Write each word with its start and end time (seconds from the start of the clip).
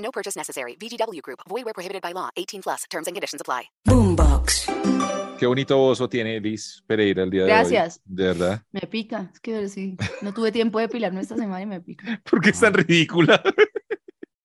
No 0.00 0.10
purchase 0.10 0.36
necessary. 0.36 0.76
VGW 0.76 1.22
Group. 1.22 1.40
Void 1.48 1.64
where 1.64 1.74
prohibited 1.74 2.02
by 2.02 2.12
law. 2.12 2.30
18 2.36 2.62
plus. 2.62 2.84
Terms 2.90 3.06
and 3.06 3.14
conditions 3.14 3.40
apply. 3.40 3.70
Boombox. 3.86 4.66
Qué 5.38 5.46
bonito 5.46 5.82
oso 5.82 6.06
tiene 6.08 6.38
Liz 6.38 6.82
Pereira 6.86 7.22
el 7.22 7.30
día 7.30 7.40
de 7.40 7.44
hoy. 7.46 7.50
Gracias. 7.50 8.00
De 8.04 8.24
verdad. 8.24 8.62
Me 8.72 8.82
pica. 8.82 9.30
Es 9.32 9.40
que 9.40 9.68
sí. 9.68 9.96
No 10.20 10.34
tuve 10.34 10.52
tiempo 10.52 10.78
de 10.78 10.88
pilarme 10.88 11.22
esta 11.22 11.34
semana 11.36 11.62
y 11.62 11.66
me 11.66 11.80
pica. 11.80 12.20
¿Por 12.30 12.40
qué 12.42 12.50
es 12.50 12.60
tan 12.60 12.74
ridícula? 12.74 13.42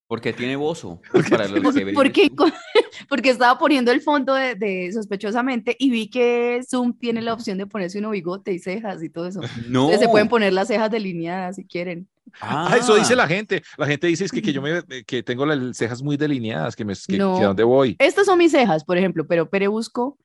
Porque 0.07 0.31
tiene 0.31 0.55
bozo. 0.55 1.01
Para 1.29 1.47
los 1.47 1.75
que 1.75 1.83
ven 1.83 1.95
Porque, 3.09 3.29
estaba 3.29 3.59
poniendo 3.59 3.91
el 3.91 4.01
fondo 4.01 4.33
de, 4.33 4.55
de 4.55 4.91
sospechosamente 4.93 5.75
y 5.77 5.89
vi 5.89 6.09
que 6.09 6.61
Zoom 6.69 6.97
tiene 6.97 7.21
la 7.21 7.33
opción 7.33 7.57
de 7.57 7.65
ponerse 7.65 7.99
uno 7.99 8.11
bigote 8.11 8.53
y 8.53 8.59
cejas 8.59 9.03
y 9.03 9.09
todo 9.09 9.27
eso. 9.27 9.41
No. 9.67 9.85
Entonces 9.85 9.99
se 9.99 10.07
pueden 10.07 10.29
poner 10.29 10.53
las 10.53 10.69
cejas 10.69 10.89
delineadas 10.89 11.57
si 11.57 11.65
quieren. 11.65 12.07
Ah, 12.41 12.75
eso 12.77 12.95
dice 12.95 13.15
la 13.15 13.27
gente. 13.27 13.63
La 13.77 13.85
gente 13.85 14.07
dice 14.07 14.25
es 14.25 14.31
que, 14.31 14.41
que 14.41 14.51
yo 14.53 14.61
me, 14.61 14.81
que 15.05 15.23
tengo 15.23 15.45
las 15.45 15.77
cejas 15.77 16.01
muy 16.01 16.17
delineadas, 16.17 16.75
que 16.75 16.85
me 16.85 16.93
que, 17.07 17.17
No. 17.17 17.37
que 17.37 17.43
a 17.43 17.47
dónde 17.47 17.63
voy. 17.63 17.95
Estas 17.99 18.25
son 18.25 18.37
mis 18.37 18.51
cejas, 18.51 18.83
por 18.83 18.97
ejemplo, 18.97 19.25
pero 19.27 19.49
Pere 19.49 19.67
busco, 19.67 20.17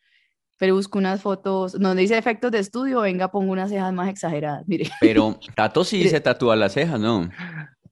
Pere 0.59 0.73
busco 0.73 0.99
unas 0.99 1.23
fotos 1.23 1.73
donde 1.73 2.03
dice 2.03 2.19
efectos 2.19 2.51
de 2.53 2.59
estudio, 2.59 3.01
venga, 3.01 3.31
pongo 3.31 3.53
unas 3.53 3.71
cejas 3.71 3.93
más 3.93 4.09
exageradas, 4.09 4.65
mire, 4.67 4.91
Pero 5.01 5.39
Tato 5.55 5.85
sí 5.85 6.09
se 6.11 6.21
tatúa 6.21 6.57
las 6.57 6.73
cejas, 6.73 7.01
¿no? 7.01 7.31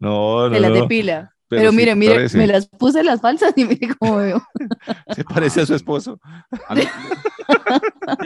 No, 0.00 0.48
no, 0.48 0.55
se 0.55 0.61
las 0.61 0.70
no. 0.70 0.77
depila. 0.83 1.34
Pero 1.49 1.61
Pero, 1.63 1.71
sí 1.71 1.77
mire, 1.79 1.95
mire, 1.95 2.15
parece. 2.15 2.37
me 2.39 2.47
las 2.47 2.67
puse 2.69 3.03
las 3.03 3.21
falsas 3.23 3.53
y 3.57 3.65
mire 3.65 3.89
cómo 3.99 4.17
veo. 4.19 4.43
Se 5.17 5.25
parece 5.25 5.63
a 5.63 5.67
su 5.67 5.75
esposo. 5.75 6.21
A 6.69 6.75
mí- 6.75 6.83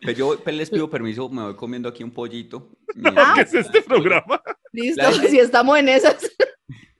Pero 0.00 0.12
yo 0.12 0.38
pues, 0.42 0.54
les 0.56 0.70
pido 0.70 0.88
permiso, 0.88 1.28
me 1.28 1.42
voy 1.42 1.56
comiendo 1.56 1.88
aquí 1.88 2.02
un 2.04 2.10
pollito. 2.12 2.70
Mira, 2.94 3.32
¿Qué 3.34 3.40
es 3.42 3.54
este 3.54 3.82
programa? 3.82 4.40
Listo, 4.72 5.02
La 5.02 5.12
gente- 5.12 5.28
si 5.28 5.38
estamos 5.38 5.78
en 5.78 5.88
esas. 5.88 6.16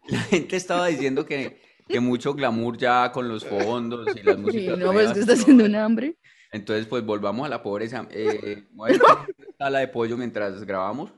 La 0.09 0.21
gente 0.21 0.57
estaba 0.57 0.87
diciendo 0.87 1.25
que, 1.27 1.61
que 1.87 2.01
mucho 2.01 2.35
glamour 2.35 2.77
ya 2.79 3.12
con 3.12 3.29
los 3.29 3.45
fondos 3.45 4.07
y 4.17 4.23
las 4.23 4.37
Sí, 4.37 4.41
músicas. 4.43 4.79
no, 4.79 4.89
pero 4.89 5.01
es 5.01 5.05
feas, 5.07 5.12
que 5.15 5.21
está 5.21 5.33
haciendo 5.35 5.65
un 5.65 5.75
hambre. 5.77 6.17
Entonces, 6.51 6.87
pues 6.87 7.05
volvamos 7.05 7.45
a 7.47 7.49
la 7.51 7.62
pobreza. 7.62 8.07
Eh, 8.11 8.65
voy 8.73 8.93
a 8.93 9.27
sala 9.59 9.81
de 9.81 9.89
pollo 9.89 10.17
mientras 10.17 10.65
grabamos. 10.65 11.11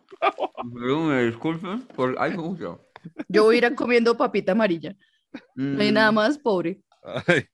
Pero 0.74 1.00
me 1.04 1.24
disculpen 1.24 1.82
por 1.94 2.18
algo. 2.18 2.56
Yo. 3.28 3.44
Voy 3.44 3.56
a 3.56 3.58
ir 3.66 3.74
comiendo 3.74 4.16
papita 4.16 4.52
amarilla. 4.52 4.94
No 5.54 5.80
hay 5.80 5.90
Mm, 5.90 5.94
nada 5.94 6.12
más 6.12 6.38
pobre. 6.38 6.80
Ay, 7.26 7.44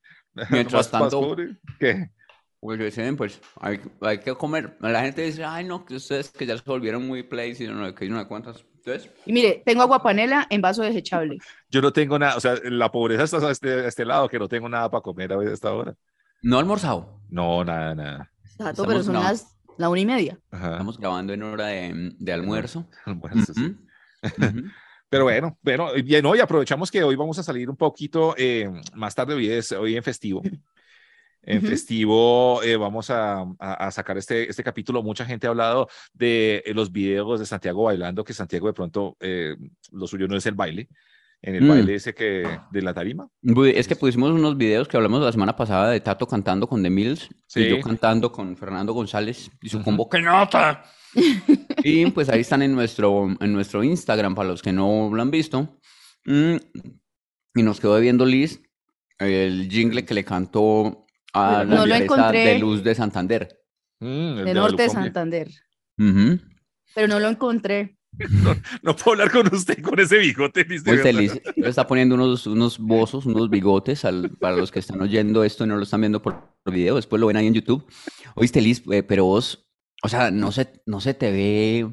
Mientras 0.51 0.93
más- 0.93 1.01
más 1.01 1.11
tanto- 1.11 1.21
pobre. 1.21 1.57
¿Qué? 1.79 2.11
Pues 2.59 2.79
dicen, 2.81 3.17
pues 3.17 3.41
hay, 3.61 3.81
hay 4.01 4.19
que 4.19 4.35
comer. 4.35 4.77
La 4.81 5.03
gente 5.03 5.23
dice, 5.23 5.45
ay, 5.45 5.65
no, 5.65 5.85
que 5.85 5.97
ustedes 5.97 6.31
que 6.31 6.47
ya 6.47 6.57
se 6.57 6.65
volvieron 6.65 7.07
muy 7.07 7.23
plays 7.23 7.61
y 7.61 7.69
no, 7.69 7.95
que 7.95 8.05
hay 8.05 8.11
una 8.11 8.27
cuantas. 8.27 8.65
Entonces, 8.77 9.11
Y 9.27 9.33
mire, 9.33 9.63
tengo 9.65 9.83
agua 9.83 10.03
panela 10.03 10.47
en 10.49 10.63
vaso 10.63 10.83
desechable. 10.83 11.39
Yo 11.71 11.83
no 11.83 11.93
tengo 11.93 12.19
nada, 12.19 12.37
o 12.37 12.41
sea, 12.41 12.55
la 12.65 12.91
pobreza 12.91 13.25
está 13.25 13.37
a 13.47 13.51
este, 13.51 13.71
a 13.71 13.89
este 13.89 14.05
lado, 14.05 14.29
que 14.29 14.39
no 14.39 14.49
tengo 14.49 14.69
nada 14.69 14.91
para 14.91 15.03
comer 15.03 15.33
a 15.33 15.43
esta 15.53 15.73
hora. 15.73 15.95
no 16.43 16.59
almorzado. 16.59 17.21
No, 17.29 17.65
nada, 17.65 17.95
nada. 17.95 18.33
Tato, 18.57 18.85
pero 18.85 19.03
son 19.03 19.13
grabando. 19.15 19.33
las 19.33 19.57
la 19.77 19.89
una 19.91 20.01
y 20.01 20.06
media. 20.06 20.39
Ajá. 20.51 20.73
Estamos 20.73 20.99
grabando 20.99 21.35
en 21.35 21.43
hora 21.43 21.67
de, 21.67 22.12
de 22.19 22.33
almuerzo. 22.33 22.89
Almuerzo, 23.05 23.53
sí. 23.55 23.77
Ujú, 24.23 24.47
ujú. 24.47 24.61
Pero 25.09 25.25
bueno, 25.25 25.56
bueno, 25.62 25.94
y 25.97 26.03
bien, 26.03 26.27
hoy 26.27 26.41
aprovechamos 26.41 26.91
que 26.91 27.03
hoy 27.05 27.15
vamos 27.15 27.39
a 27.39 27.43
salir 27.43 27.71
un 27.71 27.77
poquito 27.77 28.34
eh, 28.37 28.69
más 28.94 29.15
tarde, 29.15 29.34
hoy 29.34 29.49
es 29.50 29.71
hoy 29.72 29.97
en 29.97 30.03
festivo. 30.03 30.43
En 31.43 31.59
Ujú. 31.59 31.69
festivo 31.69 32.61
eh, 32.65 32.77
vamos 32.77 33.09
a, 33.11 33.43
a- 33.61 33.75
a 33.87 33.91
sacar 33.93 34.19
este, 34.19 34.50
este 34.50 34.65
capítulo. 34.65 35.05
Mucha 35.05 35.25
gente 35.25 35.47
ha 35.47 35.50
hablado 35.50 35.89
de 36.12 36.61
eh, 36.67 36.75
los 36.75 36.91
videos 36.91 37.39
de 37.39 37.47
Santiago 37.47 37.84
bailando, 37.84 38.25
que 38.25 38.33
Santiago 38.33 38.67
de 38.67 38.72
pronto 38.72 39.17
eh, 39.21 39.55
lo 39.93 40.09
suyo 40.09 40.27
no 40.27 40.37
es 40.37 40.44
el 40.47 40.55
baile, 40.55 40.89
en 41.41 41.55
el 41.55 41.62
Mm. 41.65 41.69
baile 41.69 41.94
ese 41.94 42.12
que 42.12 42.44
de 42.73 42.83
la 42.83 42.93
tarima. 42.93 43.28
Bu- 43.44 43.73
Es 43.73 43.87
que 43.87 43.94
pusimos 43.94 44.33
unos 44.33 44.56
videos 44.56 44.88
que 44.88 44.97
hablamos 44.97 45.23
la 45.23 45.31
semana 45.31 45.55
pasada 45.55 45.91
de 45.91 46.00
Tato 46.00 46.27
cantando 46.27 46.67
con 46.67 46.83
The 46.83 46.91
Mills 46.91 47.28
y 47.31 47.34
Sí. 47.47 47.69
yo 47.69 47.81
cantando 47.81 48.33
con 48.33 48.56
Fernando 48.56 48.93
González 48.93 49.49
y 49.62 49.69
su 49.69 49.77
Ujú. 49.77 49.84
combo 49.84 50.09
¡Que 50.09 50.21
nota! 50.21 50.83
Y 51.82 52.06
pues 52.10 52.28
ahí 52.28 52.41
están 52.41 52.62
en 52.62 52.75
nuestro, 52.75 53.28
en 53.41 53.53
nuestro 53.53 53.82
Instagram 53.84 54.34
para 54.34 54.49
los 54.49 54.62
que 54.62 54.72
no 54.72 55.10
lo 55.12 55.22
han 55.22 55.31
visto. 55.31 55.78
Mm, 56.25 56.56
Y 57.54 57.62
nos 57.62 57.81
quedó 57.81 57.99
viendo 58.00 58.27
Liz 58.27 58.60
el 59.19 59.69
jingle 59.71 60.05
que 60.05 60.12
le 60.15 60.25
cantó 60.25 61.06
a 61.32 61.65
No 61.65 61.87
la 61.87 61.99
empresa 61.99 62.21
encontré. 62.22 62.44
de 62.47 62.59
luz 62.59 62.82
de 62.84 62.94
Santander. 62.94 63.49
Mm, 64.00 64.06
el 64.06 64.37
De 64.37 64.44
de 64.44 64.55
Norte 64.55 64.82
de. 64.82 64.88
Santander. 64.91 65.49
Pero 66.94 67.09
no 67.09 67.19
lo 67.21 67.28
encontré. 67.28 67.97
No 68.82 68.97
puedo 68.97 69.12
hablar 69.12 69.31
con 69.31 69.55
usted 69.55 69.82
con 69.82 69.99
ese 70.00 70.16
bigote. 70.19 70.65
Liz, 70.65 70.82
de 70.84 70.93
Oíste, 70.93 71.12
verdad. 71.12 71.21
Liz, 71.21 71.41
le 71.56 71.69
está 71.69 71.87
poniendo 71.87 72.15
unos, 72.15 72.47
unos 72.47 72.78
bozos, 72.78 73.26
unos 73.26 73.50
bigotes 73.50 74.05
al- 74.06 74.31
para 74.38 74.56
los 74.56 74.71
que 74.71 74.78
están 74.78 75.00
oyendo 75.03 75.44
esto 75.44 75.65
y 75.65 75.66
no 75.66 75.76
lo 75.76 75.82
están 75.82 76.00
viendo 76.00 76.22
por 76.22 76.55
video, 76.65 76.97
después 76.97 77.21
lo 77.21 77.26
ven 77.26 77.37
ahí 77.37 77.47
en 77.47 77.55
YouTube. 77.55 77.87
Oíste, 78.34 78.60
Liz, 78.62 78.82
eh, 78.91 79.03
pero 79.03 79.25
vos, 79.26 79.66
o 80.03 80.09
sea, 80.09 80.31
no 80.31 80.53
se, 80.53 80.83
no 80.87 81.01
se 81.01 81.15
te 81.15 81.31
ve 81.31 81.87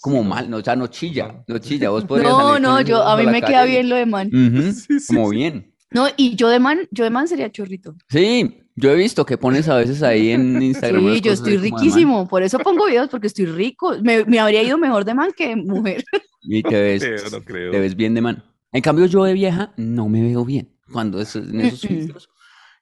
como 0.00 0.22
mal, 0.22 0.48
no, 0.50 0.58
o 0.58 0.62
sea, 0.62 0.76
no 0.76 0.86
chilla, 0.88 1.44
no 1.48 1.58
chilla. 1.58 1.90
Vos 1.90 2.04
podrías 2.04 2.32
No, 2.32 2.46
salir 2.48 2.62
no, 2.62 2.80
yo 2.82 3.02
a 3.02 3.16
mí 3.16 3.26
me 3.26 3.40
queda 3.40 3.60
calle 3.60 3.70
bien 3.70 3.88
lo 3.88 3.96
de 3.96 4.06
man. 4.06 4.28
Ujú, 4.28 4.72
Sí, 4.72 5.00
sí, 5.00 5.14
como 5.14 5.30
sí. 5.30 5.36
bien. 5.36 5.72
No, 5.90 6.06
y 6.16 6.34
yo 6.36 6.48
de 6.48 6.58
man, 6.60 6.80
yo 6.90 7.04
de 7.04 7.10
man 7.10 7.28
sería 7.28 7.50
chorrito. 7.50 7.94
Sí, 8.10 8.62
yo 8.74 8.90
he 8.90 8.94
visto 8.96 9.24
que 9.24 9.38
pones 9.38 9.68
a 9.68 9.76
veces 9.76 10.02
ahí 10.02 10.30
en 10.30 10.60
Instagram. 10.62 11.14
Sí, 11.14 11.20
yo 11.20 11.32
estoy 11.32 11.56
riquísimo, 11.56 12.28
por 12.28 12.42
eso 12.42 12.58
pongo 12.58 12.86
videos, 12.86 13.08
porque 13.08 13.28
estoy 13.28 13.46
rico. 13.46 13.94
Me, 14.02 14.24
me 14.24 14.38
habría 14.38 14.62
ido 14.62 14.78
mejor 14.78 15.04
de 15.04 15.14
man 15.14 15.30
que 15.36 15.48
de 15.48 15.56
mujer. 15.56 16.04
Y 16.48 16.62
te 16.62 16.80
ves, 16.80 17.02
Pero 17.02 17.30
no 17.30 17.44
creo. 17.44 17.72
te 17.72 17.80
ves 17.80 17.96
bien 17.96 18.14
de 18.14 18.20
man. 18.20 18.44
En 18.70 18.80
cambio, 18.80 19.06
yo 19.06 19.24
de 19.24 19.32
vieja 19.32 19.72
no 19.76 20.08
me 20.08 20.22
veo 20.22 20.44
bien. 20.44 20.68
Cuando 20.92 21.20
es, 21.20 21.34
en 21.34 21.60
esos 21.60 21.80
filtros, 21.80 22.28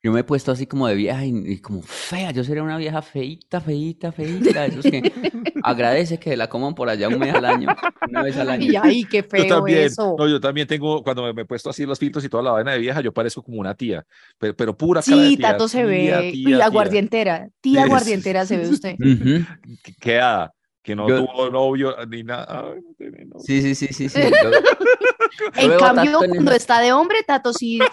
yo 0.04 0.12
me 0.12 0.20
he 0.20 0.24
puesto 0.24 0.52
así 0.52 0.66
como 0.66 0.86
de 0.86 0.94
vieja 0.94 1.24
y, 1.24 1.30
y 1.46 1.58
como 1.60 1.80
fea. 1.82 2.30
Yo 2.30 2.44
sería 2.44 2.62
una 2.62 2.76
vieja 2.76 3.00
feita, 3.00 3.58
feita, 3.60 4.12
feita. 4.12 4.66
Esos 4.66 4.82
que 4.84 5.00
agradece 5.64 6.18
que 6.18 6.36
la 6.36 6.46
coman 6.48 6.74
por 6.74 6.90
allá 6.90 7.08
un 7.08 7.18
mes 7.18 7.34
al 7.34 7.46
año, 7.46 7.68
una 8.10 8.22
vez 8.22 8.36
al 8.36 8.50
año. 8.50 8.70
Y 8.70 8.76
ay, 8.76 9.04
qué 9.04 9.22
Yo 9.22 9.28
feo 9.30 9.46
también, 9.46 9.78
eso. 9.84 10.14
no, 10.18 10.28
yo 10.28 10.38
también 10.40 10.66
tengo, 10.66 11.02
cuando 11.02 11.22
me, 11.22 11.32
me 11.32 11.42
he 11.42 11.44
puesto 11.46 11.70
así 11.70 11.86
los 11.86 11.98
filtros 11.98 12.22
y 12.22 12.28
toda 12.28 12.42
la 12.42 12.50
vaina 12.52 12.72
de 12.72 12.78
vieja, 12.80 13.00
yo 13.00 13.12
parezco 13.12 13.42
como 13.42 13.58
una 13.60 13.74
tía, 13.74 14.04
pero, 14.38 14.54
pero 14.54 14.76
pura 14.76 15.00
cara 15.02 15.16
de 15.22 15.28
Sí, 15.30 15.36
tía, 15.38 15.52
Tato 15.52 15.68
se 15.68 15.78
tía, 15.78 15.86
ve. 15.86 15.96
tía, 15.96 16.24
y 16.30 16.44
tía. 16.44 16.64
aguardientera. 16.66 17.48
Tía 17.62 17.84
aguardientera 17.84 18.44
se 18.44 18.58
ve 18.58 18.68
usted. 18.68 18.96
Que- 18.98 19.94
Queda, 19.98 20.52
que 20.82 20.94
no 20.94 21.08
Yo- 21.08 21.24
tuvo 21.24 21.48
novio 21.48 21.96
ni 22.06 22.22
nada. 22.24 22.46
Ay, 22.74 22.80
no 22.86 22.94
tiene 22.98 23.24
novio. 23.24 23.40
Sí, 23.42 23.62
sí, 23.62 23.74
sí, 23.74 23.86
sí, 23.90 24.08
sí. 24.10 24.20
Yo- 24.20 24.50
yo 24.50 25.72
En 25.72 25.78
cambio, 25.78 26.18
cuando 26.18 26.52
está 26.52 26.80
de 26.82 26.92
hombre, 26.92 27.22
Tato 27.26 27.54
sí 27.54 27.78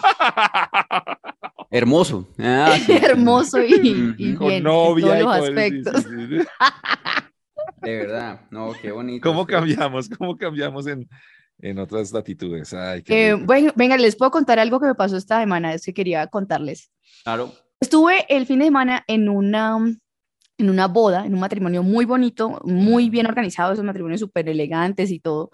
Hermoso. 1.72 2.28
Ah, 2.38 2.76
sí. 2.86 2.92
hermoso 2.92 3.62
y, 3.62 4.14
y. 4.18 4.34
Con 4.34 4.48
bien 4.48 4.58
en 4.58 4.64
novia 4.64 5.06
todos 5.06 5.18
y 5.18 5.22
los 5.22 5.34
aspectos. 5.48 6.02
sí, 6.02 6.26
sí. 6.28 6.46
De 7.80 7.96
verdad. 7.96 8.42
No, 8.50 8.72
qué 8.80 8.92
bonito. 8.92 9.26
¿Cómo 9.26 9.46
cambiamos? 9.46 10.08
¿Cómo 10.10 10.36
cambiamos 10.36 10.86
en, 10.86 11.08
en 11.58 11.78
otras 11.78 12.12
latitudes? 12.12 12.74
Ay, 12.74 13.02
qué 13.02 13.28
Eh, 13.28 13.34
bueno, 13.34 13.72
venga, 13.74 13.96
les 13.96 14.16
puedo 14.16 14.30
contar 14.30 14.58
algo 14.58 14.78
que 14.78 14.86
me 14.86 14.94
pasó 14.94 15.16
esta 15.16 15.40
semana, 15.40 15.72
es 15.72 15.84
que 15.84 15.94
quería 15.94 16.26
contarles. 16.26 16.90
Claro. 17.24 17.52
Estuve 17.80 18.26
el 18.28 18.46
fin 18.46 18.58
de 18.58 18.66
semana 18.66 19.02
en 19.08 19.30
una, 19.30 19.78
en 20.58 20.70
una 20.70 20.86
boda, 20.88 21.24
en 21.24 21.32
un 21.34 21.40
matrimonio 21.40 21.82
muy 21.82 22.04
bonito, 22.04 22.60
muy 22.64 23.08
bien 23.08 23.26
organizado, 23.26 23.72
esos 23.72 23.84
matrimonios 23.84 24.20
súper 24.20 24.48
elegantes 24.48 25.10
y 25.10 25.18
todo, 25.18 25.50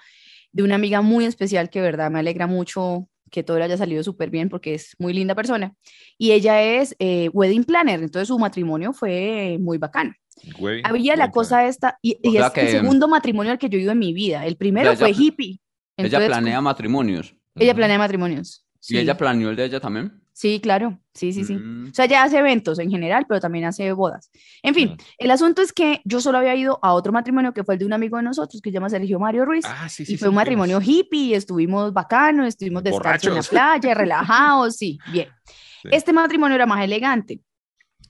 de 0.53 0.64
una 0.64 0.75
amiga 0.75 1.00
muy 1.00 1.25
especial 1.25 1.71
que, 1.71 1.79
de 1.79 1.87
verdad, 1.87 2.11
me 2.11 2.19
alegra 2.19 2.47
mucho 2.49 3.09
que 3.30 3.42
todo 3.42 3.58
le 3.58 3.64
haya 3.64 3.76
salido 3.76 4.02
súper 4.02 4.30
bien 4.30 4.48
porque 4.48 4.75
es 4.75 4.94
muy 4.98 5.12
linda 5.12 5.34
persona. 5.34 5.75
Y 6.16 6.32
ella 6.32 6.62
es 6.62 6.94
eh, 6.98 7.28
wedding 7.32 7.64
planner, 7.64 8.00
entonces 8.02 8.28
su 8.28 8.38
matrimonio 8.38 8.92
fue 8.92 9.58
muy 9.60 9.78
bacano. 9.78 10.12
Güey, 10.58 10.82
Había 10.84 11.16
la 11.16 11.30
cosa 11.30 11.66
esta, 11.66 11.98
y, 12.00 12.16
y 12.22 12.36
es 12.36 12.44
el 12.46 12.52
que- 12.52 12.69
segundo 12.70 13.08
matrimonio 13.08 13.52
al 13.52 13.58
que 13.58 13.69
yo 13.69 13.78
he 13.78 13.82
ido 13.82 13.92
en 13.92 13.98
mi 13.98 14.12
vida. 14.12 14.46
El 14.46 14.56
primero 14.56 14.90
ella 14.90 14.98
fue 14.98 15.10
hippie. 15.10 15.60
Ella 15.96 16.06
Entonces, 16.06 16.28
planea 16.28 16.60
matrimonios. 16.60 17.34
Ella 17.56 17.75
planea 17.75 17.98
matrimonios. 17.98 18.64
¿Y 18.88 18.98
ella 18.98 19.16
planeó 19.16 19.50
el 19.50 19.56
de 19.56 19.64
ella 19.64 19.80
también? 19.80 20.22
Sí, 20.38 20.61
claro, 20.61 21.00
sí, 21.14 21.32
sí, 21.32 21.43
sí. 21.43 21.56
Mm. 21.56 21.88
O 21.90 21.94
sea, 21.94 22.05
ella 22.05 22.23
hace 22.23 22.38
eventos 22.38 22.79
en 22.79 22.93
general, 22.93 23.26
pero 23.29 23.40
también 23.40 23.64
hace 23.64 23.90
bodas. 23.90 24.31
En 24.62 24.73
fin, 24.73 24.96
el 25.19 25.32
asunto 25.32 25.62
es 25.62 25.73
que 25.73 26.00
yo 26.05 26.20
solo 26.20 26.38
había 26.38 26.55
ido 26.55 26.79
a 26.81 26.94
otro 26.94 27.11
matrimonio 27.12 27.52
que 27.52 27.64
fue 27.64 27.75
el 27.75 27.81
de 27.81 27.87
un 27.87 27.93
amigo 27.93 28.19
de 28.19 28.23
nosotros 28.23 28.62
que 28.62 28.70
se 28.70 28.75
llama 28.75 28.88
Sergio 28.88 29.19
Mario 29.19 29.44
Ruiz. 29.44 29.64
Ah, 29.67 29.88
sí, 29.88 30.06
sí. 30.06 30.12
y 30.12 30.14
sí, 30.14 30.17
fue 30.17 30.29
un 30.29 30.35
vimos. 30.35 30.43
matrimonio 30.43 30.81
hippie, 30.81 31.35
estuvimos 31.35 31.93
bacanos, 31.93 32.46
estuvimos 32.46 32.85
descalzos 32.85 33.31
en 33.31 33.35
la 33.35 33.43
playa, 33.43 33.94
relajados, 33.96 34.76
sí, 34.76 34.96
bien. 35.12 35.26
Sí. 35.44 35.88
Este 35.90 36.12
matrimonio 36.12 36.55
era 36.55 36.67
más 36.67 36.85
elegante 36.85 37.40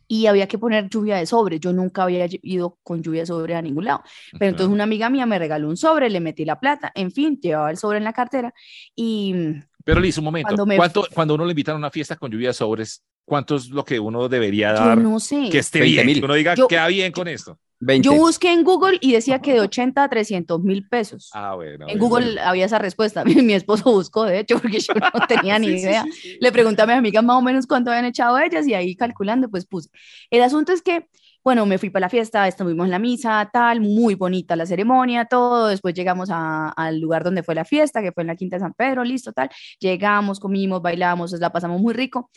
y 0.06 0.26
había 0.26 0.46
que 0.46 0.58
poner 0.58 0.90
lluvia 0.90 1.16
de 1.16 1.24
sobre. 1.24 1.58
Yo 1.58 1.72
nunca 1.72 2.02
había 2.02 2.26
ido 2.42 2.78
con 2.82 3.02
lluvia 3.02 3.22
de 3.22 3.26
sobre 3.26 3.54
a 3.54 3.62
ningún 3.62 3.86
lado. 3.86 4.02
Pero 4.38 4.50
entonces 4.50 4.70
una 4.70 4.84
amiga 4.84 5.08
mía 5.08 5.24
me 5.24 5.38
regaló 5.38 5.68
un 5.68 5.78
sobre, 5.78 6.10
le 6.10 6.20
metí 6.20 6.44
la 6.44 6.60
plata, 6.60 6.92
en 6.94 7.10
fin, 7.10 7.38
llevaba 7.40 7.70
el 7.70 7.78
sobre 7.78 7.96
en 7.96 8.04
la 8.04 8.12
cartera 8.12 8.52
y 8.94 9.32
mm, 9.32 9.62
Pero 9.88 10.02
Liz, 10.02 10.18
un 10.18 10.24
momento. 10.24 10.48
Cuando 10.48 10.66
me- 10.66 10.76
¿Cuánto, 10.76 11.06
cuando 11.14 11.34
uno 11.34 11.46
le 11.46 11.52
invitan 11.52 11.74
a 11.76 11.78
una 11.78 11.90
fiesta 11.90 12.14
con 12.14 12.30
lluvia 12.30 12.48
de 12.48 12.52
sobres, 12.52 13.02
¿cuánto 13.24 13.56
es 13.56 13.70
lo 13.70 13.82
que 13.86 13.98
uno 13.98 14.28
debería 14.28 14.74
yo 14.74 14.84
dar? 14.84 14.98
no 14.98 15.18
sé. 15.18 15.48
Que 15.50 15.60
esté 15.60 15.80
20 15.80 15.94
bien, 15.94 16.06
mil. 16.06 16.18
que 16.18 16.24
uno 16.26 16.34
diga, 16.34 16.54
Yo- 16.54 16.68
queda 16.68 16.86
bien 16.88 17.10
con 17.10 17.26
esto. 17.26 17.58
20. 17.80 18.04
Yo 18.06 18.12
busqué 18.16 18.52
en 18.52 18.64
Google 18.64 18.98
y 19.00 19.12
decía 19.12 19.40
que 19.40 19.54
de 19.54 19.60
80 19.60 20.04
a 20.04 20.08
300 20.10 20.60
mil 20.62 20.86
pesos. 20.88 21.30
Ah, 21.32 21.54
bueno. 21.54 21.86
En 21.88 21.98
bueno. 21.98 22.00
Google 22.00 22.40
había 22.40 22.66
esa 22.66 22.78
respuesta. 22.78 23.24
Mi, 23.24 23.36
mi 23.36 23.54
esposo 23.54 23.90
buscó, 23.90 24.24
de 24.24 24.40
hecho, 24.40 24.58
porque 24.58 24.78
yo 24.78 24.92
no 24.92 25.26
tenía 25.26 25.58
ni 25.58 25.68
sí, 25.68 25.72
idea. 25.78 26.02
sí, 26.04 26.12
sí. 26.12 26.38
Le 26.38 26.52
pregunté 26.52 26.82
a 26.82 26.86
mis 26.86 26.96
amigas 26.96 27.24
más 27.24 27.36
o 27.38 27.40
menos 27.40 27.66
cuánto 27.66 27.90
habían 27.90 28.04
echado 28.04 28.38
ellas 28.38 28.66
y 28.66 28.74
ahí 28.74 28.94
calculando, 28.94 29.48
pues 29.48 29.64
puse. 29.64 29.88
El 30.30 30.42
asunto 30.42 30.72
es 30.74 30.82
que, 30.82 31.06
bueno, 31.48 31.64
me 31.64 31.78
fui 31.78 31.88
para 31.88 32.04
la 32.04 32.10
fiesta, 32.10 32.46
estuvimos 32.46 32.84
en 32.84 32.90
la 32.90 32.98
misa, 32.98 33.48
tal, 33.50 33.80
muy 33.80 34.14
bonita 34.14 34.54
la 34.54 34.66
ceremonia, 34.66 35.24
todo. 35.24 35.68
Después 35.68 35.94
llegamos 35.94 36.28
al 36.30 37.00
lugar 37.00 37.24
donde 37.24 37.42
fue 37.42 37.54
la 37.54 37.64
fiesta, 37.64 38.02
que 38.02 38.12
fue 38.12 38.22
en 38.22 38.26
la 38.26 38.36
Quinta 38.36 38.56
de 38.56 38.60
San 38.60 38.74
Pedro, 38.74 39.02
listo, 39.02 39.32
tal. 39.32 39.48
Llegamos, 39.80 40.40
comimos, 40.40 40.82
bailamos, 40.82 41.32
la 41.32 41.50
pasamos 41.50 41.80
muy 41.80 41.94
rico. 41.94 42.28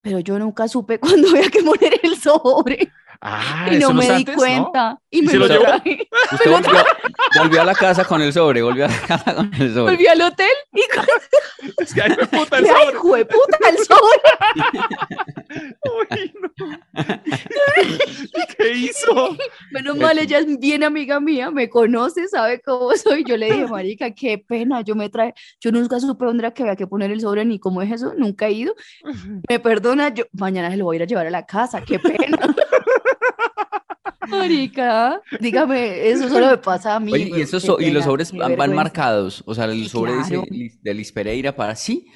Pero 0.00 0.20
yo 0.20 0.38
nunca 0.38 0.68
supe 0.68 0.98
cuándo 1.00 1.28
había 1.28 1.50
que 1.50 1.62
poner 1.62 2.00
el 2.02 2.16
sobre 2.16 2.90
Ah, 3.20 3.68
y 3.70 3.78
no 3.78 3.92
me 3.92 4.04
di 4.04 4.10
antes, 4.10 4.34
¿no? 4.34 4.40
cuenta 4.40 4.98
y 5.10 5.18
¿Y 5.18 5.22
me 5.22 5.34
lo 5.34 5.46
lo 5.46 5.58
llevó? 5.58 5.64
Usted 6.32 6.50
volvió, 6.50 6.84
volvió 7.38 7.62
a 7.62 7.64
la 7.64 7.74
casa 7.74 8.04
con 8.04 8.20
el 8.20 8.32
sobre, 8.32 8.62
volvió 8.62 8.84
a 8.84 8.88
la 8.88 9.00
casa 9.00 9.34
con 9.34 9.54
el 9.54 9.74
sobre. 9.74 9.92
Volví 9.94 10.06
al 10.06 10.20
hotel 10.20 10.50
y 10.72 10.80
Es 11.82 11.94
que, 11.94 12.02
ay, 12.02 12.10
me 12.10 12.26
puta 12.26 12.58
el 12.58 12.66
¡Ay, 12.76 12.92
sobre. 12.92 13.18
de 13.18 13.24
puta, 13.26 13.58
el 13.68 13.78
sobre! 13.78 14.20
Uy, 15.98 16.34
no. 16.40 16.50
¿Y 17.82 18.54
qué 18.56 18.72
hizo? 18.72 19.36
Menos 19.70 19.96
mal, 19.96 20.18
ella 20.18 20.38
es 20.38 20.58
bien 20.58 20.84
amiga 20.84 21.20
mía, 21.20 21.50
me 21.50 21.68
conoce, 21.68 22.28
sabe 22.28 22.60
cómo 22.60 22.92
soy. 22.96 23.24
Yo 23.24 23.36
le 23.36 23.46
dije, 23.46 23.66
marica, 23.66 24.10
qué 24.12 24.38
pena, 24.38 24.82
yo 24.82 24.94
me 24.94 25.08
trae, 25.08 25.34
yo 25.60 25.72
nunca 25.72 25.98
supe 26.00 26.24
dónde 26.24 26.42
era 26.42 26.54
que 26.54 26.62
había 26.62 26.76
que 26.76 26.86
poner 26.86 27.10
el 27.10 27.20
sobre 27.20 27.44
ni 27.44 27.58
cómo 27.58 27.82
es 27.82 27.90
eso, 27.90 28.14
nunca 28.16 28.46
he 28.48 28.52
ido. 28.52 28.74
Me 29.48 29.58
perdona, 29.58 30.12
yo 30.12 30.24
mañana 30.32 30.70
se 30.70 30.76
lo 30.76 30.84
voy 30.84 30.96
a 30.96 30.98
ir 30.98 31.02
a 31.02 31.06
llevar 31.06 31.26
a 31.26 31.30
la 31.30 31.46
casa, 31.46 31.82
qué 31.82 31.98
pena. 31.98 32.38
Marica, 34.30 35.20
dígame, 35.40 36.08
eso 36.08 36.28
solo 36.28 36.48
me 36.48 36.58
pasa 36.58 36.94
a 36.96 37.00
mí. 37.00 37.12
Oye, 37.12 37.32
y, 37.36 37.40
esos 37.40 37.64
y 37.80 37.90
los 37.90 38.04
sobres 38.04 38.32
van, 38.32 38.74
marcados, 38.74 39.42
o 39.46 39.54
sea, 39.54 39.64
el 39.66 39.88
sobre 39.88 40.16
dice 40.16 40.30
claro. 40.34 40.46
De 40.82 40.94
Liz 40.94 41.12
Pereira 41.12 41.54
para 41.54 41.74
sí. 41.76 42.06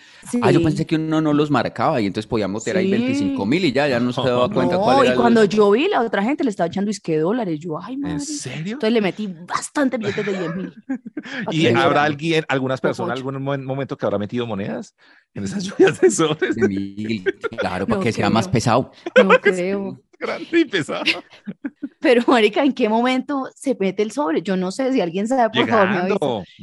Ah, 0.43 0.51
yo 0.51 0.63
pensé 0.63 0.85
que 0.87 0.97
uno 0.97 1.21
no 1.23 1.33
los 1.33 1.51
marcaba 1.51 1.99
y 2.01 2.07
entonces 2.07 2.27
podíamos 2.29 2.63
meter 2.63 2.77
ahí 2.77 2.87
Sí. 2.87 2.91
25 2.91 3.47
mil 3.47 3.65
y 3.65 3.73
ya, 3.73 3.89
ya 3.89 3.99
no 4.01 4.13
se 4.13 4.21
daba 4.21 4.49
cuenta 4.53 4.75
No, 4.77 4.83
cuál 4.83 5.05
y 5.05 5.09
era 5.09 5.17
cuando 5.17 5.45
yo 5.45 5.71
vi, 5.71 5.89
la 5.89 6.03
otra 6.03 6.23
gente 6.23 6.45
le 6.45 6.51
estaba 6.51 6.67
echando 6.67 6.91
isque 6.91 7.19
dólares. 7.19 7.59
Yo, 7.61 7.79
ay, 7.83 7.97
madre. 7.97 8.15
¿En 8.15 8.21
serio? 8.21 8.73
Entonces 8.75 8.93
le 8.93 9.01
metí 9.01 9.27
bastante 9.49 9.97
billetes 9.97 10.27
de 10.27 10.33
10 10.39 10.57
mil. 10.57 10.75
¿Y 11.51 11.67
habrá 11.69 12.05
alguien, 12.05 12.45
algunas 12.49 12.81
personas, 12.81 13.17
algún 13.17 13.43
mo- 13.43 13.57
momento 13.59 13.97
que 13.97 14.05
habrá 14.05 14.19
metido 14.19 14.47
monedas 14.47 14.95
en 15.35 15.45
esas 15.45 15.65
lluvias 15.65 16.01
de 16.01 16.11
sobres? 16.11 16.55
de 16.55 16.69
mil, 16.69 17.25
claro, 17.59 17.87
para 17.87 17.99
No 17.99 18.03
que 18.05 18.13
sea 18.13 18.29
más 18.29 18.47
pesado. 18.47 18.93
No 19.25 19.31
creo. 19.41 20.01
Grande 20.21 20.61
y 20.61 20.65
pesado. 20.67 21.03
Pero, 22.01 22.23
marica, 22.29 22.63
¿en 22.65 22.73
qué 22.73 22.89
momento 22.89 23.49
se 23.55 23.77
mete 23.79 24.03
el 24.03 24.11
sobre? 24.13 24.41
Yo 24.43 24.57
no 24.57 24.71
sé 24.71 24.93
si 24.93 25.01
alguien 25.01 25.27
sabe, 25.29 25.51
por 25.51 25.69
favor, 25.69 25.89
me 25.91 25.97
avisa. 25.99 26.19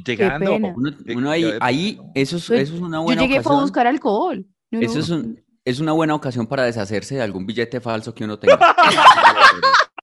Llegando, 0.05 0.51
llegando. 0.51 0.73
Uno, 0.79 0.91
uno 1.15 1.29
ahí, 1.31 1.53
ahí, 1.59 1.99
eso 2.15 2.37
es, 2.37 2.47
Pues, 2.47 2.61
eso 2.61 2.75
es 2.75 2.81
una 2.81 2.97
Yo 2.97 3.03
buena 3.03 3.21
llegué 3.21 3.33
fue 3.35 3.37
a 3.37 3.41
ocasión. 3.55 3.61
buscar 3.61 3.87
alcohol. 3.87 4.45
Yo 4.71 4.79
Eso 4.79 4.93
no- 4.95 4.99
es, 4.99 5.09
un- 5.09 5.43
es 5.65 5.79
una 5.79 5.91
buena 5.91 6.15
ocasión 6.15 6.47
para 6.47 6.63
deshacerse 6.63 7.15
de 7.15 7.21
algún 7.21 7.45
billete 7.45 7.79
falso 7.81 8.13
que 8.15 8.23
uno 8.23 8.39
tenga. 8.39 8.57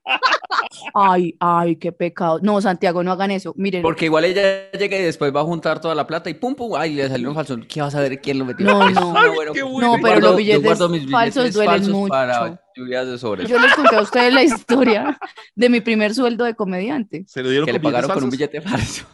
Ay, 0.95 1.37
ay, 1.41 1.77
qué 1.77 1.93
pecado. 1.93 2.39
No, 2.43 2.61
Santiago, 2.61 3.03
no 3.03 3.13
hagan 3.13 3.31
eso. 3.31 3.53
Miren, 3.57 3.83
Porque 3.83 4.07
igual 4.07 4.25
ella 4.25 4.71
llega 4.73 4.99
y 4.99 5.03
después 5.03 5.35
va 5.35 5.41
a 5.41 5.45
juntar 5.45 5.81
toda 5.81 5.95
la 5.95 6.07
plata 6.07 6.31
y 6.31 6.35
pum, 6.35 6.55
pum, 6.55 6.73
ay, 6.77 6.95
le 6.95 7.09
salió 7.09 7.29
un 7.29 7.35
falso. 7.35 7.57
¿Qué 7.69 7.81
vas 7.81 7.95
a 7.95 8.01
ver 8.01 8.21
quién 8.21 8.39
lo 8.39 8.45
metió? 8.45 8.67
No, 8.67 8.89
no. 8.91 9.15
Ay, 9.17 9.31
bueno. 9.35 9.53
No, 9.81 9.93
pero 9.95 10.21
Guardo- 10.21 10.21
los 10.21 10.37
billetes 10.37 10.63
mis 10.91 11.11
falsos 11.11 11.43
billetes 11.45 11.55
duelen 11.55 11.75
falsos 11.75 11.89
mucho. 11.95 12.09
para 12.11 12.61
lluvias 12.77 13.07
de 13.07 13.19
sobres. 13.19 13.49
yo 13.49 13.59
les 13.59 13.75
conté 13.75 13.97
a 13.97 14.01
ustedes 14.03 14.35
la 14.35 14.43
historia 14.43 15.19
de 15.55 15.69
mi 15.69 15.81
primer 15.81 16.15
sueldo 16.15 16.45
de 16.45 16.55
comediante. 16.55 17.25
Se 17.27 17.43
lo 17.43 17.51
dieron 17.51 17.67
que 17.67 17.73
le 17.73 17.79
con 17.81 17.91
billetes 17.91 18.07
pagaron 18.09 18.15
con 18.15 18.25
un 18.25 18.31
billete 18.31 18.61
falso. 18.61 19.05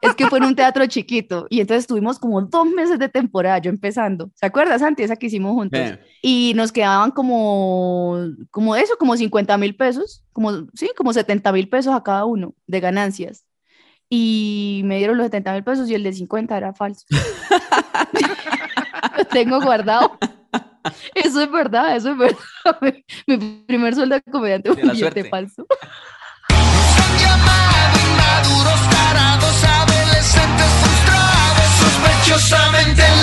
Es 0.00 0.14
que 0.14 0.26
fue 0.28 0.38
en 0.38 0.44
un 0.44 0.54
teatro 0.54 0.86
chiquito 0.86 1.46
y 1.50 1.60
entonces 1.60 1.86
tuvimos 1.86 2.18
como 2.18 2.40
dos 2.42 2.66
meses 2.66 2.98
de 2.98 3.08
temporada, 3.08 3.58
yo 3.58 3.70
empezando. 3.70 4.30
¿Se 4.34 4.46
acuerdas, 4.46 4.80
Santi? 4.80 5.02
Esa 5.02 5.16
que 5.16 5.26
hicimos 5.26 5.52
juntos. 5.52 5.80
Eh, 5.80 5.98
y 6.22 6.52
nos 6.54 6.72
quedaban 6.72 7.10
como, 7.10 8.16
como 8.50 8.76
eso, 8.76 8.96
como 8.98 9.16
50 9.16 9.58
mil 9.58 9.76
pesos, 9.76 10.24
como, 10.32 10.66
sí, 10.74 10.90
como 10.96 11.12
70 11.12 11.52
mil 11.52 11.68
pesos 11.68 11.94
a 11.94 12.02
cada 12.02 12.24
uno 12.24 12.54
de 12.66 12.80
ganancias. 12.80 13.44
Y 14.08 14.82
me 14.84 14.98
dieron 14.98 15.18
los 15.18 15.26
70 15.26 15.52
mil 15.52 15.64
pesos 15.64 15.90
y 15.90 15.94
el 15.94 16.02
de 16.02 16.12
50 16.12 16.56
era 16.56 16.72
falso. 16.72 17.04
Lo 19.18 19.24
tengo 19.24 19.60
guardado. 19.60 20.18
Eso 21.14 21.42
es 21.42 21.50
verdad, 21.50 21.96
eso 21.96 22.12
es 22.12 22.18
verdad. 22.18 22.38
Mi, 22.80 23.04
mi 23.36 23.64
primer 23.66 23.94
sueldo 23.94 24.14
de 24.14 24.22
comediante 24.22 24.72
fue 24.72 24.82
un 24.82 24.90
billete 24.90 25.22
suerte. 25.22 25.28
falso. 25.28 25.66
Sospechosamente 32.38 33.17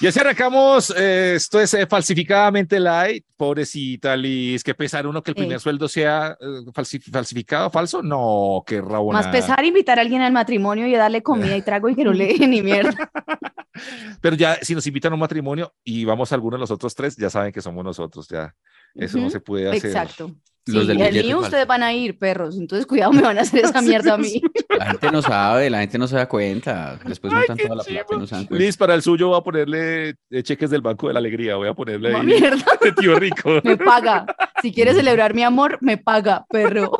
Y 0.00 0.06
así 0.06 0.20
arrancamos. 0.20 0.92
eh, 0.96 1.34
esto 1.36 1.58
es 1.60 1.72
eh, 1.74 1.86
falsificadamente 1.86 2.78
light. 2.78 3.24
Pobrecita 3.36 4.14
Liz. 4.16 4.62
Qué 4.62 4.74
pesar 4.74 5.06
uno 5.06 5.22
que 5.22 5.30
el 5.30 5.34
primer 5.36 5.58
sueldo 5.60 5.88
sea 5.88 6.36
eh, 6.38 6.44
falsi- 6.72 7.02
falsificado, 7.10 7.70
falso. 7.70 8.02
No, 8.02 8.62
qué 8.66 8.80
rabona. 8.80 9.20
Más 9.20 9.28
pesar 9.28 9.64
invitar 9.64 9.98
a 9.98 10.02
alguien 10.02 10.20
al 10.22 10.32
matrimonio 10.32 10.86
y 10.86 10.92
darle 10.94 11.22
comida 11.22 11.56
y 11.56 11.62
trago 11.62 11.88
y 11.88 11.94
que 11.94 12.04
no 12.04 12.12
le 12.12 12.34
ni 12.46 12.60
mierda. 12.62 12.92
Pero 14.20 14.36
ya, 14.36 14.56
si 14.62 14.74
nos 14.74 14.86
invitan 14.86 15.12
a 15.12 15.14
un 15.14 15.20
matrimonio 15.20 15.74
y 15.84 16.04
vamos 16.04 16.30
a 16.30 16.34
alguno 16.34 16.56
de 16.56 16.60
los 16.60 16.70
otros 16.70 16.94
tres, 16.94 17.16
ya 17.16 17.30
saben 17.30 17.52
que 17.52 17.60
somos 17.62 17.84
nosotros. 17.84 18.28
Ya, 18.28 18.54
eso 18.94 19.18
no 19.18 19.30
se 19.30 19.40
puede 19.40 19.68
hacer. 19.68 19.86
Exacto. 19.90 20.34
Los 20.66 20.82
Sí, 20.82 20.88
del 20.88 20.96
billete 20.98 21.22
mío 21.22 21.36
falso. 21.36 21.46
ustedes 21.46 21.66
van 21.68 21.82
a 21.84 21.92
ir, 21.92 22.18
perros. 22.18 22.56
Entonces, 22.58 22.86
cuidado, 22.86 23.12
me 23.12 23.22
van 23.22 23.38
a 23.38 23.42
hacer 23.42 23.64
esa 23.64 23.80
mierda 23.82 24.14
a 24.14 24.18
mí. 24.18 24.42
La 24.78 24.86
gente 24.86 25.10
no 25.12 25.22
sabe, 25.22 25.70
la 25.70 25.78
gente 25.80 25.96
no 25.98 26.08
se 26.08 26.16
da 26.16 26.26
cuenta. 26.28 26.98
Después 27.06 27.32
Ay, 27.32 27.44
juntan 27.46 27.56
toda 27.58 27.76
la 27.76 27.84
plata 27.84 28.14
y 28.14 28.18
no 28.18 28.26
se 28.26 28.34
dan 28.34 28.46
cuenta. 28.46 28.64
Liz, 28.64 28.76
para 28.76 28.94
el 28.94 29.02
suyo 29.02 29.28
voy 29.28 29.38
a 29.38 29.42
ponerle 29.42 30.08
eh, 30.30 30.42
cheques 30.42 30.68
del 30.70 30.80
Banco 30.82 31.06
de 31.08 31.12
la 31.14 31.20
Alegría. 31.20 31.54
Voy 31.56 31.68
a 31.68 31.74
ponerle 31.74 32.10
Como 32.12 32.22
ahí. 32.22 32.26
mierda, 32.40 32.64
de 32.82 32.92
tío 32.92 33.18
rico. 33.18 33.60
me 33.62 33.76
paga. 33.76 34.26
Si 34.62 34.72
quiere 34.72 34.94
celebrar 34.94 35.34
mi 35.34 35.42
amor, 35.42 35.76
me 35.82 35.98
paga, 35.98 36.46
perro. 36.48 36.96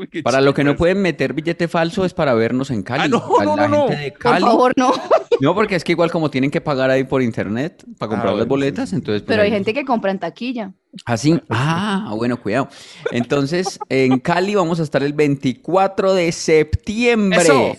Uy, 0.00 0.22
Para 0.22 0.40
lo 0.40 0.54
que 0.54 0.64
no 0.64 0.76
pueden 0.76 1.02
meter 1.02 1.32
billete 1.34 1.68
falso 1.68 2.04
es 2.04 2.14
para 2.14 2.32
vernos 2.34 2.70
en 2.70 2.82
Cali. 2.82 3.02
Ah, 3.04 3.08
no, 3.08 3.22
no, 3.44 3.56
la 3.56 3.68
no, 3.68 3.88
gente 3.88 4.02
de 4.02 4.10
Por 4.12 4.18
Cali. 4.20 4.44
favor, 4.44 4.72
no. 4.76 4.92
No, 5.40 5.54
porque 5.54 5.74
es 5.76 5.84
que 5.84 5.92
igual 5.92 6.10
como 6.10 6.30
tienen 6.30 6.50
que 6.50 6.60
pagar 6.60 6.90
ahí 6.90 7.04
por 7.04 7.22
internet 7.22 7.84
para 7.98 8.08
comprar 8.10 8.34
Ah, 8.34 8.36
las 8.36 8.46
bueno, 8.46 8.64
sí, 8.64 8.70
boletas, 8.70 8.90
sí. 8.90 8.96
entonces 8.96 9.22
pues 9.22 9.28
Pero 9.28 9.42
hay 9.42 9.48
ahí- 9.48 9.54
gente 9.54 9.72
que 9.74 9.84
compra 9.84 10.10
en 10.10 10.18
taquilla. 10.18 10.72
Así. 11.04 11.40
Ah, 11.48 12.12
bueno, 12.16 12.36
cuidado. 12.40 12.68
Entonces, 13.10 13.78
en 13.88 14.18
Cali 14.18 14.54
vamos 14.54 14.80
a 14.80 14.82
estar 14.82 15.02
el 15.02 15.12
24 15.12 16.14
de 16.14 16.30
septiembre. 16.32 17.40
Eso. 17.40 17.76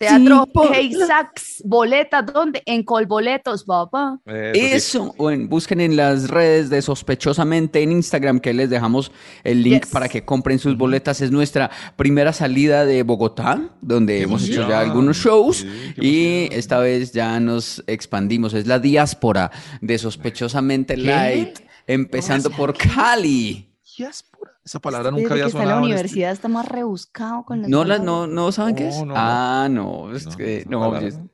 Teatro 0.00 0.44
Sí, 0.46 0.50
por- 0.54 0.70
Hey 0.74 0.94
Sax, 1.06 1.62
boletas, 1.62 2.24
¿dónde? 2.32 2.62
En 2.64 2.82
Colboletos, 2.84 3.64
papá. 3.64 4.18
Eso. 4.24 4.54
Eso, 4.54 5.14
o 5.18 5.30
en- 5.30 5.46
busquen 5.46 5.78
en 5.82 5.94
las 5.94 6.30
redes 6.30 6.70
de 6.70 6.80
Sospechosamente 6.80 7.82
en 7.82 7.92
Instagram 7.92 8.40
que 8.40 8.54
les 8.54 8.70
dejamos 8.70 9.12
el 9.44 9.62
link 9.62 9.82
Yes. 9.84 9.92
para 9.92 10.08
que 10.08 10.24
compren 10.24 10.58
sus 10.58 10.78
boletas. 10.78 11.20
Es 11.20 11.30
nuestra 11.30 11.70
primera 11.96 12.32
salida 12.32 12.86
de 12.86 13.02
Bogotá, 13.02 13.60
donde 13.82 14.22
hemos 14.22 14.48
hecho 14.48 14.66
ya 14.66 14.80
algunos 14.80 15.18
shows 15.18 15.58
Sí, 15.58 15.66
y 16.00 16.24
emoción. 16.44 16.58
esta 16.58 16.78
vez 16.78 17.12
ya 17.12 17.38
nos 17.38 17.84
expandimos. 17.86 18.54
Es 18.54 18.66
la 18.66 18.78
diáspora 18.78 19.50
de 19.82 19.98
Sospechosamente 19.98 20.96
Light, 20.96 21.58
empezando 21.86 22.48
por 22.50 22.74
Cali. 22.74 23.68
Diáspora. 23.98 24.52
Esa 24.70 24.78
palabra 24.78 25.10
Desde 25.10 25.22
nunca 25.22 25.34
había 25.34 25.44
que 25.46 25.48
está 25.48 25.62
en 25.62 25.68
la 25.68 25.74
sonado. 25.74 25.86
en 25.86 25.90
este- 25.90 25.94
universidad 25.96 26.30
está 26.30 26.46
más 26.46 26.64
rebuscado 26.68 27.42
con 27.44 27.60
las 27.62 27.68
¿No, 27.68 27.78
la, 27.78 27.96
palabras. 27.96 28.06
no, 28.06 28.26
no 28.28 28.52
saben 28.52 28.76
qué 28.76 28.86
es? 28.86 29.04
No. 29.04 29.14
Ah, 29.16 29.66
no, 29.68 30.14
es 30.14 30.26
No, 30.26 30.36
que 30.36 30.64
no, 30.68 30.96
es- 30.98 31.18
no. 31.18 31.28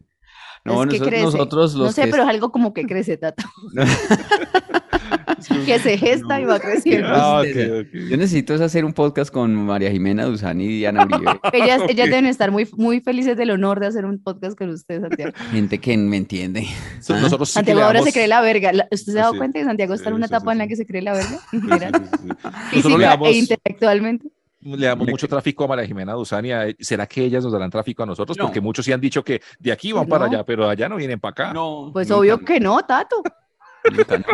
no, 0.65 0.83
Es 0.85 0.89
que 0.89 0.99
noso- 1.01 1.05
crece. 1.11 1.23
nosotros 1.25 1.75
los 1.75 1.87
no 1.89 1.93
sé, 1.93 2.05
que 2.05 2.11
pero 2.13 2.23
es 2.23 2.29
algo 2.31 2.51
como 2.51 2.73
que 2.73 2.87
crece, 2.87 3.19
Tato. 3.19 3.45
que 5.67 5.79
se 5.79 5.99
gesta 5.99 6.41
y 6.41 6.45
va 6.45 6.59
creciendo. 6.61 7.09
Ah, 7.11 7.41
ok, 7.41 7.47
Yo 7.55 7.81
ok. 7.81 8.19
necesito 8.19 8.55
es 8.55 8.61
hacer 8.61 8.85
un 8.85 8.93
podcast 8.93 9.31
con 9.33 9.55
María 9.55 9.91
Jimena 9.91 10.25
Duzani 10.25 10.65
y 10.65 10.79
Diana 10.79 11.05
Uribe. 11.05 11.41
Ellas, 11.53 11.83
Ok. 11.83 11.91
ellas 11.91 12.07
deben 12.09 12.27
estar 12.27 12.51
muy, 12.51 12.69
muy 12.77 13.01
felices 13.01 13.37
del 13.37 13.51
honor 13.51 13.81
de 13.81 13.87
hacer 13.89 14.05
un 14.05 14.23
podcast 14.23 14.57
con 14.57 14.71
usted, 14.71 15.01
Santiago. 15.01 15.33
Gente 15.51 15.79
que 15.79 15.97
me 15.97 16.17
entiende. 16.17 16.67
So- 17.01 17.15
Ah. 17.15 17.21
Nosotros 17.21 17.49
sí 17.49 17.55
Santiago 17.55 17.81
ahora 17.81 17.99
se 18.01 18.05
damos- 18.05 18.15
cree 18.15 18.29
la 18.29 18.41
verga. 18.41 18.71
¿Usted 18.91 19.13
se 19.13 19.19
ha 19.19 19.23
dado 19.23 19.33
Sí. 19.33 19.39
cuenta 19.39 19.59
que 19.59 19.65
Santiago 19.65 19.95
está 19.95 20.09
en 20.11 20.15
una 20.17 20.27
sí, 20.29 20.35
etapa 20.35 20.51
sí, 20.51 20.53
en 20.53 20.59
la 20.59 20.69
que 20.69 20.77
se 20.77 20.87
cree 20.87 21.03
la 21.03 21.13
verga? 21.13 21.39
Física 22.71 22.99
damos, 22.99 23.29
e 23.29 23.33
intelectualmente. 23.33 24.29
le 24.61 24.87
damos 24.87 25.09
mucho 25.09 25.29
tráfico 25.29 25.65
a 25.65 25.69
María 25.69 25.87
Jimena 25.87 26.13
Duzani. 26.13 26.53
a- 26.53 26.67
¿Será 26.79 27.07
que 27.07 27.25
ellas 27.25 27.43
nos 27.45 27.53
darán 27.53 27.71
tráfico 27.71 28.03
a 28.03 28.07
nosotros? 28.07 28.37
No. 28.37 28.45
Porque 28.45 28.61
muchos 28.61 28.85
sí 28.85 28.93
han 28.93 29.01
dicho 29.01 29.23
que 29.25 29.41
de 29.59 29.73
aquí 29.73 29.93
van 29.93 30.07
para 30.07 30.27
no. 30.27 30.33
allá, 30.33 30.45
pero 30.45 30.69
allá 30.69 30.89
no 30.89 30.97
vienen 30.97 31.19
para 31.21 31.31
acá. 31.33 31.53
No, 31.55 31.91
Pues 31.93 32.11
obvio 32.11 32.39
que 32.41 32.61
no, 32.61 32.79
Tato. 32.83 33.23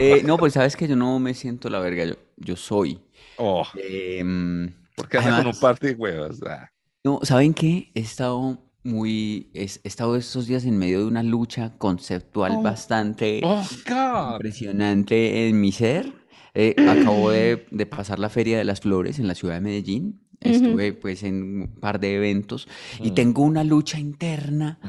Eh, 0.01 0.23
no, 0.25 0.37
pues 0.39 0.55
sabes 0.55 0.77
que 0.77 0.89
yo 0.89 0.97
no 0.97 1.19
me 1.19 1.35
siento 1.35 1.69
la 1.69 1.79
verga, 1.81 2.05
yo, 2.05 2.15
yo 2.37 2.57
soy. 2.57 3.01
Oh, 3.37 3.65
Em, 3.77 4.73
porque 4.97 5.19
con 5.19 5.27
Además- 5.33 5.55
un 5.57 5.61
par 5.61 5.79
de 5.79 5.93
huevas. 5.95 6.41
Ah. 6.47 6.71
no, 7.05 7.21
¿saben 7.23 7.55
qué? 7.55 7.91
He 7.95 8.01
estado 8.01 8.59
muy, 8.85 9.51
he, 9.55 9.65
estado 9.85 10.17
estos 10.17 10.47
días 10.47 10.65
en 10.65 10.77
medio 10.79 11.01
de 11.01 11.07
una 11.07 11.23
lucha 11.23 11.73
conceptual 11.79 12.53
Oh. 12.57 12.63
bastante 12.63 13.41
Oh, 13.45 13.63
impresionante 14.35 15.49
en 15.49 15.61
mi 15.61 15.73
ser. 15.73 16.13
Eh, 16.55 16.75
acabo 16.87 17.31
de, 17.31 17.67
de 17.71 17.87
pasar 17.87 18.19
la 18.19 18.29
Feria 18.29 18.59
de 18.59 18.65
las 18.65 18.81
Flores 18.81 19.19
en 19.19 19.27
la 19.27 19.35
ciudad 19.35 19.55
de 19.55 19.61
Medellín. 19.63 20.21
Estuve 20.41 20.93
pues 20.93 21.23
en 21.23 21.43
un 21.63 21.69
par 21.81 22.01
de 22.01 22.17
eventos 22.17 22.67
y 23.01 23.13
Mm. 23.13 23.15
tengo 23.15 23.43
una 23.43 23.63
lucha 23.63 24.01
interna 24.01 24.81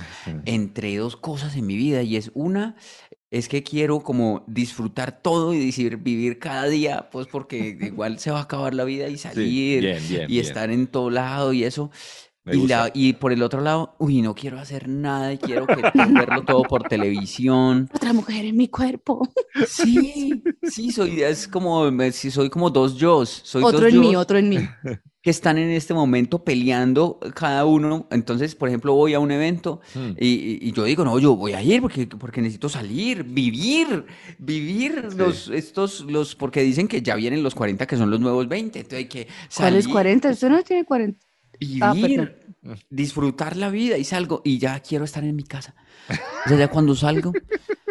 entre 0.46 0.98
dos 0.98 1.16
cosas 1.16 1.56
en 1.56 1.68
mi 1.68 1.78
vida 1.78 2.02
y 2.02 2.16
es 2.16 2.32
una 2.34 2.76
es 3.38 3.50
que 3.50 3.64
quiero 3.64 4.02
como 4.02 4.44
disfrutar 4.48 5.22
todo 5.22 5.54
y 5.54 5.66
decir 5.66 5.98
vivir 5.98 6.40
cada 6.40 6.66
día 6.68 7.10
pues 7.12 7.28
porque 7.28 7.78
igual 7.82 8.20
se 8.20 8.32
va 8.32 8.40
a 8.40 8.44
acabar 8.44 8.74
la 8.74 8.84
vida 8.86 9.10
y 9.10 9.18
Sí, 9.18 9.18
salir 9.18 9.90
bien, 9.90 10.08
bien, 10.08 10.28
y 10.28 10.40
bien. 10.40 10.40
estar 10.40 10.70
en 10.72 10.88
todo 10.88 11.10
lado 11.10 11.54
y 11.54 11.64
eso 11.66 11.92
y, 12.50 12.68
la, 12.68 12.92
y 12.94 13.14
por 13.14 13.34
el 13.34 13.44
otro 13.44 13.62
lado 13.62 13.96
uy 14.00 14.22
no 14.22 14.36
quiero 14.36 14.60
hacer 14.60 14.90
nada 14.90 15.34
y 15.34 15.40
quiero 15.40 15.72
que, 15.72 15.92
verlo 16.16 16.44
todo 16.46 16.68
por 16.68 16.86
televisión 16.88 17.90
Otra 17.94 18.14
mujer 18.14 18.46
en 18.46 18.58
mi 18.58 18.68
cuerpo. 18.70 19.22
sí 19.62 20.50
sí 20.62 20.92
soy 20.92 21.22
es 21.24 21.48
como 21.48 21.90
me- 21.92 22.12
sí, 22.12 22.32
soy 22.32 22.50
como 22.50 22.70
dos 22.70 22.96
yo 22.96 23.26
soy 23.26 23.66
Otro 23.66 23.66
dos 23.66 23.88
en 23.88 24.00
mí, 24.00 24.16
yos 24.16 24.16
otro 24.16 24.38
en 24.38 24.48
mí. 24.50 24.70
que 25.24 25.30
están 25.30 25.58
en 25.58 25.70
este 25.72 25.94
momento 25.94 26.44
peleando 26.44 27.18
cada 27.34 27.64
uno. 27.66 28.08
Entonces, 28.12 28.56
por 28.56 28.68
ejemplo, 28.68 28.94
voy 28.94 29.14
a 29.14 29.20
un 29.20 29.32
evento 29.32 29.80
Mm. 29.96 30.12
y, 30.20 30.72
yo 30.74 30.84
digo, 30.84 31.06
no, 31.06 31.18
yo 31.18 31.36
voy 31.38 31.54
a 31.54 31.64
ir 31.64 31.82
porque, 31.82 32.06
porque 32.08 32.42
necesito 32.42 32.68
salir, 32.68 33.24
vivir, 33.24 34.06
vivir 34.38 35.08
Sí. 35.10 35.18
los, 35.18 35.48
estos, 35.48 36.02
los, 36.02 36.36
porque 36.36 36.62
dicen 36.62 36.90
que 36.90 37.02
ya 37.02 37.16
vienen 37.16 37.42
los 37.42 37.56
40 37.56 37.88
que 37.88 37.96
son 37.96 38.12
los 38.12 38.20
nuevos 38.20 38.50
20, 38.50 38.80
entonces 38.80 38.98
hay 38.98 39.06
que 39.06 39.28
¿Cuáles 39.56 39.86
salir, 39.86 39.94
40? 39.94 40.30
Usted 40.30 40.50
no 40.50 40.62
tiene 40.62 40.84
40. 40.84 41.20
Ah, 41.80 41.94
vivir, 41.94 42.36
disfrutar 42.90 43.56
la 43.56 43.70
vida 43.70 43.98
y 43.98 44.04
salgo 44.04 44.42
y 44.44 44.58
ya 44.58 44.78
quiero 44.82 45.06
estar 45.06 45.24
en 45.24 45.36
mi 45.38 45.44
casa. 45.44 45.74
O 46.46 46.50
sea, 46.50 46.58
ya 46.58 46.68
cuando 46.68 46.96
salgo, 46.96 47.32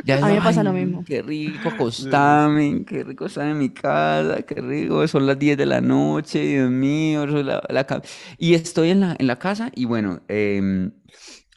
ya 0.04 0.16
A 0.20 0.28
mí 0.28 0.34
me 0.34 0.42
pasa 0.42 0.60
"Ay, 0.60 0.66
lo 0.66 0.72
mismo". 0.72 1.04
Qué 1.04 1.22
rico 1.22 1.68
acostarme, 1.70 2.84
qué 2.86 3.04
rico 3.04 3.26
estar 3.26 3.46
en 3.48 3.58
mi 3.58 3.70
casa, 3.70 4.42
qué 4.42 4.56
rico, 4.60 5.06
son 5.08 5.26
las 5.26 5.38
10 5.38 5.56
de 5.56 5.66
la 5.66 5.80
noche, 5.80 6.40
Dios 6.40 6.70
mío, 6.70 7.26
la, 7.26 7.62
la 7.68 8.02
y 8.38 8.54
estoy 8.54 8.90
en 8.90 9.00
la, 9.00 9.16
en 9.18 9.26
la 9.26 9.38
casa 9.38 9.70
y 9.74 9.84
bueno, 9.84 10.22
em, 10.28 10.92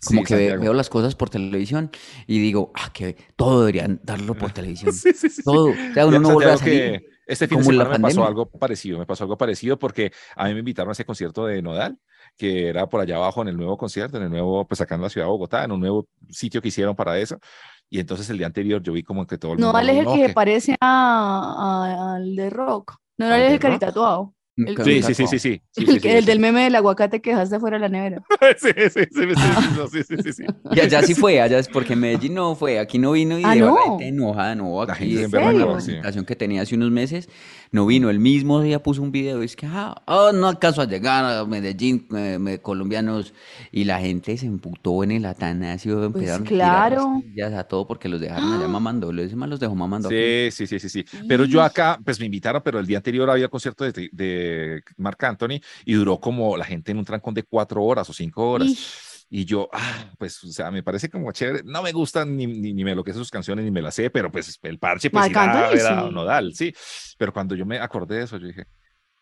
como 0.04 0.22
Sí, 0.22 0.24
que 0.24 0.36
Santiago. 0.38 0.62
veo 0.62 0.74
las 0.74 0.90
cosas 0.90 1.16
por 1.16 1.30
televisión 1.30 1.90
y 2.28 2.40
digo, 2.40 2.72
ah, 2.76 2.92
que 2.94 3.16
todo 3.36 3.62
deberían 3.62 4.00
darlo 4.04 4.38
por 4.38 4.52
televisión. 4.54 4.92
Sí, 4.92 5.14
sí, 5.14 5.30
sí. 5.30 5.42
Todo. 5.44 5.74
O 5.76 5.80
sea, 5.94 6.06
uno 6.08 6.20
no 6.20 6.32
vuelve 6.32 6.52
a 6.52 6.58
salir. 6.58 6.84
que 6.84 7.02
este 7.28 7.48
fin 7.48 7.58
de 7.60 7.64
semana 7.64 7.90
me 7.90 8.00
pasó 8.00 8.26
algo 8.26 8.48
parecido, 8.50 9.00
me 9.00 9.06
pasó 9.06 9.24
algo 9.24 9.38
parecido 9.38 9.78
porque 9.80 10.12
a 10.36 10.46
mí 10.48 10.54
me 10.54 10.60
invitaron 10.60 10.90
a 10.90 10.94
ese 10.94 11.06
concierto 11.06 11.46
de 11.46 11.62
Nodal, 11.62 11.98
que 12.38 12.68
era 12.70 12.88
por 12.88 13.02
allá 13.02 13.16
abajo 13.18 13.42
en 13.42 13.48
el 13.50 13.58
nuevo 13.58 13.78
concierto, 13.78 14.18
en 14.18 14.24
el 14.24 14.30
nuevo, 14.30 14.68
pues 14.68 14.82
acá 14.82 14.96
en 14.96 15.02
la 15.02 15.10
ciudad 15.10 15.26
de 15.28 15.32
Bogotá, 15.32 15.64
en 15.64 15.72
un 15.72 15.80
nuevo 15.80 16.08
sitio 16.30 16.62
que 16.62 16.68
hicieron 16.70 16.96
para 16.96 17.18
eso. 17.20 17.40
Y 17.90 18.00
entonces 18.00 18.30
el 18.30 18.38
día 18.38 18.48
anterior 18.48 18.82
yo 18.82 18.94
vi 18.94 19.04
como 19.04 19.26
que 19.28 19.38
todo 19.38 19.54
el 19.54 19.60
No, 19.60 19.68
mundo, 19.68 19.74
vale 19.74 19.92
es 19.94 19.98
el 20.00 20.06
no, 20.06 20.14
que 20.16 20.28
se 20.28 20.34
parece 20.34 20.76
a, 20.82 22.14
a- 22.14 22.16
al 22.16 22.36
de 22.36 22.50
rock. 22.50 22.96
No, 23.18 23.26
¿Al 23.26 23.32
vale 23.32 23.46
es 23.48 23.54
el 23.54 23.60
caritatuado. 23.60 24.34
Sí, 24.58 25.04
sí, 25.04 25.14
sí, 25.14 25.28
sí, 25.28 25.40
sí. 25.40 25.62
El, 25.72 26.26
del 26.26 26.40
meme 26.40 26.64
del 26.64 26.76
aguacate 26.76 27.22
que 27.22 27.32
dejaste 27.32 27.60
fuera 27.60 27.78
de 27.78 27.82
la 27.82 27.90
nevera. 27.90 28.24
Sí, 28.58 28.70
sí, 28.90 29.06
sí, 29.12 29.36
sí, 29.36 29.56
sí, 29.56 29.70
no, 29.70 29.88
sí, 29.88 30.04
sí, 30.04 30.18
sí, 30.18 30.34
sí. 30.34 30.50
Y 30.72 30.80
allá 30.80 31.04
sí 31.04 31.16
fue, 31.16 31.42
allá 31.42 31.60
es 31.60 31.68
porque 31.70 31.94
en 31.94 32.00
Medellín 32.00 32.34
no 32.34 32.56
fue, 32.56 32.80
aquí 32.80 32.98
no 33.00 33.12
vino 33.12 33.38
y 33.40 33.44
Ah, 33.44 33.54
de 33.54 33.60
¿no? 33.60 33.76
enojada, 34.00 34.56
no, 34.56 34.82
La 34.82 34.94
aquí 34.94 35.06
la 35.16 35.68
presentación 35.72 36.26
que 36.26 36.36
tenía 36.36 36.62
hace 36.64 36.76
unos 36.76 36.92
meses, 36.92 37.30
no 37.76 37.86
vino, 37.86 38.10
el 38.10 38.20
mismo 38.20 38.62
día 38.62 38.82
puso 38.82 39.02
un 39.02 39.12
video, 39.12 39.42
es 39.42 39.56
que, 39.56 39.66
ah, 39.68 40.02
oh, 40.08 40.32
no 40.32 40.48
alcanzo 40.48 40.82
a 40.82 40.86
llegar 40.86 41.26
a 41.26 41.46
Medellín, 41.46 42.08
eh, 42.16 42.38
me- 42.40 42.60
colombianos, 42.60 43.34
y 43.72 43.84
la 43.84 44.00
gente 44.00 44.38
se 44.38 44.46
emputó 44.46 45.04
en 45.04 45.12
el 45.12 45.26
Atanasio, 45.26 46.04
empezaron 46.04 46.48
a 46.48 46.50
tirar 46.50 46.90
Pues 46.90 47.00
claro. 47.04 47.12
¡Ah! 47.18 47.22
sillas 47.22 47.54
a 47.54 47.64
todo 47.66 47.88
porque 47.88 48.10
los 48.10 48.20
dejaron 48.22 48.54
allá 48.54 48.68
mamando, 48.68 49.12
los 49.12 49.30
demás 49.30 49.50
los 49.50 49.60
dejó 49.60 49.76
mamando. 49.76 50.10
Sí, 50.10 50.50
sí, 50.52 50.68
sí, 50.68 50.80
sí, 50.80 50.90
sí. 50.90 51.06
Pero 51.28 51.46
yo 51.46 51.62
acá, 51.62 52.00
pues 52.04 52.20
me 52.20 52.26
invitaron, 52.26 52.62
pero 52.64 52.80
el 52.80 52.88
día 52.88 52.98
anterior 52.98 53.30
había 53.30 53.48
concierto 53.48 53.84
de, 53.84 54.10
de 54.12 54.82
Marc 54.98 55.24
Anthony 55.24 55.60
y 55.86 55.94
duró 55.94 56.20
como 56.20 56.58
la 56.58 56.66
gente 56.66 56.92
en 56.92 56.98
un 56.98 57.06
trancón 57.06 57.34
de 57.34 57.44
cuatro 57.44 57.84
horas 57.84 58.10
o 58.10 58.14
cinco 58.14 58.50
horas. 58.52 58.70
Ish. 58.70 59.15
Y 59.30 59.44
yo, 59.46 59.70
ah, 59.74 60.12
pues, 60.18 60.44
o 60.44 60.48
sea, 60.48 60.70
me 60.72 60.84
parece 60.84 61.10
como 61.10 61.32
chévere. 61.32 61.64
No 61.66 61.82
me 61.82 61.92
gustan 61.92 62.36
ni, 62.38 62.46
ni, 62.48 62.74
ni 62.74 62.84
me 62.84 62.96
lo 62.96 63.04
que 63.04 63.12
sus 63.14 63.32
canciones, 63.32 63.66
ni 63.66 63.72
me 63.72 63.82
las 63.82 63.96
sé, 63.96 64.10
pero 64.10 64.32
pues 64.32 64.60
el 64.62 64.78
parche, 64.80 65.10
pues, 65.10 65.24
Marc 65.24 65.32
ir 65.32 65.38
a 65.38 65.44
Anthony, 65.44 65.76
ver 65.78 65.88
a 65.88 66.08
sí. 66.08 66.14
Nodal, 66.14 66.54
sí. 66.54 66.74
Pero 67.18 67.34
cuando 67.34 67.56
yo 67.56 67.66
me 67.66 67.80
acordé 67.80 68.18
de 68.18 68.24
eso, 68.24 68.38
yo 68.38 68.48
dije, 68.48 68.66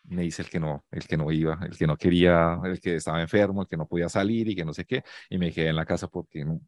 me 0.04 0.22
dice 0.22 0.42
el 0.42 0.50
que 0.50 0.60
no, 0.60 0.84
el 0.90 1.06
que 1.06 1.16
no 1.16 1.32
iba, 1.32 1.58
el 1.68 1.76
que 1.76 1.86
no 1.86 1.96
quería, 1.96 2.58
el 2.64 2.78
que 2.80 2.96
estaba 2.96 3.20
enfermo, 3.22 3.62
el 3.62 3.68
que 3.68 3.76
no 3.76 3.86
podía 3.86 4.08
salir 4.08 4.48
y 4.48 4.54
que 4.54 4.64
no 4.64 4.74
sé 4.74 4.84
qué. 4.84 5.02
Y 5.30 5.38
me 5.38 5.50
quedé 5.50 5.68
en 5.68 5.76
la 5.76 5.86
casa 5.86 6.08
porque 6.08 6.44
no, 6.44 6.60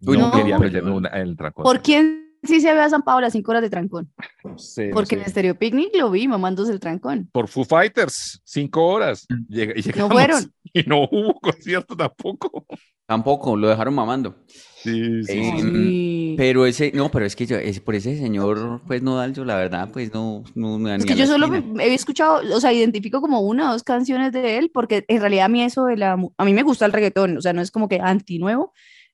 no 0.00 0.14
no. 0.14 0.32
quería 0.32 0.58
meterme 0.58 0.90
una- 0.90 1.10
en 1.10 1.28
el 1.28 1.36
trancón. 1.36 1.64
¿Por 1.64 1.80
quién 1.82 2.31
sí 2.42 2.60
se 2.60 2.70
había 2.70 2.88
zampado 2.88 3.20
las 3.20 3.32
5 3.32 3.50
horas 3.50 3.62
de 3.62 3.70
trancón? 3.70 4.10
No 4.44 4.58
sé, 4.58 4.88
no 4.88 4.94
Porque 4.94 5.16
sé. 5.16 5.22
en 5.22 5.28
Stereo 5.30 5.58
Picnic 5.58 5.90
lo 5.96 6.10
vi 6.10 6.26
mamándose 6.28 6.72
el 6.72 6.80
trancón. 6.80 7.28
por 7.32 7.48
Foo 7.48 7.64
Fighters, 7.64 8.40
cinco 8.44 8.86
horas. 8.86 9.26
Mm. 9.28 9.52
Llega- 9.52 9.72
y 9.76 9.82
llegamos, 9.82 10.12
fueron. 10.12 10.52
Y 10.74 10.84
no 10.84 11.02
hubo 11.02 11.38
concierto 11.38 11.94
tampoco. 11.94 12.64
Tampoco, 13.06 13.56
lo 13.58 13.68
dejaron 13.68 13.94
mamando. 13.94 14.36
Sí, 14.48 15.22
sí, 15.24 15.32
Eh, 15.38 15.52
sí. 15.60 16.34
Pero 16.38 16.64
ese, 16.64 16.90
no, 16.94 17.10
pero 17.10 17.26
es 17.26 17.36
que 17.36 17.44
yo, 17.44 17.56
es, 17.58 17.78
por 17.80 17.94
ese 17.94 18.16
señor, 18.16 18.80
pues 18.86 19.02
Nodal, 19.02 19.34
yo 19.34 19.44
la 19.44 19.56
verdad, 19.56 19.90
pues 19.92 20.14
no, 20.14 20.42
no 20.54 20.78
me 20.78 20.88
da 20.90 20.96
Es 20.96 21.02
ni 21.02 21.08
que 21.08 21.12
a 21.12 21.16
yo 21.16 21.26
solo 21.26 21.46
me- 21.48 21.84
he 21.84 21.92
escuchado, 21.94 22.40
o 22.56 22.60
sea, 22.60 22.72
identifico 22.72 23.20
como 23.20 23.40
una 23.42 23.68
o 23.68 23.72
dos 23.74 23.82
canciones 23.82 24.32
de 24.32 24.56
él, 24.56 24.70
porque 24.72 25.04
en 25.08 25.20
realidad 25.20 25.44
a 25.44 25.48
mí 25.48 25.62
eso 25.62 25.84
de 25.84 25.98
la, 25.98 26.12
a 26.38 26.44
mí 26.46 26.54
me 26.54 26.62
gusta 26.62 26.86
el 26.86 26.92
reggaetón, 26.92 27.36
o 27.36 27.42
sea, 27.42 27.52
no 27.52 27.60
es 27.60 27.70
como 27.70 27.86
que 27.86 28.00
anti 28.00 28.38
nuevo, 28.38 28.72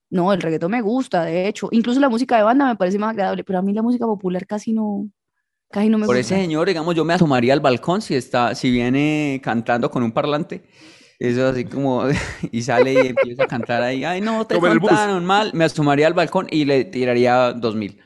no, 0.09 0.33
el 0.33 0.41
reggaetón 0.41 0.71
me 0.71 0.81
gusta, 0.81 1.23
de 1.25 1.47
hecho, 1.47 1.69
incluso 1.71 1.99
la 1.99 2.09
música 2.09 2.37
de 2.37 2.43
banda 2.43 2.65
me 2.67 2.75
parece 2.75 2.97
más 2.99 3.11
agradable, 3.11 3.43
pero 3.43 3.59
a 3.59 3.61
mí 3.61 3.73
la 3.73 3.81
música 3.81 4.05
popular 4.05 4.45
casi 4.47 4.73
no, 4.73 5.07
casi 5.71 5.89
no 5.89 5.97
me 5.97 6.05
Por 6.05 6.15
gusta. 6.17 6.35
ese 6.35 6.41
señor, 6.43 6.67
digamos, 6.67 6.95
yo 6.95 7.05
me 7.05 7.13
asomaría 7.13 7.53
al 7.53 7.59
balcón 7.59 8.01
si 8.01 8.15
está, 8.15 8.55
si 8.55 8.71
viene 8.71 9.39
cantando 9.43 9.89
con 9.91 10.01
un 10.03 10.11
parlante. 10.11 10.63
Eso 11.19 11.47
así 11.47 11.65
como, 11.65 12.03
y 12.51 12.61
sale 12.61 12.93
y 12.93 13.07
empieza 13.07 13.43
a 13.43 13.47
cantar 13.47 13.81
ahí, 13.83 14.05
ay 14.05 14.21
no, 14.21 14.47
te 14.47 14.57
contaron 14.57 15.25
mal, 15.25 15.51
me 15.53 15.65
asomaría 15.65 16.07
al 16.07 16.13
balcón 16.13 16.47
y 16.49 16.63
le 16.63 16.85
tiraría 16.85 17.51
dos 17.51 17.75
mil. 17.75 17.99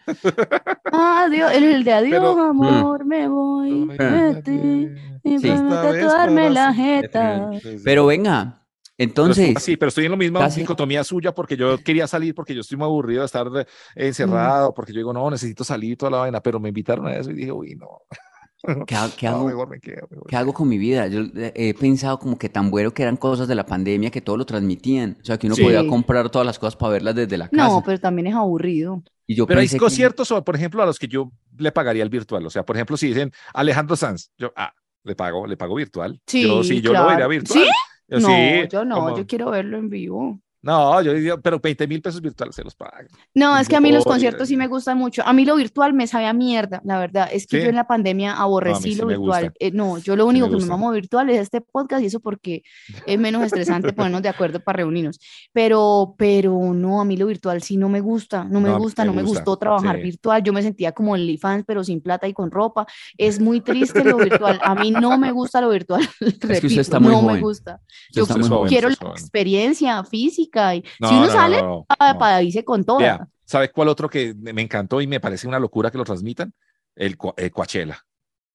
Ah, 0.92 1.26
Adiós, 1.28 1.52
el, 1.54 1.64
el 1.64 1.84
de 1.84 1.94
adiós, 1.94 2.12
Pero- 2.20 2.42
amor, 2.44 3.06
me 3.06 3.28
voy, 3.28 3.86
vete, 3.86 4.90
y 5.24 5.38
Sí. 5.40 5.48
para 5.48 5.54
Esta 5.64 5.92
vez 5.92 6.02
tatuarme 6.02 6.42
para 6.42 6.50
la 6.50 6.74
jeta. 6.74 7.50
Sí, 7.62 7.78
sí. 7.78 7.82
Pero 7.86 8.08
venga, 8.08 8.63
entonces, 9.04 9.54
sí, 9.64 9.78
pero 9.78 9.90
estoy 9.90 10.06
en 10.06 10.12
la 10.12 10.18
misma 10.18 10.40
casi- 10.40 10.62
dicotomía 10.62 11.04
suya 11.04 11.34
porque 11.34 11.56
yo 11.58 11.78
quería 11.78 12.08
salir 12.08 12.34
porque 12.34 12.56
yo 12.56 12.62
estoy 12.62 12.78
muy 12.78 12.86
aburrido 12.86 13.22
de 13.22 13.26
estar 13.28 13.48
encerrado, 13.96 14.74
porque 14.74 14.92
yo 14.94 15.00
digo, 15.00 15.14
no, 15.14 15.30
necesito 15.30 15.64
salir 15.64 15.92
y 15.92 15.96
toda 15.96 16.12
la 16.12 16.18
vaina, 16.20 16.42
pero 16.42 16.60
me 16.60 16.70
invitaron 16.70 17.08
a 17.08 17.16
eso 17.16 17.32
y 17.32 17.36
dije, 17.36 17.52
uy, 17.52 17.76
no, 17.76 18.02
¿qué, 18.88 18.96
ha- 18.96 19.10
qué 19.18 19.28
no, 19.30 19.36
hago? 19.38 19.48
mejor 19.48 19.70
me 19.70 19.80
quedo. 19.80 20.08
mejor 20.10 20.28
¿Qué 20.28 20.36
me 20.36 20.40
hago 20.40 20.54
con 20.54 20.68
mi 20.70 20.78
vida? 20.78 21.08
Yo 21.08 21.22
eh, 21.36 21.52
he 21.56 21.74
pensado 21.74 22.20
como 22.20 22.38
que 22.38 22.50
tan 22.50 22.70
bueno 22.70 22.92
que 22.92 23.04
eran 23.04 23.18
cosas 23.18 23.48
de 23.48 23.56
la 23.56 23.66
pandemia 23.66 24.10
que 24.12 24.22
todo 24.22 24.38
lo 24.38 24.46
transmitían. 24.46 25.18
O 25.22 25.26
sea, 25.26 25.38
que 25.38 25.48
uno 25.48 25.56
Sí. 25.56 25.64
podía 25.64 25.86
comprar 25.88 26.30
todas 26.30 26.46
las 26.46 26.60
cosas 26.60 26.76
para 26.76 26.94
verlas 26.94 27.16
desde 27.16 27.38
la 27.38 27.50
casa. 27.50 27.68
No, 27.68 27.84
pero 27.86 28.00
también 28.00 28.28
es 28.28 28.36
aburrido. 28.36 29.04
Y 29.26 29.36
yo 29.36 29.48
Pero 29.48 29.62
hay 29.62 29.70
que- 29.70 29.78
conciertos, 29.78 30.32
o, 30.32 30.44
por 30.44 30.56
ejemplo, 30.56 30.84
a 30.84 30.86
los 30.86 31.00
que 31.00 31.08
yo 31.08 31.32
le 31.58 31.72
pagaría 31.72 32.04
el 32.04 32.10
virtual. 32.10 32.46
O 32.46 32.50
sea, 32.50 32.64
por 32.66 32.76
ejemplo, 32.76 32.98
si 32.98 33.08
dicen 33.08 33.32
Alejandro 33.54 33.96
Sanz, 33.96 34.32
yo, 34.38 34.52
ah, 34.56 34.74
le 35.06 35.16
pago, 35.16 35.48
le 35.48 35.56
pago 35.58 35.76
virtual. 35.76 36.22
Sí, 36.28 36.44
yo 36.44 36.64
sí, 36.64 36.82
yo 36.82 36.92
lo 36.94 37.06
vería 37.08 37.28
virtual. 37.28 37.60
¿Sí? 37.64 37.70
Yo 38.08 38.20
No, 38.20 38.28
sí, 38.28 38.68
yo 38.70 38.86
no, 38.86 38.96
como- 38.96 39.18
yo 39.18 39.26
quiero 39.28 39.50
verlo 39.52 39.78
en 39.78 39.90
vivo. 39.90 40.42
No, 40.64 41.02
yo 41.02 41.14
diría, 41.14 41.36
pero 41.36 41.60
20 41.60 41.88
mil 41.88 42.02
pesos 42.02 42.22
virtuales 42.22 42.56
se 42.56 42.64
los 42.64 42.74
pagan. 42.74 43.06
No, 43.36 43.58
es 43.58 43.68
que 43.68 43.76
a 43.76 43.82
mí 43.82 43.92
los 43.92 44.06
conciertos 44.06 44.48
sí 44.48 44.56
me 44.56 44.68
gustan 44.68 44.98
mucho. 44.98 45.22
A 45.26 45.34
mí 45.34 45.44
lo 45.44 45.58
virtual 45.58 45.94
me 45.94 46.08
sabía 46.08 46.32
mierda, 46.32 46.82
la 46.86 46.98
verdad. 47.00 47.28
Es 47.34 47.46
que 47.46 47.58
¿Sí? 47.58 47.64
yo 47.64 47.70
en 47.70 47.76
la 47.76 47.86
pandemia 47.86 48.32
aborrecí 48.34 48.94
sí 48.94 48.96
lo 48.96 49.08
virtual. 49.08 49.52
Eh, 49.60 49.72
no, 49.72 49.98
yo 49.98 50.16
lo 50.16 50.26
único 50.26 50.48
me 50.48 50.56
que 50.56 50.64
me 50.64 50.70
mamo 50.70 50.90
virtual 50.92 51.30
es 51.30 51.42
este 51.42 51.60
podcast 51.60 52.02
y 52.02 52.06
eso 52.06 52.22
porque 52.22 52.64
es 53.06 53.20
menos 53.20 53.44
estresante 53.44 53.92
ponernos 53.92 54.22
de 54.22 54.30
acuerdo 54.30 54.62
para 54.62 54.78
reunirnos. 54.78 55.20
Pero, 55.52 56.16
pero 56.18 56.74
no, 56.74 57.02
a 57.02 57.06
mí 57.06 57.18
lo 57.18 57.26
virtual 57.26 57.62
sí 57.62 57.76
no 57.76 57.90
me 57.90 58.00
gusta, 58.00 58.46
no 58.46 58.62
me 58.62 58.70
No, 58.70 58.76
a 58.76 58.78
gusta, 58.78 59.04
me 59.04 59.08
no 59.08 59.14
me 59.16 59.24
gusta, 59.24 59.40
gustó 59.42 59.58
trabajar 59.58 59.98
sí. 59.98 60.04
virtual. 60.04 60.44
Yo 60.44 60.54
me 60.54 60.62
sentía 60.62 60.94
como 60.94 61.14
en 61.18 61.24
OnlyFans, 61.24 61.66
pero 61.68 61.84
sin 61.84 62.00
plata 62.00 62.26
y 62.26 62.34
con 62.34 62.50
ropa. 62.52 62.88
Es 63.18 63.38
muy 63.42 63.60
triste 63.60 64.02
lo 64.06 64.16
virtual. 64.16 64.62
A 64.64 64.76
mí 64.76 64.92
no 64.92 65.18
me 65.18 65.34
gusta 65.34 65.60
lo 65.60 65.70
virtual. 65.72 66.08
Repito, 66.22 66.68
usted 66.68 66.80
está 66.80 67.02
muy 67.02 67.12
no 67.12 67.22
me 67.22 67.42
gusta. 67.42 67.82
Usted 68.16 68.36
Yo 68.36 68.48
joven, 68.48 68.70
quiero 68.70 68.88
la 68.88 68.94
es 68.94 69.00
joven. 69.00 69.12
experiencia 69.14 70.04
física 70.06 70.53
y 70.76 70.84
No, 71.00 71.10
si 71.10 71.16
uno 71.16 71.26
no, 71.28 71.32
sale, 71.32 71.62
no, 71.62 71.68
no, 71.68 71.86
ah, 72.00 72.14
no. 72.14 72.20
para 72.20 72.42
irse 72.42 72.64
con 72.64 72.84
toda. 72.84 73.00
Vea, 73.00 73.28
¿sabe 73.46 73.70
cuál 73.72 73.88
otro 73.90 74.10
que 74.10 74.34
me 74.36 74.62
encantó 74.62 75.02
y 75.02 75.08
me 75.08 75.20
parece 75.20 75.48
una 75.48 75.60
locura 75.60 75.90
que 75.92 75.98
lo 75.98 76.04
transmitan? 76.04 76.54
El, 76.96 77.18
el 77.38 77.52
Coachella. 77.52 78.00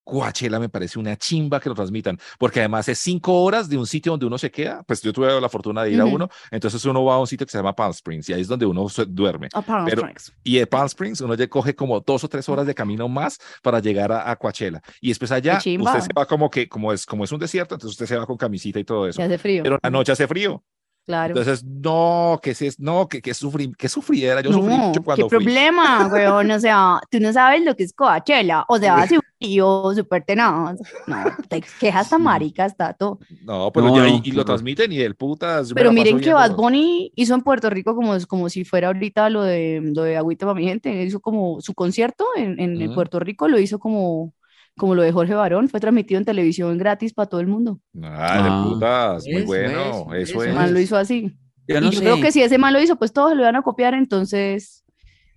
Coachella 0.05 0.59
me 0.59 0.71
parece 0.71 0.99
una 0.99 1.17
chimba 1.19 1.61
que 1.61 1.69
lo 1.69 1.75
transmitan, 1.75 2.19
porque 2.39 2.61
además 2.61 2.89
es 2.89 2.99
cinco 2.99 3.43
horas 3.43 3.69
de 3.69 3.77
un 3.77 3.87
sitio 3.87 4.13
donde 4.13 4.25
uno 4.25 4.39
se 4.39 4.51
queda. 4.51 4.83
Pues 4.85 5.03
yo 5.03 5.13
tuve 5.13 5.39
la 5.39 5.49
fortuna 5.51 5.83
de 5.83 5.91
ir 5.91 6.01
a 6.01 6.07
Ujú. 6.07 6.15
uno, 6.15 6.31
entonces 6.51 6.83
uno 6.87 7.05
va 7.05 7.17
a 7.17 7.19
un 7.19 7.27
sitio 7.27 7.47
que 7.47 7.51
se 7.51 7.59
llama 7.59 7.75
Palm 7.77 7.91
Springs 7.91 8.27
y 8.31 8.33
ahí 8.33 8.41
es 8.41 8.49
donde 8.49 8.65
uno 8.65 8.89
se 8.89 9.05
duerme. 9.05 9.49
a 9.53 9.61
Palm 9.61 9.85
Pero- 9.85 10.01
Springs. 10.01 10.33
Y 10.45 10.57
de 10.57 10.67
Palm 10.67 10.87
Springs 10.87 11.21
uno 11.21 11.35
ya 11.35 11.47
coge 11.47 11.75
como 11.75 12.01
dos 12.01 12.25
o 12.25 12.29
tres 12.29 12.49
horas 12.49 12.67
de 12.67 12.75
camino 12.75 13.07
más 13.07 13.39
para 13.63 13.81
llegar 13.81 14.11
a, 14.11 14.31
a 14.31 14.37
Coachella. 14.37 14.81
Y 15.03 15.09
después 15.09 15.31
allá 15.31 15.59
usted 15.59 16.01
se 16.01 16.13
va 16.17 16.25
como 16.25 16.49
que, 16.49 16.67
como 16.71 16.91
es, 16.91 17.05
como 17.05 17.25
es 17.25 17.33
un 17.33 17.39
desierto, 17.41 17.75
entonces 17.75 17.93
usted 17.93 18.07
se 18.07 18.17
va 18.17 18.25
con 18.25 18.39
camisita 18.39 18.81
y 18.81 18.85
todo 18.85 19.07
eso. 19.09 19.19
Ya 19.19 19.27
hace 19.27 19.37
frío. 19.37 19.63
Pero 19.63 19.79
la 19.83 19.91
noche 19.91 20.13
hace 20.13 20.27
frío. 20.27 20.65
Claro. 21.09 21.33
Entonces, 21.39 21.65
no, 21.65 22.39
que 22.43 22.51
es, 22.51 22.79
no, 22.79 23.09
que, 23.09 23.23
que 23.23 23.33
sufrí, 23.33 23.73
que 23.73 23.89
sufriera. 23.89 24.43
Yo 24.43 24.53
sufrí 24.53 24.77
no, 24.77 24.77
mucho 24.77 25.01
qué 25.01 25.05
cuando 25.07 25.31
fui. 25.31 25.39
problema, 25.39 26.07
weón. 26.13 26.51
O 26.51 26.61
sea, 26.61 27.01
tú 27.11 27.19
no 27.19 27.33
sabes 27.33 27.65
lo 27.65 27.75
que 27.75 27.85
es 27.85 27.95
Coachella. 27.95 28.67
O 28.69 28.77
sea, 28.79 29.01
hace 29.01 29.19
frío, 29.39 29.91
súper 29.95 30.25
tenaz. 30.25 30.79
No, 31.07 31.25
te 31.49 31.63
quejas 31.79 32.11
tan 32.11 32.21
Sí. 32.21 32.25
maricas, 32.25 32.77
Tato. 32.77 33.19
No, 33.41 33.73
pero 33.73 33.87
No, 33.87 33.97
ya, 33.97 34.03
no, 34.03 34.09
y, 34.09 34.17
y 34.23 34.23
qué 34.23 34.37
lo 34.37 34.45
transmiten 34.45 34.93
y 34.93 35.01
el 35.01 35.15
putas. 35.17 35.73
Pero 35.73 35.93
miren 35.93 36.21
que 36.21 36.33
Bad 36.35 36.55
Bunny 36.57 37.11
hizo 37.17 37.35
en 37.35 37.41
Puerto 37.41 37.71
Rico 37.71 37.95
como, 37.95 38.15
como 38.27 38.51
si 38.51 38.65
fuera 38.65 38.89
ahorita 38.89 39.31
lo 39.31 39.43
de, 39.45 39.81
lo 39.95 40.03
de 40.03 40.19
Agüita 40.19 40.45
para 40.45 40.59
mi 40.59 40.67
gente. 40.67 41.05
Hizo 41.05 41.21
como 41.21 41.61
su 41.63 41.73
concierto 41.73 42.27
en, 42.37 42.61
en 42.61 42.83
Ujú. 42.83 42.95
Puerto 42.95 43.19
Rico, 43.19 43.49
lo 43.49 43.59
hizo 43.59 43.79
como, 43.79 44.35
como 44.79 44.95
lo 44.95 45.03
de 45.03 45.13
Jorge 45.13 45.35
Barón. 45.35 45.69
Fue 45.69 45.81
transmitido 45.81 46.19
en 46.19 46.25
televisión 46.27 46.79
gratis 46.79 47.15
para 47.15 47.29
todo 47.29 47.41
el 47.43 47.49
mundo. 47.49 47.81
Ah, 48.03 48.39
Ah, 48.41 48.65
el 48.65 48.73
putas, 48.73 49.25
muy 49.29 49.45
eso 49.45 49.47
bueno, 49.47 50.15
es, 50.15 50.31
eso 50.31 50.43
es. 50.45 50.55
man 50.55 50.73
lo 50.73 50.81
hizo 50.81 50.97
así. 50.97 51.37
Yo 51.67 51.77
y 51.79 51.81
no 51.81 51.91
yo 51.91 52.01
creo 52.01 52.17
sé. 52.17 52.23
que 52.23 52.33
si 52.33 52.43
ese 52.43 52.59
man 52.59 52.73
lo 52.73 52.81
hizo, 52.83 52.97
pues 52.97 53.13
todos 53.13 53.37
lo 53.37 53.43
van 53.43 53.57
a 53.57 53.63
copiar, 53.63 53.95
entonces 53.95 54.85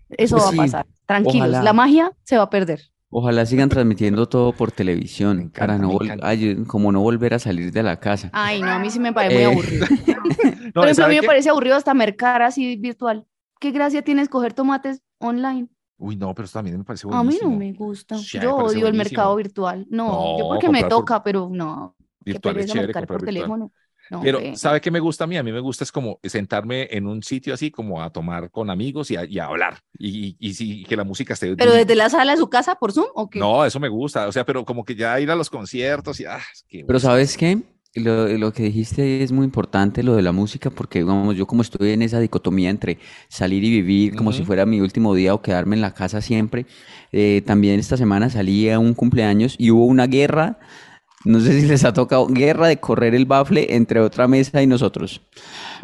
eso 0.10 0.38
Pues 0.38 0.48
va 0.48 0.52
sí, 0.52 0.56
a 0.58 0.58
pasar. 0.58 0.88
Tranquilos, 1.06 1.42
ojalá. 1.50 1.64
la 1.64 1.74
magia 1.74 2.12
se 2.24 2.38
va 2.38 2.44
a 2.44 2.50
perder. 2.50 2.82
Ojalá 3.10 3.46
sigan 3.46 3.70
transmitiendo 3.70 4.28
todo 4.30 4.54
por 4.54 4.72
televisión 4.72 5.38
Me 5.38 5.50
para 5.50 5.76
encanta, 5.76 5.78
no 5.78 5.92
encanta. 6.02 6.28
ay, 6.28 6.64
como 6.68 6.92
no 6.92 7.02
volver 7.02 7.34
a 7.34 7.40
salir 7.40 7.72
de 7.72 7.84
la 7.84 8.00
casa. 8.00 8.34
Ay, 8.34 8.62
no, 8.62 8.72
a 8.72 8.80
mí 8.80 8.90
sí 8.90 9.00
me 9.00 9.14
parece 9.14 9.36
muy 9.36 9.44
Eh, 9.44 9.46
aburrido. 9.46 9.86
No, 10.74 10.84
Por 10.84 10.86
ejemplo, 10.86 11.06
a 11.06 11.08
¿sabe 11.08 11.10
mí 11.10 11.20
me 11.20 11.24
parece 11.24 11.50
aburrido 11.50 11.76
hasta 11.76 11.94
mercar 11.94 12.42
así 12.42 12.78
virtual. 12.78 13.26
¿Qué 13.60 13.72
gracia 13.72 14.04
tiene 14.04 14.22
escoger 14.22 14.54
tomates 14.54 15.02
online? 15.20 15.68
Uy, 16.02 16.16
no, 16.16 16.34
pero 16.34 16.46
eso 16.46 16.54
también 16.54 16.78
me 16.80 16.84
parece 16.84 17.08
A 17.12 17.24
mí 17.24 17.38
no 17.42 17.50
me 17.52 17.72
gusta. 17.74 18.18
Sí, 18.18 18.38
me 18.38 18.44
Yo 18.44 18.56
odio 18.56 18.88
el 18.88 18.94
mercado 18.96 19.36
virtual. 19.36 19.86
No, 19.90 20.38
yo 20.40 20.48
porque 20.50 20.70
me 20.70 20.82
por- 20.82 20.90
toca, 20.90 21.24
pero 21.24 21.48
no. 21.52 21.96
Qué 22.26 22.34
Virtual 22.34 22.56
es 22.58 22.58
pereza 22.58 22.74
chévere 22.74 22.94
comprar 22.94 23.08
por 23.08 23.18
virtual. 23.26 23.36
teléfono. 23.36 23.72
No, 24.10 24.20
Pero. 24.22 24.40
¿sabe 24.58 24.82
qué 24.82 24.92
me 24.92 25.00
gusta 25.00 25.24
a 25.24 25.28
mí? 25.28 25.38
A 25.38 25.44
mí 25.44 25.54
me 25.54 25.62
gusta 25.62 25.86
es 25.86 25.92
como 25.92 26.20
sentarme 26.24 26.88
en 26.92 27.08
un 27.08 27.24
sitio 27.24 27.54
así, 27.54 27.72
como 27.72 28.02
a 28.02 28.10
tomar 28.10 28.52
con 28.52 28.70
amigos 28.70 29.10
y 29.10 29.16
a, 29.16 29.24
y 29.24 29.40
a 29.40 29.46
hablar. 29.46 29.78
Y, 29.98 30.36
y, 30.38 30.50
y 30.50 30.54
sí, 30.54 30.84
que 30.84 30.98
la 30.98 31.06
música 31.06 31.34
esté. 31.34 31.56
Pero 31.56 31.72
desde 31.72 31.96
la 31.96 32.10
sala 32.10 32.34
de 32.34 32.38
su 32.38 32.50
casa 32.50 32.76
por 32.76 32.92
Zoom 32.92 33.08
o 33.16 33.30
qué? 33.30 33.40
No, 33.40 33.64
eso 33.64 33.80
me 33.80 33.88
gusta. 33.88 34.28
O 34.28 34.32
sea, 34.34 34.46
pero 34.46 34.66
como 34.66 34.84
que 34.84 34.96
ya 34.96 35.18
ir 35.22 35.32
a 35.32 35.36
los 35.36 35.50
conciertos 35.50 36.20
y. 36.20 36.26
Ah, 36.26 36.42
es 36.54 36.66
que 36.68 36.84
Pero 36.84 37.00
¿sabes 37.00 37.38
qué? 37.38 37.60
Lo, 37.94 38.26
lo 38.38 38.54
que 38.54 38.64
dijiste 38.64 39.22
es 39.22 39.34
muy 39.34 39.44
importante, 39.44 40.02
lo 40.02 40.16
de 40.16 40.22
la 40.22 40.32
música, 40.32 40.70
porque 40.70 41.00
digamos, 41.00 41.36
yo 41.36 41.46
como 41.46 41.62
estoy 41.62 41.92
en 41.92 42.02
esa 42.02 42.22
dicotomía 42.22 42.70
entre 42.70 43.00
salir 43.28 43.66
y 43.66 43.70
vivir 43.70 44.16
como 44.16 44.32
si 44.32 44.46
fuera 44.46 44.66
mi 44.66 44.80
último 44.80 45.14
día 45.14 45.34
o 45.34 45.42
quedarme 45.42 45.76
en 45.76 45.82
la 45.82 45.94
casa 45.94 46.22
siempre, 46.22 46.66
eh, 47.12 47.42
también 47.46 47.82
esta 47.82 47.98
semana 47.98 48.30
salí 48.30 48.70
a 48.70 48.80
un 48.80 48.94
cumpleaños 48.94 49.56
y 49.58 49.72
hubo 49.72 49.86
una 49.86 50.08
guerra, 50.08 50.58
no 51.24 51.40
sé 51.40 51.60
si 51.60 51.68
les 51.68 51.84
ha 51.84 51.94
tocado, 51.94 52.28
guerra 52.28 52.68
de 52.68 52.80
correr 52.80 53.14
el 53.16 53.26
bafle 53.26 53.76
entre 53.76 54.00
otra 54.00 54.28
mesa 54.28 54.62
y 54.62 54.68
nosotros. 54.68 55.22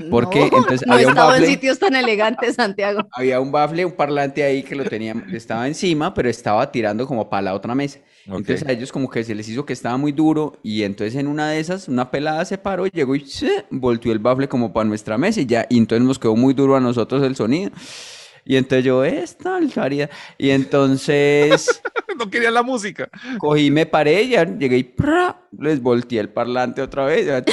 Porque 0.10 0.40
No, 0.40 0.58
entonces 0.58 0.86
no 0.86 0.94
he 0.94 0.96
había 0.96 1.08
un 1.08 1.12
estado 1.14 1.36
en 1.36 1.42
bafle, 1.42 1.48
sitios 1.48 1.80
tan 1.80 1.96
elegantes, 1.96 2.56
Santiago. 2.56 3.02
había 3.12 3.40
un 3.40 3.52
bafle, 3.52 3.86
un 3.86 3.94
parlante 3.94 4.44
ahí 4.44 4.64
que 4.64 4.76
lo 4.76 4.86
tenía, 4.86 5.16
estaba 5.32 5.68
encima, 5.68 6.14
pero 6.14 6.30
estaba 6.30 6.72
tirando 6.72 7.06
como 7.08 7.30
para 7.30 7.42
la 7.44 7.54
otra 7.54 7.76
mesa. 7.76 8.00
Entonces 8.26 8.68
a 8.68 8.72
ellos 8.74 8.92
como 8.92 9.10
que 9.10 9.24
se 9.24 9.34
les 9.34 9.48
hizo 9.48 9.66
que 9.66 9.72
estaba 9.72 9.96
muy 9.96 10.12
duro 10.12 10.60
y 10.62 10.84
entonces 10.84 11.16
en 11.16 11.28
una 11.28 11.50
de 11.50 11.62
esas 11.62 11.88
una 11.88 12.12
pelada 12.12 12.44
se 12.44 12.58
paró, 12.58 12.86
llegó 12.88 13.16
y 13.16 13.26
se 13.26 13.66
volteó 13.70 14.12
el 14.12 14.20
bafle 14.20 14.50
como 14.50 14.74
para 14.74 14.84
nuestra 14.84 15.18
mesa 15.18 15.40
y 15.40 15.46
ya, 15.46 15.66
y 15.70 15.78
entonces 15.78 16.06
nos 16.06 16.20
quedó 16.20 16.36
muy 16.36 16.54
duro 16.54 16.76
a 16.76 16.82
nosotros 16.82 17.24
el 17.24 17.36
sonido. 17.36 17.72
Y 18.48 18.56
entonces 18.56 18.86
yo, 18.86 19.04
esta 19.04 19.58
alcaría. 19.58 20.10
Y 20.38 20.52
entonces 20.52 21.82
no 22.18 22.30
querían 22.30 22.54
la 22.54 22.64
música. 22.64 23.10
cogí, 23.40 23.70
me 23.70 23.86
paré, 23.86 24.28
ya 24.28 24.46
llegué 24.46 24.78
y 24.78 24.84
¡pra! 24.84 25.42
les 25.60 25.82
volteé 25.82 26.20
el 26.22 26.30
parlante 26.30 26.82
otra 26.82 27.06
vez, 27.06 27.26
ya, 27.26 27.44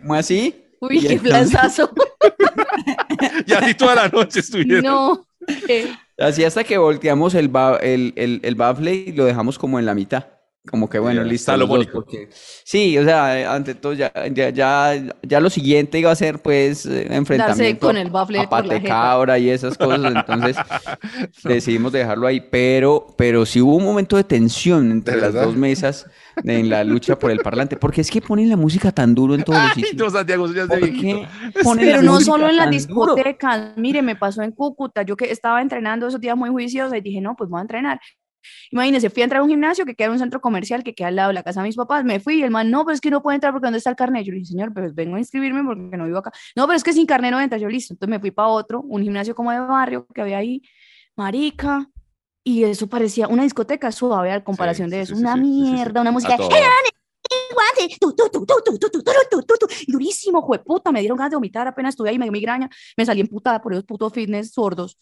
como 0.00 0.14
así. 0.14 0.64
Uy, 0.80 0.98
Y 0.98 1.00
qué 1.06 1.12
entonces- 1.14 1.50
flanzazo. 1.50 1.90
Y 3.46 3.52
así 3.52 3.74
toda 3.74 3.94
la 3.96 4.08
noche 4.08 4.40
estuvieron. 4.40 4.84
No. 4.84 5.26
Así 6.18 6.44
hasta 6.44 6.62
que 6.64 6.78
volteamos 6.78 7.34
el, 7.34 7.48
ba- 7.48 7.78
el, 7.82 8.12
el, 8.16 8.40
el 8.42 8.54
bafle 8.54 8.94
y 8.94 9.12
lo 9.12 9.24
dejamos 9.24 9.58
como 9.58 9.78
en 9.78 9.86
la 9.86 9.94
mitad. 9.94 10.26
Como 10.70 10.90
que 10.90 10.98
bueno, 10.98 11.22
listo. 11.22 11.50
los 11.52 11.60
dos, 11.60 11.68
salomónico. 11.68 11.92
porque- 12.04 12.28
Sí, 12.32 12.98
o 12.98 13.04
sea, 13.04 13.54
ante 13.54 13.74
todo 13.74 13.94
ya, 13.94 14.12
ya, 14.30 14.50
ya, 14.50 15.02
ya 15.22 15.40
lo 15.40 15.48
siguiente 15.48 15.98
iba 15.98 16.10
a 16.10 16.14
ser 16.14 16.40
pues 16.40 16.84
eh, 16.84 17.06
enfrentamiento 17.10 17.86
con 17.86 17.96
el 17.96 18.10
bafle 18.10 18.40
a 18.40 18.48
patecabra 18.50 19.38
y 19.38 19.48
esas 19.48 19.78
cosas. 19.78 20.00
Entonces 20.14 20.56
decidimos 21.44 21.92
dejarlo 21.92 22.26
ahí. 22.26 22.40
Pero, 22.50 23.06
pero 23.16 23.46
sí 23.46 23.60
hubo 23.62 23.76
un 23.76 23.84
momento 23.84 24.16
de 24.16 24.24
tensión 24.24 24.90
entre 24.90 25.14
¿De 25.14 25.20
las 25.22 25.32
verdad? 25.32 25.46
dos 25.48 25.56
mesas 25.56 26.06
en 26.44 26.68
la 26.68 26.84
lucha 26.84 27.18
por 27.18 27.30
el 27.30 27.38
parlante. 27.38 27.76
Porque 27.76 28.02
es 28.02 28.10
que 28.10 28.20
ponen 28.20 28.50
la 28.50 28.56
música 28.56 28.92
tan 28.92 29.14
duro 29.14 29.34
en 29.34 29.44
todos 29.44 29.58
los 29.60 29.70
Ay, 29.76 29.82
no, 29.82 29.88
sitios. 29.88 30.12
Santiago, 30.12 30.44
eso 30.46 30.54
ya 30.54 30.62
es 30.64 30.68
de 30.68 30.78
¿Por 30.78 30.90
viejito. 30.90 31.20
qué 31.54 31.62
ponen 31.62 31.84
Pero 31.86 31.96
la 31.98 32.02
no 32.02 32.20
solo 32.20 32.48
en 32.48 32.56
las 32.56 32.66
duro? 32.86 33.14
discotecas. 33.14 33.72
Mire, 33.76 34.02
me 34.02 34.16
pasó 34.16 34.42
en 34.42 34.52
Cúcuta. 34.52 35.02
Yo 35.02 35.16
que 35.16 35.30
estaba 35.30 35.62
entrenando 35.62 36.06
esos 36.08 36.20
días 36.20 36.36
muy 36.36 36.50
juiciosa 36.50 36.96
y 36.96 37.00
dije, 37.00 37.20
no, 37.22 37.34
pues 37.36 37.48
voy 37.48 37.58
a 37.60 37.62
entrenar. 37.62 38.00
Imagínense, 38.70 39.10
fui 39.10 39.22
a 39.22 39.24
entrar 39.24 39.40
a 39.40 39.42
un 39.44 39.50
gimnasio 39.50 39.84
que 39.84 39.94
queda 39.94 40.06
en 40.06 40.12
un 40.12 40.18
centro 40.18 40.40
comercial 40.40 40.82
que 40.82 40.94
queda 40.94 41.08
al 41.08 41.16
lado 41.16 41.28
de 41.28 41.34
la 41.34 41.42
casa 41.42 41.60
de 41.60 41.68
mis 41.68 41.76
papás, 41.76 42.04
me 42.04 42.20
fui 42.20 42.40
y 42.40 42.42
el 42.42 42.50
man, 42.50 42.70
no, 42.70 42.84
pero 42.84 42.94
es 42.94 43.00
que 43.00 43.10
no 43.10 43.22
puedo 43.22 43.34
entrar 43.34 43.52
porque 43.52 43.66
¿dónde 43.66 43.78
está 43.78 43.90
el 43.90 43.96
carnet? 43.96 44.24
Yo 44.24 44.32
le 44.32 44.38
dije, 44.38 44.52
señor, 44.52 44.72
pues 44.72 44.94
vengo 44.94 45.16
a 45.16 45.18
inscribirme 45.18 45.62
porque 45.64 45.96
no 45.96 46.04
vivo 46.04 46.18
acá. 46.18 46.32
No, 46.56 46.66
pero 46.66 46.76
es 46.76 46.84
que 46.84 46.92
sin 46.92 47.06
carnet 47.06 47.30
no 47.30 47.40
entra, 47.40 47.58
yo 47.58 47.68
listo. 47.68 47.94
Entonces 47.94 48.10
me 48.10 48.20
fui 48.20 48.30
para 48.30 48.48
otro, 48.48 48.82
un 48.82 49.02
gimnasio 49.02 49.34
como 49.34 49.50
de 49.50 49.60
barrio 49.60 50.06
que 50.14 50.20
había 50.20 50.38
ahí, 50.38 50.62
marica, 51.16 51.88
y 52.44 52.64
eso 52.64 52.86
parecía 52.86 53.28
una 53.28 53.42
discoteca 53.42 53.92
suave 53.92 54.32
a 54.32 54.42
comparación 54.42 54.88
sí, 54.88 54.96
de 54.96 55.02
eso, 55.02 55.14
sí, 55.14 55.20
una 55.20 55.34
sí, 55.34 55.40
mierda, 55.40 56.00
una 56.00 56.12
música 56.12 56.36
durísimo, 59.86 60.42
jueputa, 60.42 60.92
me 60.92 61.00
dieron 61.00 61.18
ganas 61.18 61.30
de 61.30 61.36
vomitar 61.36 61.66
apenas 61.66 61.92
estuve 61.92 62.10
ahí, 62.10 62.18
me 62.18 62.24
dio 62.24 62.32
migraña, 62.32 62.68
me 62.96 63.04
salí 63.04 63.20
emputada 63.20 63.60
por 63.60 63.72
esos 63.72 63.84
putos 63.84 64.12
fitness 64.12 64.52
sordos. 64.52 64.98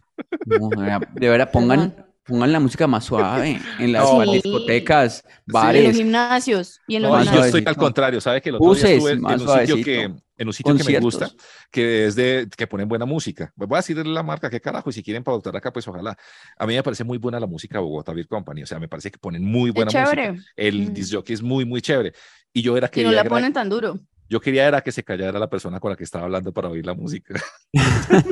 No, 0.47 0.69
de 1.15 1.29
verdad, 1.29 1.51
pongan, 1.51 2.07
pongan 2.27 2.53
la 2.53 2.61
música 2.61 2.87
más 2.87 3.05
suave 3.05 3.61
en 3.79 3.93
las 3.93 4.05
No. 4.05 4.33
discotecas, 4.33 5.25
En 5.27 5.33
los 5.47 5.53
bares. 5.53 5.97
gimnasios 5.97 6.81
y 6.89 6.97
en 6.97 7.03
los 7.03 7.11
No, 7.11 7.17
Más 7.17 7.25
yo 7.27 7.31
gimnasios. 7.33 7.57
estoy 7.57 7.69
al 7.73 7.77
contrario, 7.77 8.21
¿sabe 8.21 8.41
que 8.43 8.49
el 8.51 8.55
otro 8.57 8.75
día 8.75 8.89
estuve 8.91 9.13
en 9.13 9.25
un 9.25 9.39
sitio 9.39 9.85
que, 9.85 10.03
en 10.39 10.47
un 10.49 10.53
sitio 10.53 10.77
que 10.77 10.85
me 10.85 11.01
gusta, 11.01 11.27
Conciertos. 11.27 11.47
que 11.71 12.07
es 12.07 12.15
de, 12.17 12.49
que 12.57 12.67
ponen 12.67 12.89
buena 12.89 13.07
música. 13.07 13.53
Voy 13.57 13.69
a 13.73 13.77
decirle 13.77 14.05
la 14.05 14.23
marca, 14.23 14.51
qué 14.51 14.61
carajo, 14.61 14.91
y 14.91 14.93
si 14.93 15.03
quieren 15.03 15.25
pautar 15.25 15.57
acá, 15.57 15.73
pues 15.73 15.87
ojalá. 15.89 16.17
A 16.59 16.67
mí 16.67 16.75
me 16.75 16.83
parece 16.83 17.05
muy 17.05 17.17
buena 17.19 17.41
la 17.41 17.47
música 17.47 17.79
Bogotá 17.81 18.13
Beer 18.13 18.27
Company, 18.29 18.63
o 18.63 18.67
sea, 18.67 18.79
me 18.79 18.89
parece 18.89 19.11
que 19.11 19.19
ponen 19.19 19.43
muy 19.45 19.71
Es 19.71 19.75
buena 19.75 19.91
chévere. 19.91 20.33
música. 20.33 20.51
El 20.57 20.91
Mm. 20.91 20.93
disc 20.95 21.15
jockey 21.15 21.35
es 21.35 21.43
muy, 21.43 21.65
muy 21.65 21.81
chévere. 21.81 22.13
Y 22.53 22.63
yo 22.63 22.77
era 22.77 22.89
Y 22.89 22.91
que 22.91 23.05
no 23.05 23.13
la 23.13 23.25
ponen 23.25 23.53
tan 23.53 23.69
duro. 23.71 23.99
yo 24.29 24.41
quería 24.41 24.67
era 24.67 24.81
que 24.83 24.91
se 24.93 25.03
callara 25.05 25.39
la 25.39 25.49
persona 25.49 25.79
con 25.81 25.91
la 25.91 25.97
que 25.97 26.05
estaba 26.05 26.25
hablando 26.25 26.53
para 26.53 26.69
oír 26.69 26.85
la 26.85 26.95
música. 26.95 27.35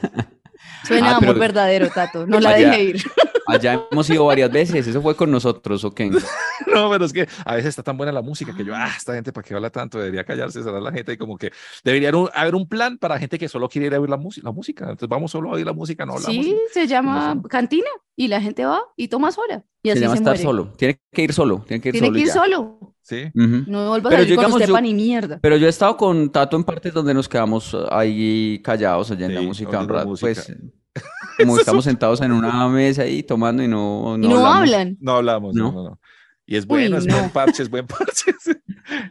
Suena 0.87 1.09
Ah, 1.12 1.16
amor 1.16 1.28
pero- 1.30 1.38
verdadero, 1.40 1.88
Tato. 1.90 2.26
No 2.26 2.40
la 2.40 2.50
Allá- 2.50 2.70
deje 2.70 2.85
ir. 2.85 3.02
Allá 3.46 3.87
hemos 3.90 4.09
ido 4.11 4.24
varias 4.24 4.50
veces, 4.50 4.87
eso 4.87 5.02
fue 5.02 5.14
con 5.16 5.30
nosotros, 5.30 5.85
¿o 5.85 5.90
qué? 5.94 6.11
No, 6.72 6.88
pero 6.90 7.04
es 7.04 7.12
que 7.12 7.26
a 7.44 7.54
veces 7.57 7.70
está 7.70 7.83
tan 7.83 7.96
buena 7.96 8.12
la 8.12 8.22
música 8.22 8.54
que 8.57 8.64
yo, 8.64 8.74
ah, 8.76 8.88
esta 8.96 9.12
gente, 9.14 9.33
¿para 9.33 9.46
qué 9.46 9.54
habla 9.54 9.70
tanto? 9.70 9.98
Debería 9.98 10.24
callarse, 10.24 10.62
cerrar 10.62 10.80
la 10.80 10.92
gente 10.92 11.12
y 11.12 11.16
como 11.16 11.37
que 11.37 11.50
debería 11.83 12.09
haber 12.11 12.20
un, 12.22 12.28
haber 12.33 12.54
un 12.54 12.68
plan 12.68 12.96
para 12.96 13.18
gente 13.18 13.38
que 13.38 13.48
solo 13.48 13.68
quiere 13.68 13.88
ir 13.88 13.94
a 13.94 14.00
oír 14.00 14.09
la, 14.09 14.16
música 14.16 14.46
la 14.48 14.52
música. 14.52 14.85
Entonces 14.85 15.09
vamos 15.09 15.30
solo 15.33 15.50
a 15.50 15.52
oír 15.54 15.66
la 15.66 15.72
música, 15.72 16.07
no 16.07 16.14
hablamos. 16.14 16.44
Sí, 16.44 16.57
se 16.72 16.87
llama 16.87 17.35
no 17.35 17.42
cantina 17.42 17.88
y 18.16 18.28
la 18.28 18.40
gente 18.40 18.64
va 18.64 18.80
y 18.96 19.09
toma 19.09 19.33
sola. 19.33 19.64
Y 19.83 19.88
Se 19.88 19.92
así 19.92 20.00
llama 20.02 20.14
se 20.14 20.18
estar 20.20 20.33
muere. 20.35 20.42
solo, 20.42 20.72
tiene 20.76 20.98
que 21.12 21.22
ir 21.22 21.33
solo, 21.33 21.64
tiene 21.66 21.80
que 21.83 21.88
ir 21.88 21.92
Tiene 21.92 22.07
solo 22.07 22.16
que 22.16 22.20
ir 22.22 22.28
solo. 22.30 22.94
Sí. 23.02 23.24
No 23.35 23.88
vuelvas 23.90 24.11
Pero 24.11 24.22
a 24.22 24.24
salir 24.24 24.37
con 24.37 24.44
digamos, 24.44 24.61
Estepan 24.62 24.85
yo- 24.85 24.88
ni 24.88 24.94
mierda. 24.94 25.38
Pero 25.42 25.57
yo 25.57 25.66
he 25.66 25.70
estado 25.70 25.96
con 25.96 26.30
Tato 26.30 26.57
en 26.57 26.64
partes 26.64 26.94
donde 26.94 27.12
nos 27.14 27.28
quedamos 27.28 27.76
ahí 27.90 28.61
callados 28.64 29.11
oyendo 29.11 29.40
Sí, 29.40 29.46
música 29.46 29.80
un 29.80 29.88
rato, 29.88 30.09
música. 30.09 30.26
pues 30.33 30.57
como 31.38 31.59
estamos 31.59 31.85
sentados 31.85 32.20
en 32.20 32.33
una 32.33 32.68
mesa 32.68 33.02
ahí 33.02 33.22
tomando 33.22 33.62
y 33.62 33.68
no, 33.68 34.14
y 34.16 34.20
no 34.20 34.28
no 34.28 34.37
hablamos. 34.37 34.57
hablan. 34.59 34.96
No 35.00 35.12
hablamos, 35.12 35.54
no, 35.54 35.64
No. 35.64 35.72
no, 35.72 35.85
no. 35.90 36.00
Y 36.46 36.57
es 36.57 36.66
bueno, 36.66 36.96
Uy, 36.96 37.02
es 37.02 37.07
no. 37.07 37.16
buen 37.16 37.30
parche, 37.30 37.62
es 37.62 37.70
buen 37.70 37.87
parche. 37.88 38.35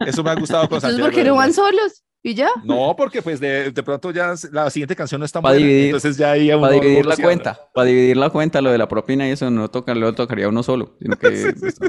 Eso 0.05 0.23
me 0.23 0.29
ha 0.29 0.35
gustado 0.35 0.63
con 0.69 0.75
Entonces, 0.77 0.81
Santiago. 0.99 1.07
¿por 1.09 1.15
qué 1.15 1.23
no 1.27 1.35
van 1.35 1.51
solos? 1.53 2.03
¿Y 2.23 2.33
ya? 2.35 2.49
No, 2.63 2.95
porque 2.97 3.21
pues 3.21 3.39
de, 3.39 3.71
de 3.71 3.83
pronto 3.83 4.11
ya 4.11 4.33
la 4.51 4.69
siguiente 4.69 4.95
canción 4.95 5.19
no 5.19 5.25
es 5.25 5.31
tan 5.31 5.41
Pa' 5.43 5.49
buena. 5.49 5.65
dividir- 5.65 5.85
entonces 5.87 6.17
ya 6.17 6.31
ahí 6.31 6.49
a 6.49 6.59
Para 6.59 6.73
dividir 6.73 7.05
la 7.05 7.15
sí 7.15 7.21
cuenta, 7.21 7.59
para 7.73 7.85
dividir 7.87 8.15
la 8.17 8.29
cuenta, 8.29 8.61
lo 8.61 8.71
de 8.71 8.77
la 8.77 8.87
propina 8.87 9.27
y 9.27 9.31
eso 9.31 9.51
no 9.51 9.69
toca, 9.69 9.93
lo 9.93 10.13
tocaría 10.15 10.47
uno 10.47 10.63
solo, 10.63 10.95
sino 11.01 11.17
que 11.17 11.27
esto 11.67 11.85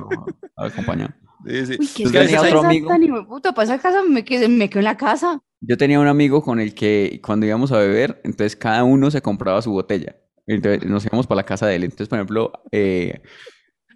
acompañado. 0.57 1.13
habla. 1.45 1.65
Sí, 1.67 1.67
sí. 1.67 1.77
Uy, 1.79 1.87
qué 1.95 2.05
tenía 2.11 2.41
otro 2.41 2.61
amigo. 2.61 2.89
tan 2.89 3.03
hijueputa, 3.03 3.53
para 3.53 3.65
esa 3.65 3.79
casa 3.79 4.03
me, 4.03 4.25
me 4.49 4.69
quedo 4.71 4.81
en 4.81 4.85
la 4.85 4.97
casa. 4.97 5.41
Yo 5.61 5.77
tenía 5.77 6.01
un 6.01 6.07
amigo 6.09 6.43
con 6.43 6.59
el 6.61 6.75
que 6.75 7.21
cuando 7.25 7.47
íbamos 7.47 7.71
a 7.73 7.79
beber, 7.79 8.21
entonces 8.25 8.57
cada 8.57 8.83
uno 8.85 9.11
se 9.11 9.23
compraba 9.23 9.63
su 9.63 9.71
botella. 9.71 10.17
Entonces 10.47 10.85
nos 10.89 11.07
íbamos 11.07 11.27
para 11.27 11.37
la 11.37 11.47
casa 11.47 11.67
de 11.67 11.77
él. 11.77 11.85
Entonces, 11.85 12.09
por 12.09 12.19
ejemplo, 12.19 12.53
eh, 12.71 13.23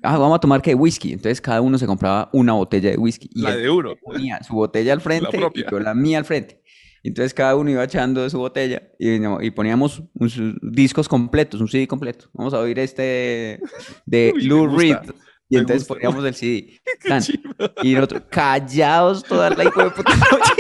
ah, 0.03 0.19
vamos 0.19 0.37
a 0.37 0.41
tomar 0.41 0.63
que 0.63 0.75
whisky. 0.75 1.13
Entonces 1.13 1.41
cada 1.41 1.61
uno 1.61 1.79
se 1.79 1.87
compraba 1.87 2.29
una 2.33 2.53
botella 2.55 2.91
de 2.91 2.97
whisky. 2.97 3.29
Y 3.33 3.43
La 3.43 3.57
de 3.57 3.71
uno. 3.71 3.95
ponía 4.03 4.43
su 4.43 4.55
botella 4.55 4.93
al 4.93 5.01
frente 5.01 5.29
y 5.33 5.39
propia. 5.39 5.67
yo 5.71 5.81
la 5.81 5.95
mía 5.95 6.19
al 6.19 6.25
frente. 6.25 6.63
Entonces 7.05 7.33
cada 7.33 7.55
uno 7.57 7.71
iba 7.71 7.85
echando 7.85 8.23
de 8.23 8.29
su 8.31 8.39
botella 8.39 8.83
y, 8.99 9.15
y 9.47 9.51
poníamos 9.53 10.03
un- 10.15 10.59
discos 10.63 11.09
completos, 11.09 11.61
un 11.61 11.69
CD 11.69 11.87
completo. 11.87 12.27
Vamos 12.35 12.53
a 12.55 12.59
oír 12.59 12.79
este 12.79 13.61
de 14.05 14.33
Uy, 14.37 14.43
Lou 14.45 14.67
Reed. 14.77 14.97
Y 15.51 15.55
me 15.55 15.61
entonces 15.61 15.89
gusta. 15.89 15.95
poníamos 15.95 16.25
el 16.27 16.35
CD. 16.35 16.79
Tan. 17.09 17.23
Y 17.83 17.95
nosotros 17.95 18.23
callados 18.31 19.23
toda 19.23 19.49
la 19.51 19.65
hijo 19.65 19.83
de 19.83 19.91
puta 19.91 20.15
noche, 20.15 20.53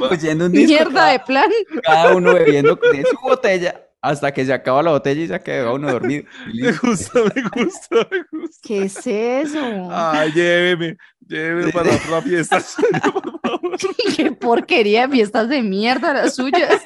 oyendo 0.10 0.46
un 0.46 0.52
disco. 0.52 0.72
Mierda 0.72 1.06
de 1.08 1.18
plan. 1.20 1.50
cada 1.82 2.14
uno 2.16 2.32
bebiendo 2.34 2.76
de 2.76 3.02
su 3.04 3.16
botella 3.22 3.80
hasta 4.04 4.32
que 4.32 4.44
se 4.44 4.52
acaba 4.52 4.82
la 4.82 4.90
botella 4.90 5.22
y 5.22 5.28
se 5.28 5.40
queda 5.40 5.72
uno 5.72 5.90
dormido. 5.90 6.24
Me 6.52 6.72
gusta, 6.72 7.20
me 7.20 7.42
gusta, 7.42 7.96
me 8.10 8.38
gusta. 8.38 8.60
¿Qué 8.62 8.82
es 8.82 9.06
eso? 9.06 9.88
Ay, 9.90 10.30
lléveme, 10.32 10.96
lléveme 11.26 11.72
para 11.72 11.90
la 11.90 11.96
otra 12.06 12.22
fiesta. 12.22 12.62
por 13.12 13.40
favor. 13.40 13.78
Qué 14.14 14.30
porquería 14.32 15.06
de 15.06 15.14
fiestas 15.14 15.48
de 15.48 15.62
mierda 15.62 16.12
las 16.12 16.34
suyas. 16.34 16.82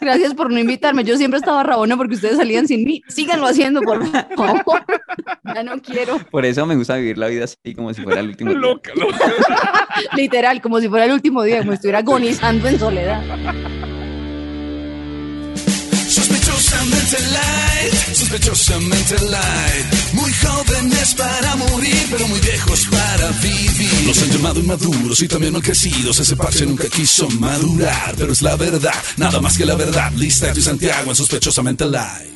Gracias 0.00 0.32
por 0.34 0.52
no 0.52 0.60
invitarme. 0.60 1.02
Yo 1.02 1.16
siempre 1.16 1.38
estaba 1.38 1.64
rabona 1.64 1.96
porque 1.96 2.14
ustedes 2.14 2.36
salían 2.36 2.68
sin 2.68 2.84
mí. 2.84 3.02
Síganlo 3.08 3.48
haciendo, 3.48 3.80
por 3.80 4.06
favor. 4.36 4.84
Ya 5.44 5.64
no 5.64 5.82
quiero. 5.82 6.18
Por 6.30 6.44
eso 6.44 6.64
me 6.66 6.76
gusta 6.76 6.94
vivir 6.94 7.18
la 7.18 7.26
vida 7.26 7.44
así 7.44 7.74
como 7.74 7.92
si 7.92 8.00
fuera 8.02 8.20
el 8.20 8.28
último 8.28 8.50
día. 8.50 8.60
Loca, 8.60 8.92
loca. 8.94 9.32
Literal, 10.14 10.62
como 10.62 10.78
si 10.78 10.88
fuera 10.88 11.06
el 11.06 11.12
último 11.12 11.42
día, 11.42 11.58
como 11.58 11.72
si 11.72 11.74
estuviera 11.74 11.98
agonizando 11.98 12.68
en 12.68 12.78
soledad. 12.78 13.79
Sospechosamente 17.10 17.32
light, 17.32 18.14
sospechosamente 18.14 19.14
light. 19.30 20.12
Muy 20.12 20.32
jóvenes 20.32 21.14
para 21.14 21.56
morir, 21.56 22.06
pero 22.08 22.28
muy 22.28 22.38
viejos 22.38 22.86
para 22.88 23.28
vivir. 23.42 24.06
Los 24.06 24.22
han 24.22 24.30
llamado 24.30 24.60
inmaduros 24.60 25.20
y 25.20 25.26
también 25.26 25.52
mal 25.52 25.62
crecidos. 25.62 26.20
Ese 26.20 26.36
parche 26.36 26.66
nunca 26.66 26.88
quiso 26.88 27.28
madurar, 27.30 28.14
pero 28.16 28.32
es 28.32 28.42
la 28.42 28.54
verdad, 28.54 28.94
nada 29.16 29.40
más 29.40 29.58
que 29.58 29.64
la 29.64 29.74
verdad. 29.74 30.12
Lista 30.12 30.52
y 30.54 30.62
Santiago 30.62 31.10
en 31.10 31.16
sospechosamente 31.16 31.84
light. 31.84 32.30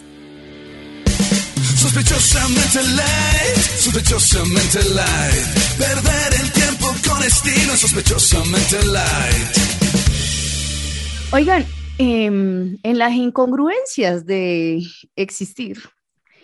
Sospechosamente 1.78 2.82
light, 2.82 3.78
sospechosamente 3.78 4.82
light. 4.90 5.46
Perder 5.78 6.34
el 6.40 6.50
tiempo 6.50 6.92
con 7.08 7.22
estilo 7.22 7.72
en 7.72 7.78
sospechosamente 7.78 8.84
light. 8.86 9.56
Oigan, 11.30 11.64
em, 11.98 12.78
en 12.82 12.98
las 12.98 13.12
incongruencias 13.12 14.26
de 14.26 14.82
existir, 15.16 15.78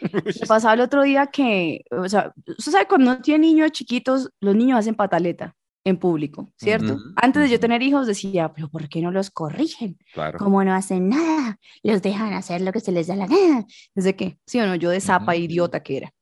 me 0.00 0.46
pasaba 0.46 0.74
el 0.74 0.80
otro 0.80 1.02
día 1.02 1.26
que, 1.26 1.84
o 1.90 2.08
sea, 2.08 2.32
usted 2.46 2.72
sabe 2.72 2.86
cuando 2.86 3.10
uno 3.12 3.22
tiene 3.22 3.46
niños 3.46 3.72
chiquitos, 3.72 4.30
los 4.40 4.54
niños 4.56 4.78
hacen 4.78 4.94
pataleta 4.94 5.54
en 5.84 5.96
público, 5.98 6.52
¿cierto? 6.56 6.98
Antes 7.16 7.42
de 7.42 7.48
yo 7.50 7.60
tener 7.60 7.82
hijos 7.82 8.06
decía, 8.06 8.52
pero 8.52 8.68
¿por 8.68 8.88
qué 8.88 9.00
no 9.00 9.10
los 9.10 9.30
corrigen? 9.30 9.98
Claro. 10.12 10.38
Como 10.38 10.62
no 10.64 10.74
hacen 10.74 11.08
nada, 11.08 11.58
los 11.82 12.02
dejan 12.02 12.32
hacer 12.32 12.60
lo 12.60 12.72
que 12.72 12.80
se 12.80 12.92
les 12.92 13.06
da 13.06 13.16
la 13.16 13.26
gana. 13.26 13.66
Desde 13.94 14.14
que, 14.16 14.38
sí 14.46 14.58
o 14.60 14.66
no, 14.66 14.74
yo 14.74 14.90
de 14.90 15.00
zapa 15.00 15.32
Ujú. 15.32 15.42
idiota 15.42 15.82
que 15.82 15.96
era. 15.98 16.12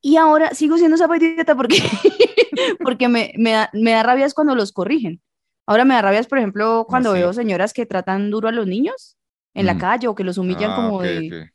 Y 0.00 0.16
ahora 0.16 0.54
sigo 0.54 0.78
siendo 0.78 0.96
zapa 0.96 1.16
idiota 1.16 1.56
porque, 1.56 1.76
porque 2.82 3.08
me, 3.08 3.32
me, 3.36 3.52
da, 3.52 3.70
me 3.72 3.90
da 3.90 4.02
rabia 4.02 4.26
es 4.26 4.34
cuando 4.34 4.54
los 4.54 4.72
corrigen. 4.72 5.20
Ahora 5.66 5.84
me 5.84 5.94
da 5.94 6.02
rabia 6.02 6.22
por 6.24 6.38
ejemplo, 6.38 6.86
cuando 6.88 7.10
así? 7.10 7.18
veo 7.20 7.32
señoras 7.32 7.72
que 7.72 7.86
tratan 7.86 8.30
duro 8.30 8.48
a 8.48 8.52
los 8.52 8.66
niños 8.66 9.16
en 9.54 9.66
la 9.66 9.74
Mm. 9.74 9.78
calle 9.78 10.08
o 10.08 10.14
que 10.14 10.24
los 10.24 10.38
humillan 10.38 10.70
Ah, 10.72 10.76
como 10.76 10.96
ok, 10.96 11.02
de, 11.04 11.18
ok. 11.28 11.50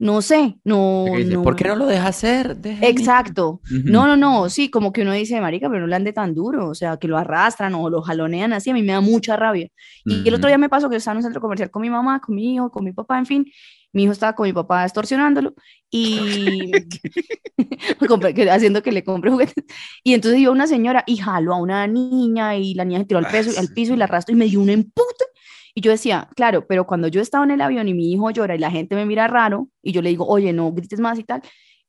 no 0.00 0.20
sé, 0.22 0.56
no, 0.64 1.06
no. 1.06 1.42
¿Por 1.42 1.56
qué 1.56 1.64
no 1.64 1.76
lo 1.76 1.86
deja 1.86 2.08
hacer? 2.08 2.56
Déjeme". 2.56 2.88
Exacto. 2.88 3.60
Ujú. 3.64 3.82
No, 3.86 4.06
no, 4.06 4.16
no, 4.16 4.48
sí, 4.50 4.70
como 4.70 4.92
que 4.92 5.02
uno 5.02 5.12
dice, 5.12 5.40
marica, 5.40 5.68
pero 5.68 5.80
no 5.82 5.86
le 5.86 5.96
ande 5.96 6.12
tan 6.12 6.34
duro, 6.34 6.68
o 6.68 6.74
sea, 6.74 6.96
que 6.98 7.08
lo 7.08 7.16
arrastran 7.16 7.74
o 7.74 7.88
lo 7.88 8.02
jalonean 8.02 8.52
así, 8.52 8.70
a 8.70 8.74
mí 8.74 8.82
me 8.82 8.92
da 8.92 9.00
mucha 9.00 9.36
rabia. 9.36 9.68
Y 10.04 10.28
el 10.28 10.34
otro 10.34 10.48
día 10.48 10.58
me 10.58 10.68
pasó 10.68 10.90
que 10.90 10.96
estaba 10.96 11.12
en 11.12 11.18
un 11.18 11.22
centro 11.22 11.40
comercial 11.40 11.70
con 11.70 11.80
mi 11.82 11.90
mamá, 11.90 12.20
con 12.20 12.34
mi 12.34 12.54
hijo, 12.54 12.70
con 12.70 12.84
mi 12.84 12.92
papá, 12.92 13.18
en 13.18 13.26
fin. 13.26 13.46
Mi 13.94 14.02
hijo 14.02 14.12
estaba 14.12 14.34
con 14.34 14.46
mi 14.46 14.52
papá 14.52 14.84
extorsionándolo 14.84 15.54
y 15.90 16.72
haciendo 18.50 18.82
que 18.82 18.92
le 18.92 19.04
compre 19.04 19.30
juguetes. 19.30 19.64
Y 20.02 20.12
entonces 20.14 20.40
iba 20.40 20.52
una 20.52 20.66
señora 20.66 21.04
y 21.06 21.16
jaló 21.16 21.54
a 21.54 21.60
una 21.60 21.86
niña 21.86 22.56
y 22.56 22.74
la 22.74 22.84
niña 22.84 22.98
se 23.00 23.06
tiró 23.06 23.18
al, 23.18 23.28
peso, 23.28 23.58
al 23.58 23.68
piso 23.68 23.94
y 23.94 23.96
la 23.96 24.04
arrastró 24.04 24.34
y 24.34 24.38
me 24.38 24.46
dio 24.46 24.60
un 24.60 24.68
empute. 24.68 25.24
Y 25.74 25.80
yo 25.80 25.90
decía, 25.90 26.28
claro, 26.36 26.66
pero 26.66 26.86
cuando 26.86 27.08
yo 27.08 27.20
estaba 27.20 27.44
en 27.44 27.52
el 27.52 27.60
avión 27.60 27.88
y 27.88 27.94
mi 27.94 28.12
hijo 28.12 28.30
llora 28.30 28.54
y 28.54 28.58
la 28.58 28.70
gente 28.70 28.94
me 28.94 29.06
mira 29.06 29.26
raro 29.26 29.68
y 29.82 29.92
yo 29.92 30.02
le 30.02 30.10
digo, 30.10 30.26
oye, 30.26 30.52
no 30.52 30.72
grites 30.72 31.00
más 31.00 31.18
y 31.18 31.24
tal, 31.24 31.42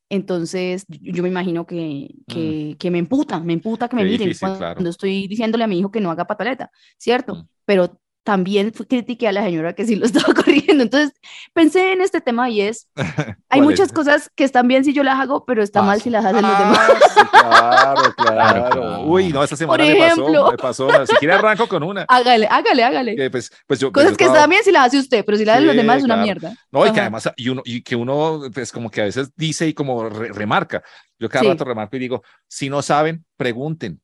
entonces 0.09 0.85
yo 0.87 1.23
me 1.23 1.29
imagino 1.29 1.65
que, 1.65 2.09
que, 2.27 2.75
que 2.79 2.91
me 2.91 2.99
emputa, 2.99 3.39
me 3.39 3.53
emputa 3.53 3.87
que 3.89 3.95
me 3.95 4.03
Qué 4.03 4.09
miren 4.09 4.27
difícil, 4.27 4.39
cuando 4.39 4.59
claro. 4.59 4.89
estoy 4.89 5.27
diciéndole 5.27 5.63
a 5.63 5.67
mi 5.67 5.79
hijo 5.79 5.91
que 5.91 5.99
no 5.99 6.11
haga 6.11 6.25
pataleta, 6.25 6.71
¿cierto? 6.97 7.35
Mm. 7.35 7.47
Pero 7.65 7.99
también 8.25 8.71
critiqué 8.71 9.27
a 9.27 9.31
la 9.31 9.43
señora 9.43 9.73
que 9.73 9.85
sí 9.85 9.95
lo 9.95 10.05
estaba 10.05 10.33
corrigiendo. 10.33 10.83
Entonces 10.83 11.13
pensé 11.53 11.93
en 11.93 12.01
este 12.01 12.19
tema 12.19 12.49
y 12.49 12.59
es, 12.61 12.89
hay 12.97 13.35
¿Cuál 13.47 13.61
muchas 13.61 13.87
es? 13.87 13.93
cosas 13.93 14.31
que 14.35 14.43
están 14.43 14.67
bien 14.67 14.83
si 14.83 14.91
yo 14.93 15.03
las 15.03 15.19
hago, 15.19 15.45
pero 15.45 15.61
está 15.63 15.81
mal 15.83 16.01
si 16.01 16.09
las 16.09 16.25
hacen 16.25 16.41
los 16.41 16.57
demás. 16.59 16.79
Ah, 16.89 17.05
sí, 17.15 17.21
claro, 17.31 18.13
claro, 18.17 18.69
claro. 18.71 19.01
Uy, 19.03 19.31
no, 19.31 19.43
esta 19.43 19.55
semana 19.55 19.83
me 19.85 19.91
ejemplo. 19.97 20.25
pasó, 20.57 20.87
me 20.87 20.97
pasó. 20.97 21.05
Si 21.05 21.15
quiere 21.17 21.35
arranco 21.35 21.67
con 21.67 21.83
una. 21.83 22.03
Hágale, 22.09 22.47
hágale, 22.49 22.83
hágale. 22.83 23.15
Que, 23.15 23.29
pues, 23.29 23.51
pues 23.67 23.79
yo, 23.79 23.91
pues 23.91 24.03
Cosas 24.03 24.11
yo 24.13 24.17
que 24.17 24.23
estaba- 24.23 24.39
están 24.39 24.49
bien 24.49 24.63
si 24.63 24.71
las 24.71 24.87
hace 24.87 24.99
usted, 24.99 25.23
pero 25.23 25.37
si 25.37 25.45
las 25.45 25.55
hacen 25.55 25.67
los 25.67 25.73
Sí, 25.75 25.77
demás 25.81 25.97
es 25.99 26.03
una 26.03 26.15
claro. 26.15 26.25
mierda. 26.25 26.55
No, 26.71 26.79
y 26.81 26.83
que 26.85 26.99
Ajá. 26.99 27.01
además, 27.03 27.29
y, 27.37 27.49
uno, 27.49 27.61
y 27.63 27.83
que 27.83 27.95
uno, 27.95 28.41
pues 28.53 28.71
como 28.71 28.89
que 28.89 29.01
a 29.01 29.05
veces 29.05 29.31
dice 29.35 29.67
y 29.67 29.73
como 29.73 30.09
re- 30.09 30.33
remarca. 30.33 30.81
Yo 31.19 31.29
cada 31.29 31.43
Sí. 31.43 31.49
rato 31.49 31.63
remarco 31.63 31.95
y 31.95 31.99
digo, 31.99 32.23
si 32.47 32.69
no 32.69 32.81
saben, 32.81 33.23
pregunten. 33.37 34.01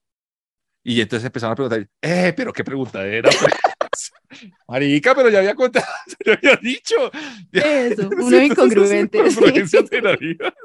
Y 0.83 1.01
entonces 1.01 1.25
empezaron 1.25 1.53
a 1.53 1.55
preguntar, 1.55 1.87
eh, 2.01 2.33
pero 2.37 2.53
qué 2.53 2.63
preguntadera. 2.63 3.29
pues. 3.39 3.53
Marica, 4.67 5.15
pero 5.15 5.29
ya 5.29 5.39
había 5.39 5.55
contado, 5.55 5.85
ya 6.25 6.33
había 6.33 6.55
dicho. 6.57 6.95
Eso, 7.51 8.13
uno 8.19 8.37
entonces, 8.37 8.43
incongruente. 8.43 9.17
sí. 9.31 9.39
incongruencias 9.39 9.89
de 9.89 10.01
la 10.01 10.15
vida. 10.15 10.53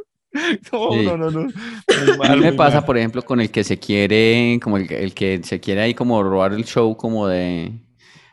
No, 0.70 0.92
Sí. 0.92 1.02
no, 1.02 1.16
no, 1.16 1.30
no. 1.30 1.40
Muy 1.44 2.10
A 2.22 2.34
mal, 2.34 2.36
mí 2.36 2.44
me 2.44 2.52
pasa, 2.52 2.78
mal. 2.78 2.84
por 2.84 2.98
ejemplo, 2.98 3.22
con 3.22 3.40
el 3.40 3.50
que 3.50 3.64
se 3.64 3.78
quiere, 3.78 4.60
como 4.62 4.76
el, 4.76 4.86
que- 4.86 5.02
el 5.02 5.14
que 5.14 5.40
se 5.42 5.60
quiere 5.60 5.80
ahí 5.80 5.94
como 5.94 6.22
robar 6.22 6.52
el 6.52 6.64
show 6.66 6.94
como 6.94 7.26
de 7.26 7.72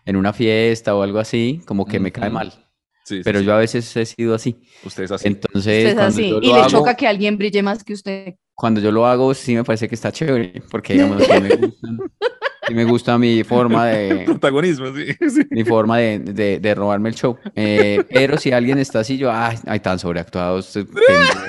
en 0.05 0.15
una 0.17 0.33
fiesta 0.33 0.95
o 0.95 1.01
algo 1.01 1.19
así, 1.19 1.61
como 1.65 1.85
que 1.85 1.99
me 2.01 2.11
cae 2.11 2.29
mal. 2.29 2.51
Sí, 3.05 3.17
sí, 3.17 3.21
Pero 3.23 3.39
sí. 3.39 3.45
yo 3.45 3.53
a 3.53 3.57
veces 3.59 3.95
he 3.95 4.05
sido 4.05 4.35
así. 4.35 4.61
Ustedes 4.83 5.11
así. 5.11 5.27
Entonces, 5.29 5.61
Usted 5.61 5.87
es 5.89 5.93
cuando 5.95 6.07
así. 6.21 6.29
yo 6.29 6.39
Y 6.41 6.47
lo 6.47 6.53
le 6.55 6.59
hago, 6.61 6.69
choca 6.69 6.95
que 6.95 7.07
alguien 7.07 7.37
brille 7.37 7.63
más 7.63 7.83
que 7.85 7.93
usted. 7.93 8.35
cuando 8.53 8.81
yo 8.81 8.91
lo 8.91 9.05
hago, 9.07 9.33
sí 9.33 9.55
me 9.55 9.63
parece 9.63 9.87
que 9.87 9.95
está 9.95 10.11
chévere, 10.11 10.61
porque 10.69 10.93
digamos, 10.93 11.17
me 11.29 11.49
gusta, 11.55 11.87
sí 12.67 12.73
me 12.73 12.85
gusta 12.85 13.17
mi 13.17 13.43
forma 13.43 13.85
de, 13.87 14.23
Protagonismo, 14.25 14.87
sí. 14.95 15.05
sí. 15.29 15.47
mi 15.51 15.63
forma 15.63 15.97
de, 15.97 16.19
de, 16.19 16.59
de 16.59 16.75
robarme 16.75 17.09
el 17.09 17.15
show. 17.15 17.37
Eh, 17.55 18.03
pero 18.09 18.37
si 18.37 18.51
alguien 18.51 18.77
está 18.79 18.99
así, 18.99 19.17
yo, 19.17 19.31
ay, 19.31 19.57
ay, 19.65 19.79
tan 19.79 19.99
sobreactuados, 19.99 20.75
eh, 20.77 20.85
pendejo. 20.85 21.39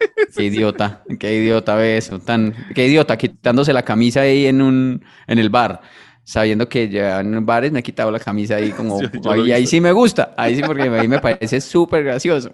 Qué 0.34 0.44
idiota, 0.44 1.02
qué 1.18 1.34
idiota 1.36 1.74
ve 1.74 1.98
eso, 1.98 2.18
tan, 2.20 2.54
qué 2.74 2.86
idiota, 2.86 3.18
quitándose 3.18 3.72
la 3.74 3.82
camisa 3.82 4.22
ahí 4.22 4.46
en 4.46 4.62
un, 4.62 5.04
en 5.26 5.38
el 5.38 5.50
bar. 5.50 5.82
sabiendo 6.24 6.66
que 6.70 6.88
ya 6.88 7.20
en 7.20 7.44
bares 7.44 7.70
me 7.70 7.80
he 7.80 7.82
quitado 7.82 8.10
la 8.10 8.18
camisa 8.18 8.56
ahí 8.56 8.70
como, 8.70 8.98
Yo- 9.12 9.54
ahí, 9.54 9.66
sí 9.66 9.78
me 9.80 9.92
gusta, 9.92 10.32
ahí 10.38 10.56
sí 10.56 10.62
porque 10.64 10.84
ahí 10.88 11.06
me 11.08 11.18
parece 11.18 11.60
súper 11.60 12.04
gracioso. 12.04 12.50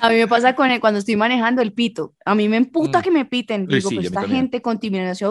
A 0.00 0.08
mí 0.10 0.16
me 0.16 0.26
pasa 0.26 0.54
con 0.54 0.70
el- 0.70 0.80
cuando 0.80 0.98
estoy 0.98 1.16
manejando 1.16 1.62
el 1.62 1.72
pito. 1.72 2.14
A 2.24 2.34
mí 2.34 2.48
me 2.48 2.56
emputa 2.56 2.98
Mm. 2.98 3.02
que 3.02 3.10
me 3.10 3.24
piten. 3.24 3.66
Digo, 3.66 3.88
sí, 3.90 3.94
pues 3.96 4.06
esta 4.06 4.22
gente 4.26 4.60
contaminación 4.62 5.30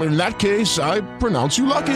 In 0.00 0.16
that 0.16 0.38
case, 0.38 0.78
I 0.78 1.00
pronounce 1.18 1.56
you 1.58 1.66
lucky. 1.66 1.86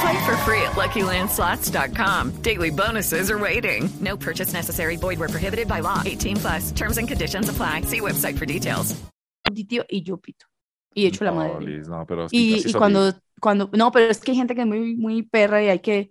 Play 0.00 0.24
for 0.24 0.36
free 0.44 0.62
at 0.62 0.72
LuckyLandSlots.com. 0.72 2.42
Daily 2.42 2.70
bonuses 2.70 3.30
are 3.30 3.38
waiting. 3.38 3.88
No 4.00 4.16
purchase 4.16 4.52
necessary. 4.52 4.96
Void 4.96 5.18
were 5.18 5.28
prohibited 5.28 5.68
by 5.68 5.80
law. 5.80 6.02
18 6.04 6.36
plus. 6.38 6.72
Terms 6.72 6.98
and 6.98 7.06
conditions 7.06 7.48
apply. 7.48 7.82
See 7.82 8.00
website 8.00 8.38
for 8.38 8.46
details. 8.46 8.96
auditivo 9.48 9.84
y 9.88 10.02
yo 10.02 10.16
pito. 10.16 10.46
Y 10.94 11.06
echo 11.06 11.24
la 11.24 11.32
madre. 11.32 11.64
Liz, 11.64 11.88
no, 11.88 12.04
pero 12.06 12.26
es 12.26 12.30
que 12.30 12.36
Y, 12.36 12.62
y 12.66 12.72
cuando, 12.72 13.12
cuando, 13.40 13.70
no, 13.72 13.90
pero 13.90 14.10
es 14.10 14.20
que 14.20 14.32
hay 14.32 14.36
gente 14.36 14.54
que 14.54 14.62
es 14.62 14.66
muy, 14.66 14.96
muy 14.96 15.22
perra 15.22 15.62
y 15.62 15.68
hay 15.68 15.80
que, 15.80 16.10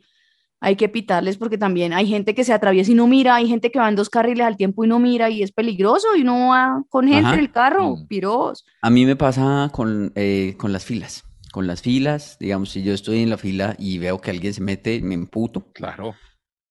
hay 0.63 0.75
que 0.75 0.87
pitarles 0.87 1.37
porque 1.37 1.57
también 1.57 1.91
hay 1.91 2.07
gente 2.07 2.33
que 2.35 2.43
se 2.43 2.53
atraviesa 2.53 2.91
y 2.91 2.95
no 2.95 3.07
mira, 3.07 3.35
hay 3.35 3.47
gente 3.47 3.71
que 3.71 3.79
va 3.79 3.89
en 3.89 3.95
dos 3.95 4.09
carriles 4.09 4.45
al 4.45 4.55
tiempo 4.57 4.85
y 4.85 4.87
no 4.87 4.99
mira 4.99 5.29
y 5.29 5.41
es 5.43 5.51
peligroso 5.51 6.15
y 6.15 6.21
uno 6.21 6.49
va 6.49 6.83
con 6.89 7.07
gente 7.07 7.25
Ajá. 7.25 7.33
en 7.33 7.39
el 7.39 7.51
carro, 7.51 7.95
Mm. 7.97 8.07
piros. 8.07 8.63
A 8.81 8.89
mí 8.91 9.05
me 9.05 9.15
pasa 9.15 9.69
con, 9.73 10.13
eh, 10.15 10.53
con 10.57 10.71
las 10.71 10.85
filas. 10.85 11.23
Con 11.51 11.67
las 11.67 11.81
filas, 11.81 12.37
digamos, 12.39 12.69
si 12.69 12.81
yo 12.83 12.93
estoy 12.93 13.19
en 13.23 13.29
la 13.29 13.37
fila 13.37 13.75
y 13.77 13.97
veo 13.97 14.21
que 14.21 14.29
alguien 14.31 14.53
se 14.53 14.61
mete, 14.61 15.01
me 15.01 15.15
emputo. 15.15 15.65
Claro, 15.73 16.13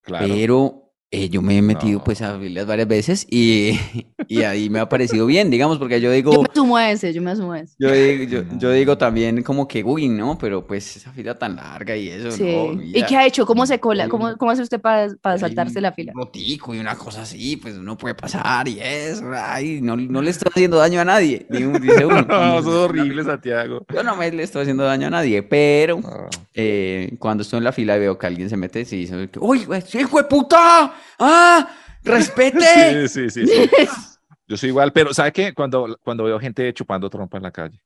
claro. 0.03 0.27
Pero 0.27 0.90
eh, 1.13 1.29
yo 1.29 1.43
me 1.43 1.59
he 1.59 1.63
metido 1.63 1.99
No. 1.99 2.05
pues 2.05 2.23
a 2.23 2.39
filas 2.39 2.67
varias 2.67 2.87
veces 2.87 3.27
y, 3.29 3.73
y 4.29 4.43
ahí 4.43 4.71
me 4.71 4.79
ha 4.79 4.89
parecido 4.89 5.27
bien, 5.27 5.51
digamos, 5.51 5.79
porque 5.79 6.01
yo 6.01 6.11
digo, 6.13 6.33
Yo 6.33 6.43
me 6.43 6.49
sumo 6.55 6.77
a 6.77 6.91
ese, 6.91 7.13
yo 7.13 7.21
me 7.21 7.33
asumo 7.33 7.53
a 7.53 7.59
ese. 7.61 7.75
yo 7.81 7.91
digo, 7.91 8.25
yo, 8.25 8.59
yo 8.59 8.71
digo 8.71 8.97
también 8.97 9.43
como 9.43 9.67
que, 9.67 9.83
uy, 9.83 10.09
no, 10.09 10.39
pero 10.39 10.65
pues 10.67 10.97
esa 10.97 11.11
fila 11.13 11.37
tan 11.37 11.57
larga 11.57 11.97
y 11.97 12.09
eso, 12.09 12.31
Sí. 12.31 12.45
no, 12.45 12.81
¿Y 12.81 13.03
qué 13.05 13.17
ha 13.17 13.27
hecho? 13.27 13.45
¿Cómo 13.45 13.67
se 13.67 13.81
cola? 13.81 14.09
¿Cómo, 14.09 14.27
un- 14.29 14.37
cómo 14.37 14.53
hace 14.53 14.63
usted 14.63 14.81
para, 14.81 15.13
para 15.21 15.37
saltarse 15.39 15.79
un 15.79 15.83
la 15.83 15.93
fila? 15.93 16.13
rotico 16.15 16.75
y 16.75 16.79
una 16.79 16.95
cosa 16.97 17.23
así, 17.23 17.57
pues 17.57 17.77
uno 17.77 17.99
puede 17.99 18.15
pasar 18.15 18.69
y 18.69 18.79
eso, 18.81 19.25
ay, 19.35 19.81
no, 19.83 19.97
no 19.97 20.23
le 20.23 20.31
estoy 20.31 20.51
haciendo 20.55 20.77
daño 20.77 21.01
a 21.01 21.05
nadie, 21.05 21.45
dice 21.51 21.67
dice 21.81 22.07
uno. 22.07 22.21
No, 22.29 22.59
eso 22.61 22.69
es 22.71 22.77
horrible, 22.91 23.25
Santiago. 23.25 23.85
Yo 23.93 24.05
no 24.05 24.15
me 24.15 24.31
le 24.31 24.45
estoy 24.45 24.63
haciendo 24.63 24.85
daño 24.85 25.09
a 25.09 25.11
nadie, 25.11 25.43
pero 25.43 25.99
Ah. 26.05 26.29
eh, 26.55 27.15
cuando 27.19 27.43
estoy 27.43 27.59
en 27.59 27.65
la 27.65 27.73
fila 27.73 27.97
y 27.97 28.01
veo 28.01 28.17
que 28.17 28.27
alguien 28.29 28.49
se 28.49 28.57
mete, 28.57 28.85
sí, 28.85 28.99
dice, 28.99 29.29
¡Uy, 29.41 29.67
hijo 29.99 30.19
de 30.19 30.25
puta! 30.25 30.95
¡Ah! 31.19 31.69
¡Respete! 32.05 33.09
Sí, 33.09 33.31
sí, 33.31 33.31
sí, 33.31 33.47
sí. 33.47 33.71
Yo 34.49 34.57
soy 34.57 34.71
igual, 34.71 34.93
pero 34.93 35.15
¿sabe 35.15 35.33
qué? 35.33 35.55
Cuando, 35.55 35.97
cuando 36.03 36.25
veo 36.25 36.39
gente 36.41 36.73
chupando 36.75 37.09
trompa 37.09 37.37
en 37.37 37.43
la 37.45 37.53
calle, 37.53 37.81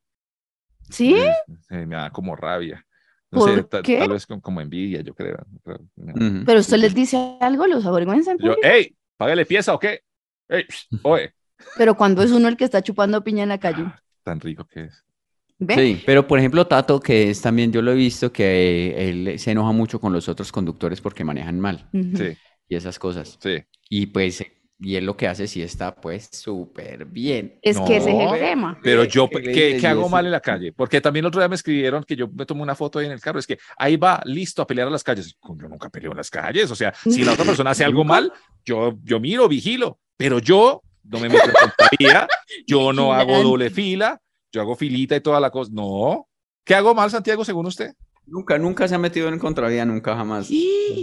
¿Sí? 0.90 1.14
eh, 1.70 1.86
me 1.86 1.96
da 1.96 2.10
como 2.10 2.36
rabia. 2.36 2.84
No 3.30 3.40
sé, 3.40 3.56
¿Por 3.56 3.64
ta- 3.64 3.82
qué? 3.82 3.98
tal 3.98 4.10
vez 4.10 4.26
como, 4.26 4.40
como 4.40 4.60
envidia, 4.60 5.00
yo 5.02 5.14
creo. 5.14 5.36
¿Pero 6.46 6.60
usted 6.60 6.78
les 6.78 6.94
dice 6.94 7.36
algo? 7.40 7.66
¿Los 7.66 7.84
avergüenza 7.84 8.30
en 8.32 8.38
Yo, 8.38 8.52
público? 8.52 8.66
¡Ey! 8.66 8.96
¿Págale 9.16 9.44
pieza 9.44 9.74
o 9.74 9.78
qué? 9.78 10.00
¡Ey! 10.48 10.64
Oye, 11.02 11.34
Pero 11.76 11.96
cuando 11.96 12.22
es 12.22 12.30
uno 12.30 12.48
el 12.48 12.56
que 12.56 12.64
está 12.64 12.82
chupando 12.82 13.22
piña 13.24 13.42
en 13.42 13.48
la 13.48 13.58
calle. 13.58 13.84
tan 14.22 14.40
rico 14.40 14.64
que 14.66 14.84
es. 14.84 15.04
¿Ve? 15.58 15.74
Sí, 15.74 16.02
pero 16.04 16.26
por 16.26 16.38
ejemplo 16.38 16.66
Tato, 16.66 17.00
que 17.00 17.30
es 17.30 17.40
también, 17.40 17.72
yo 17.72 17.80
lo 17.82 17.92
he 17.92 17.94
visto, 17.94 18.32
que 18.32 18.88
eh, 18.90 19.08
él 19.08 19.38
se 19.38 19.52
enoja 19.52 19.72
mucho 19.72 20.00
con 20.00 20.12
los 20.12 20.28
otros 20.28 20.50
conductores 20.52 21.00
porque 21.00 21.24
manejan 21.24 21.60
mal. 21.60 21.88
Sí, 21.92 22.36
y 22.68 22.76
esas 22.76 22.98
cosas. 22.98 23.38
sí. 23.40 23.62
Y 23.90 24.06
pues, 24.06 24.42
y 24.80 24.96
él 24.96 25.06
lo 25.06 25.16
que 25.16 25.28
hace 25.28 25.46
sí 25.46 25.62
está 25.62 25.94
pues 25.94 26.28
súper 26.32 27.04
bien. 27.04 27.58
Es 27.62 27.78
que 27.80 27.96
ese 27.96 28.10
es 28.10 28.16
No, 28.16 28.34
el 28.34 28.40
tema. 28.40 28.78
Pero 28.82 29.04
yo, 29.04 29.28
¿Qué 29.28 29.78
¿qué, 29.80 29.86
hago 29.86 30.08
mal 30.08 30.26
en 30.26 30.32
la 30.32 30.40
calle? 30.40 30.72
Porque 30.72 31.00
también 31.00 31.24
el 31.24 31.28
otro 31.28 31.40
día 31.40 31.48
me 31.48 31.54
escribieron 31.54 32.02
que 32.02 32.16
yo 32.16 32.28
me 32.28 32.44
tomo 32.44 32.62
una 32.62 32.74
foto 32.74 32.98
ahí 32.98 33.06
en 33.06 33.12
el 33.12 33.20
carro. 33.20 33.38
Es 33.38 33.46
que 33.46 33.58
ahí 33.78 33.96
va, 33.96 34.20
listo 34.24 34.62
a 34.62 34.66
pelear 34.66 34.88
a 34.88 34.90
las 34.90 35.04
calles. 35.04 35.36
Yo 35.42 35.68
nunca 35.68 35.88
peleo 35.90 36.10
en 36.10 36.16
las 36.16 36.30
calles. 36.30 36.70
O 36.70 36.74
sea, 36.74 36.92
si 36.94 37.24
la 37.24 37.32
otra 37.32 37.44
persona 37.44 37.70
hace 37.70 37.84
algo 37.84 38.04
mal, 38.04 38.32
yo, 38.64 38.98
yo 39.04 39.20
miro, 39.20 39.48
vigilo. 39.48 40.00
Pero 40.16 40.38
yo 40.38 40.82
no 41.04 41.20
me 41.20 41.28
meto 41.28 41.46
en 41.46 41.52
tontería. 41.52 42.26
Yo 42.66 42.92
no 42.92 43.12
hago 43.12 43.42
doble 43.42 43.70
fila. 43.70 44.20
Yo 44.52 44.60
hago 44.60 44.76
filita 44.76 45.16
y 45.16 45.20
toda 45.20 45.40
la 45.40 45.50
cosa. 45.50 45.70
No. 45.72 46.28
¿Qué 46.64 46.74
hago 46.74 46.94
mal, 46.94 47.10
Santiago, 47.10 47.44
según 47.44 47.66
usted? 47.66 47.92
Nunca, 48.26 48.58
nunca 48.58 48.88
se 48.88 48.94
ha 48.94 48.98
metido 48.98 49.28
en 49.28 49.38
contravía, 49.38 49.84
nunca 49.84 50.16
jamás. 50.16 50.48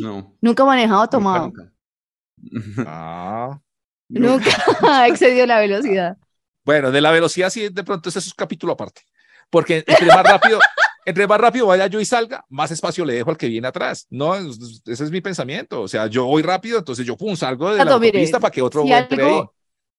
No. 0.02 0.36
Nunca 0.42 0.64
ha 0.64 0.66
manejado 0.66 1.02
nunca, 1.02 1.12
tomado. 1.12 1.46
nunca. 1.46 1.72
Ah. 2.88 3.60
Nunca 4.10 4.50
ha 4.88 5.08
excedido 5.08 5.46
la 5.46 5.60
velocidad. 5.60 6.18
Bueno, 6.66 6.92
de 6.92 7.02
la 7.02 7.12
velocidad 7.12 7.50
sí, 7.50 7.70
de 7.70 7.84
pronto 7.84 8.10
ese 8.10 8.20
es 8.20 8.28
un 8.28 8.34
capítulo 8.36 8.74
aparte. 8.74 9.02
Porque 9.50 9.84
entre 9.86 10.08
más 10.08 10.24
rápido, 10.24 10.60
entre 11.06 11.28
más 11.28 11.40
rápido 11.40 11.68
vaya 11.68 11.88
yo 11.88 12.00
y 12.00 12.06
salga, 12.06 12.46
más 12.50 12.72
espacio 12.72 13.06
le 13.06 13.14
dejo 13.14 13.30
al 13.30 13.38
que 13.38 13.48
viene 13.48 13.68
atrás. 13.68 14.08
No, 14.10 14.36
Es- 14.36 14.82
ese 14.86 15.04
es 15.06 15.12
mi 15.12 15.22
pensamiento. 15.22 15.82
O 15.82 15.88
sea, 15.88 16.08
yo 16.08 16.26
voy 16.26 16.42
rápido, 16.42 16.80
entonces 16.80 17.06
yo 17.06 17.16
pum, 17.18 17.36
salgo 17.36 17.72
de 17.72 17.78
la 17.78 17.86
Tato, 17.86 18.00
mire, 18.00 18.18
autopista 18.18 18.40
para 18.40 18.52
que 18.52 18.62
otro 18.62 18.84
si 18.84 18.92
algo 18.94 19.54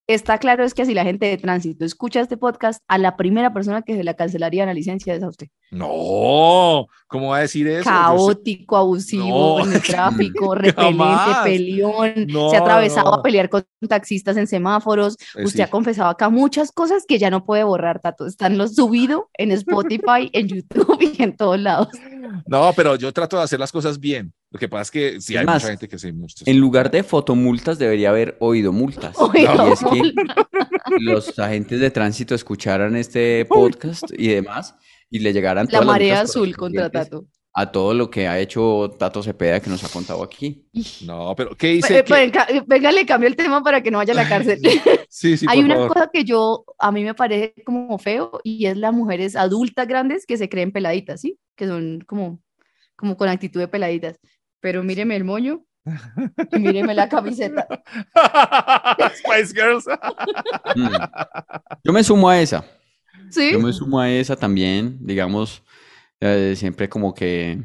está 0.07 0.39
claro 0.39 0.65
es 0.65 0.75
que 0.75 0.85
si 0.85 0.95
la 0.95 1.05
gente 1.05 1.27
de 1.27 1.37
tránsito 1.39 1.85
escucha 1.85 2.21
este 2.21 2.37
podcast, 2.37 2.83
a 2.89 2.99
la 2.99 3.17
primera 3.17 3.53
persona 3.53 3.83
que 3.83 3.97
se 3.97 4.05
la 4.05 4.15
cancelaría 4.15 4.67
la 4.67 4.75
licencia 4.75 5.15
es 5.15 5.23
a 5.23 5.29
usted. 5.29 5.49
No, 5.71 6.87
¿cómo 7.07 7.29
va 7.29 7.39
a 7.39 7.41
decir 7.41 7.67
eso? 7.69 7.85
Caótico, 7.89 8.77
abusivo 8.77 9.59
No, 9.59 9.65
en 9.65 9.73
el 9.73 9.83
tráfico, 9.83 10.55
repelente, 10.57 11.05
peleón, 11.45 12.27
No, 12.29 12.51
se 12.51 12.57
ha 12.57 12.61
atravesado 12.61 13.11
no. 13.11 13.17
a 13.17 13.23
pelear 13.23 13.49
con 13.49 13.65
taxistas 13.89 14.37
en 14.37 14.47
semáforos. 14.47 15.17
Eh, 15.37 15.45
Usted 15.45 15.57
sí. 15.59 15.63
ha 15.63 15.71
confesado 15.71 16.11
acá 16.11 16.29
muchas 16.29 16.73
cosas 16.73 17.05
que 17.07 17.19
ya 17.19 17.31
no 17.31 17.45
puede 17.45 17.65
borrar, 17.65 18.01
Tato. 18.01 18.27
Están 18.27 18.59
los 18.59 18.75
subido 18.75 19.31
en 19.35 19.51
Spotify, 19.53 20.29
en 20.33 20.49
YouTube 20.49 20.99
y 21.01 21.23
en 21.23 21.37
todos 21.37 21.59
lados. 21.59 21.89
No, 22.47 22.73
pero 22.77 22.97
yo 22.97 23.13
trato 23.13 23.37
de 23.39 23.45
hacer 23.45 23.59
las 23.61 23.73
cosas 23.73 23.99
bien. 23.99 24.33
Lo 24.53 24.59
que 24.59 24.69
pasa 24.69 24.83
es 24.83 24.91
que 24.91 25.21
sí 25.21 25.37
hay 25.37 25.45
más, 25.47 25.63
mucha 25.63 25.69
gente 25.73 25.89
que 25.89 25.99
se 25.99 26.13
muchas- 26.13 26.47
En 26.47 26.59
lugar 26.59 26.91
de 26.91 27.03
fotomultas 27.03 27.79
debería 27.79 28.11
haber 28.11 28.37
oído 28.39 28.71
multas. 28.73 29.17
Oído 29.19 29.69
Y 29.69 29.73
es 29.73 29.81
que 29.81 30.13
los 31.01 31.39
agentes 31.39 31.81
de 31.81 31.91
tránsito 31.91 32.35
escucharan 32.35 32.95
este 32.97 33.45
podcast 33.47 34.05
y 34.17 34.29
demás 34.29 34.75
y 35.11 35.21
le 35.21 35.33
llegaran 35.33 35.67
La 35.67 35.71
todas 35.71 35.87
marea 35.87 36.15
multas 36.17 36.31
azul 36.31 36.57
contra 36.57 36.91
Tato. 36.91 37.27
a 37.55 37.71
todo 37.73 37.95
lo 37.95 38.11
que 38.11 38.29
ha 38.29 38.39
hecho 38.39 38.95
Tato 38.99 39.23
Cepeda 39.23 39.61
que 39.61 39.71
nos 39.71 39.83
ha 39.85 39.89
contado 39.89 40.23
aquí. 40.23 40.67
No, 41.07 41.35
pero 41.37 41.57
¿qué 41.57 41.69
dice? 41.69 42.05
Que- 42.05 42.13
venga, 42.13 42.47
venga, 42.67 42.93
le 42.93 43.07
cambio 43.07 43.29
el 43.29 43.37
tema 43.37 43.63
para 43.63 43.83
que 43.83 43.91
no 43.91 43.99
vaya 43.99 44.13
a 44.13 44.17
la 44.17 44.29
cárcel. 44.29 44.61
Sí, 45.15 45.37
sí, 45.37 45.45
Hay 45.47 45.59
por 45.59 45.65
una 45.67 45.75
favor. 45.75 45.89
cosa 45.93 46.11
que 46.11 46.25
yo, 46.25 46.65
a 46.79 46.91
mí 46.91 47.05
me 47.05 47.13
parece 47.13 47.53
como 47.67 47.99
feo 47.99 48.41
y 48.45 48.65
es 48.65 48.79
las 48.79 48.95
mujeres 48.95 49.37
adultas 49.37 49.87
grandes 49.87 50.25
que 50.25 50.39
se 50.39 50.49
creen 50.49 50.73
peladitas, 50.73 51.21
¿sí? 51.21 51.39
Que 51.55 51.67
son 51.67 52.01
como, 52.07 52.41
como 52.97 53.15
con 53.19 53.29
actitud 53.29 53.61
de 53.61 53.69
peladitas. 53.69 54.19
Pero 54.63 54.85
míreme 54.85 55.17
el 55.17 55.25
moño 55.25 55.65
y 56.53 56.59
míreme 56.59 56.95
la 56.95 57.09
camiseta. 57.09 57.67
Spice 59.19 59.53
Girls. 59.53 59.85
Mm. 60.77 60.87
Yo 61.85 61.93
me 61.93 62.05
sumo 62.05 62.29
a 62.29 62.41
esa. 62.41 62.65
¿Sí? 63.29 63.51
Yo 63.53 63.61
me 63.61 63.73
sumo 63.73 63.99
a 64.01 64.09
esa 64.09 64.37
también, 64.37 64.99
digamos, 65.01 65.63
eh, 66.21 66.55
siempre 66.57 66.89
como 66.89 67.13
que, 67.13 67.63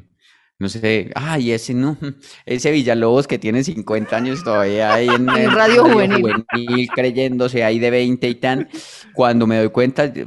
no 0.58 0.70
sé, 0.70 1.12
ay, 1.14 1.52
ese 1.52 1.74
no, 1.74 1.98
ese 2.46 2.72
Villalobos 2.72 3.28
que 3.28 3.38
tiene 3.38 3.64
50 3.64 4.16
años 4.16 4.44
todavía 4.44 4.94
ahí 4.94 5.08
en, 5.08 5.28
Radio 5.52 5.84
Juvenil. 5.84 6.22
Juvenil, 6.22 6.90
creyéndose 6.90 7.64
ahí 7.64 7.78
de 7.78 7.92
20 7.92 8.28
y 8.28 8.36
tan, 8.36 8.70
cuando 9.14 9.46
me 9.46 9.58
doy 9.58 9.70
cuenta, 9.70 10.12
yo, 10.12 10.26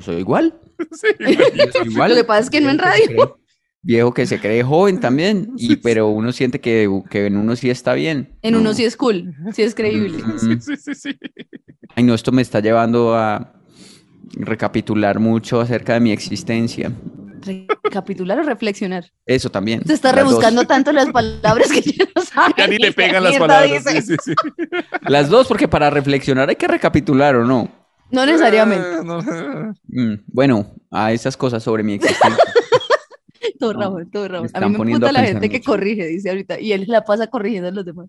soy 0.00 0.16
igual. 0.16 0.58
Sí. 0.92 1.08
yo 1.18 1.72
soy 1.72 1.88
igual. 1.90 2.10
Lo 2.12 2.16
que 2.16 2.24
pasa 2.24 2.40
es 2.40 2.50
que 2.50 2.60
no 2.62 2.70
en 2.70 2.78
radio. 2.78 3.38
Viejo 3.86 4.12
que 4.12 4.26
se 4.26 4.40
cree 4.40 4.64
joven 4.64 4.98
también, 4.98 5.52
y, 5.56 5.76
pero 5.76 6.08
uno 6.08 6.32
siente 6.32 6.60
que, 6.60 6.90
que 7.08 7.26
en 7.26 7.36
uno 7.36 7.54
sí 7.54 7.70
está 7.70 7.94
bien. 7.94 8.36
En 8.42 8.56
uno 8.56 8.70
No. 8.70 8.74
sí 8.74 8.84
es 8.84 8.96
cool, 8.96 9.32
sí 9.54 9.62
es 9.62 9.76
creíble. 9.76 10.18
Mm. 10.24 10.38
Sí, 10.38 10.56
sí, 10.60 10.76
sí, 10.76 10.94
sí. 10.94 11.18
Ay, 11.94 12.02
no, 12.02 12.14
esto 12.14 12.32
me 12.32 12.42
está 12.42 12.58
llevando 12.60 13.14
a 13.16 13.52
recapitular 14.32 15.20
mucho 15.20 15.60
acerca 15.60 15.94
de 15.94 16.00
mi 16.00 16.10
existencia. 16.10 16.90
Recapitular 17.42 18.40
o 18.40 18.42
reflexionar. 18.42 19.04
Eso 19.24 19.50
también. 19.50 19.78
Usted 19.80 19.94
está 19.94 20.08
dos. 20.10 20.16
rebuscando 20.18 20.64
tanto 20.64 20.90
las 20.92 21.08
palabras 21.10 21.70
que 21.70 21.80
ya 21.92 22.04
no 22.14 22.22
sabe. 22.22 22.54
Ya 22.58 22.66
ni 22.66 22.78
le 22.78 22.92
pegan 22.92 23.22
las 23.22 23.36
palabras. 23.36 23.84
dice. 23.84 24.02
Sí, 24.02 24.08
sí, 24.08 24.16
sí. 24.24 24.34
Las 25.02 25.28
dos, 25.28 25.46
porque 25.46 25.68
para 25.68 25.90
reflexionar 25.90 26.48
hay 26.48 26.56
que 26.56 26.66
recapitular 26.66 27.36
o 27.36 27.44
no. 27.44 27.70
No 28.10 28.26
necesariamente. 28.26 29.04
No. 29.04 29.20
Mm, 29.88 30.24
bueno, 30.26 30.74
a 30.90 31.12
esas 31.12 31.36
cosas 31.36 31.62
sobre 31.62 31.84
mi 31.84 31.94
existencia. 31.94 32.42
Todo 33.58 33.72
No, 33.74 33.96
todo 34.12 34.28
me 34.42 34.48
A 34.52 34.68
mí 34.68 34.78
me 34.78 34.90
gusta 34.92 35.12
la 35.12 35.24
gente 35.24 35.48
que 35.48 35.58
mucho. 35.58 35.70
corrige, 35.70 36.06
dice 36.06 36.28
ahorita. 36.30 36.60
Y 36.60 36.72
él 36.72 36.84
la 36.88 37.02
pasa 37.04 37.26
corrigiendo 37.28 37.68
a 37.68 37.72
los 37.72 37.84
demás. 37.84 38.08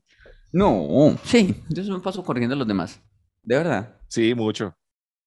No, 0.52 1.18
sí, 1.24 1.56
yo 1.70 1.84
me 1.94 2.00
paso 2.00 2.24
corriendo 2.24 2.56
a 2.56 2.58
los 2.58 2.68
demás. 2.68 3.02
De 3.44 3.56
verdad. 3.58 3.96
Sí, 4.08 4.34
mucho. 4.36 4.74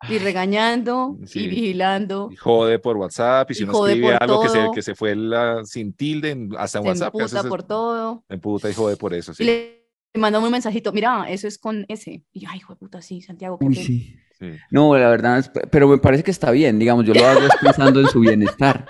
y 0.09 0.17
regañando 0.19 1.19
Sí. 1.27 1.41
y 1.41 1.49
vigilando. 1.49 2.31
Y 2.33 2.37
jode 2.37 2.79
por 2.79 2.97
WhatsApp 2.97 3.51
y 3.51 3.55
si 3.55 3.61
Y 3.61 3.65
uno 3.65 3.87
escribe 3.87 4.15
algo 4.19 4.41
que 4.41 4.49
se, 4.49 4.59
todo. 4.59 4.73
que 4.73 4.81
se 4.81 4.95
fue 4.95 5.15
la, 5.15 5.63
sin 5.67 5.93
tilde 5.93 6.49
hasta 6.57 6.79
en 6.79 6.85
Se 6.85 6.89
WhatsApp. 6.89 7.13
que 7.13 7.19
emputa 7.23 7.41
es- 7.41 7.47
por 7.47 7.63
todo. 7.65 8.25
se 8.27 8.35
emputa 8.35 8.71
y 8.71 8.73
jode 8.73 8.97
por 8.97 9.13
eso. 9.13 9.33
Y 9.33 9.35
Sí. 9.35 9.45
le 9.45 9.85
manda 10.15 10.39
un 10.39 10.51
mensajito, 10.51 10.91
mira, 10.95 11.29
eso 11.31 11.47
es 11.47 11.59
con 11.59 11.85
ese. 11.89 12.25
Y 12.33 12.41
yo, 12.41 12.49
ay, 12.51 12.57
hijo 12.61 12.73
de 12.73 12.79
puta, 12.79 13.03
sí, 13.03 13.21
Santiago, 13.21 13.59
qué 13.59 13.67
Uy, 13.67 13.75
pena". 13.75 13.87
sí. 13.87 14.17
Sí. 14.39 14.47
No, 14.71 14.97
la 14.97 15.11
verdad, 15.11 15.39
es- 15.41 15.51
pero 15.71 15.87
me 15.87 15.99
parece 15.99 16.23
que 16.23 16.31
está 16.31 16.51
bien, 16.51 16.79
digamos, 16.79 17.05
yo 17.05 17.13
lo 17.13 17.23
hago 17.27 17.41
es 17.41 17.51
pensando 17.61 18.01
en 18.01 18.07
su 18.09 18.21
bienestar. 18.21 18.87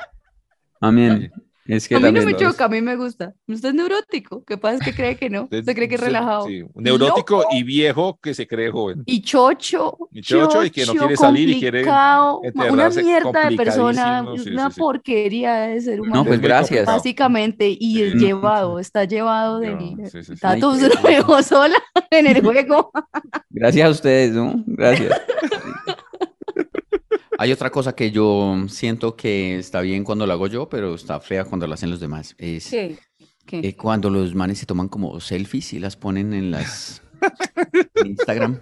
Amén. 0.81 1.31
Es 1.67 1.87
que 1.87 1.95
A 1.95 2.01
mí 2.01 2.11
no 2.11 2.23
me 2.23 2.35
choca, 2.37 2.65
a 2.65 2.69
mí 2.69 2.81
me 2.81 2.97
gusta. 2.97 3.33
Usted 3.47 3.69
es 3.69 3.75
neurótico, 3.77 4.45
que 4.45 4.59
pasa 4.59 4.77
es 4.77 4.81
que 4.83 4.93
cree 4.93 5.17
que 5.17 5.31
no. 5.31 5.43
Usted 5.53 5.73
cree 5.75 5.89
que 5.89 5.95
es 5.95 6.01
relajado. 6.01 6.47
sí, 6.47 6.65
neurótico 6.75 7.43
Loco. 7.43 7.49
y 7.53 7.63
viejo 7.63 8.19
que 8.21 8.35
se 8.35 8.49
cree 8.49 8.73
joven. 8.73 9.05
Y 9.07 9.23
chocho, 9.23 9.97
Y 10.11 10.21
chocho, 10.21 10.65
y 10.65 10.71
que 10.71 10.85
no 10.85 10.95
quiere 10.95 11.17
salir 11.17 11.49
y 11.49 11.61
quiere 11.61 11.85
complicado, 11.85 12.41
una 12.73 12.89
mierda 12.91 13.49
de 13.51 13.57
persona, 13.57 14.27
sí, 14.37 14.51
una 14.51 14.67
sí, 14.69 14.75
sí. 14.75 14.81
porquería 14.81 15.55
de 15.69 15.81
ser 15.81 16.01
humano. 16.01 16.17
No, 16.17 16.25
pues 16.25 16.35
Es 16.37 16.41
muy 16.41 16.49
gracias. 16.49 16.87
Básicamente, 16.87 17.69
y 17.69 17.97
Sí. 17.99 18.03
es 18.03 18.15
llevado, 18.15 18.79
está 18.81 19.05
llevado 19.05 19.61
de... 19.61 19.71
No. 19.71 19.97
Tato 20.41 20.73
Ay, 20.73 20.81
se 20.81 20.89
lo 20.89 21.01
dejó 21.03 21.43
sola 21.43 21.77
en 22.11 22.27
el 22.27 22.41
juego. 22.43 22.91
Gracias 23.51 23.87
a 23.87 23.91
ustedes, 23.91 24.33
¿no? 24.33 24.61
Gracias. 24.67 25.21
Hay 27.43 27.53
otra 27.53 27.71
cosa 27.71 27.95
que 27.95 28.11
yo 28.11 28.55
siento 28.69 29.17
que 29.17 29.57
está 29.59 29.81
bien 29.81 30.05
cuando 30.05 30.27
la 30.27 30.35
hago 30.35 30.47
yo, 30.47 30.69
pero 30.69 30.95
está 30.95 31.21
fea 31.21 31.47
cuando 31.47 31.67
la 31.67 31.73
hacen 31.73 31.89
los 31.91 31.99
demás. 31.99 32.35
Es 32.37 32.69
¿Qué? 32.69 32.99
¿Qué? 33.47 33.61
eh, 33.61 33.75
cuando 33.77 34.11
los 34.11 34.35
manes 34.35 34.59
se 34.59 34.67
toman 34.67 34.89
como 34.89 35.19
selfies 35.21 35.73
y 35.73 35.79
las 35.79 35.97
ponen 35.97 36.35
en 36.35 36.51
las 36.51 37.01
en 37.95 38.07
Instagram. 38.09 38.61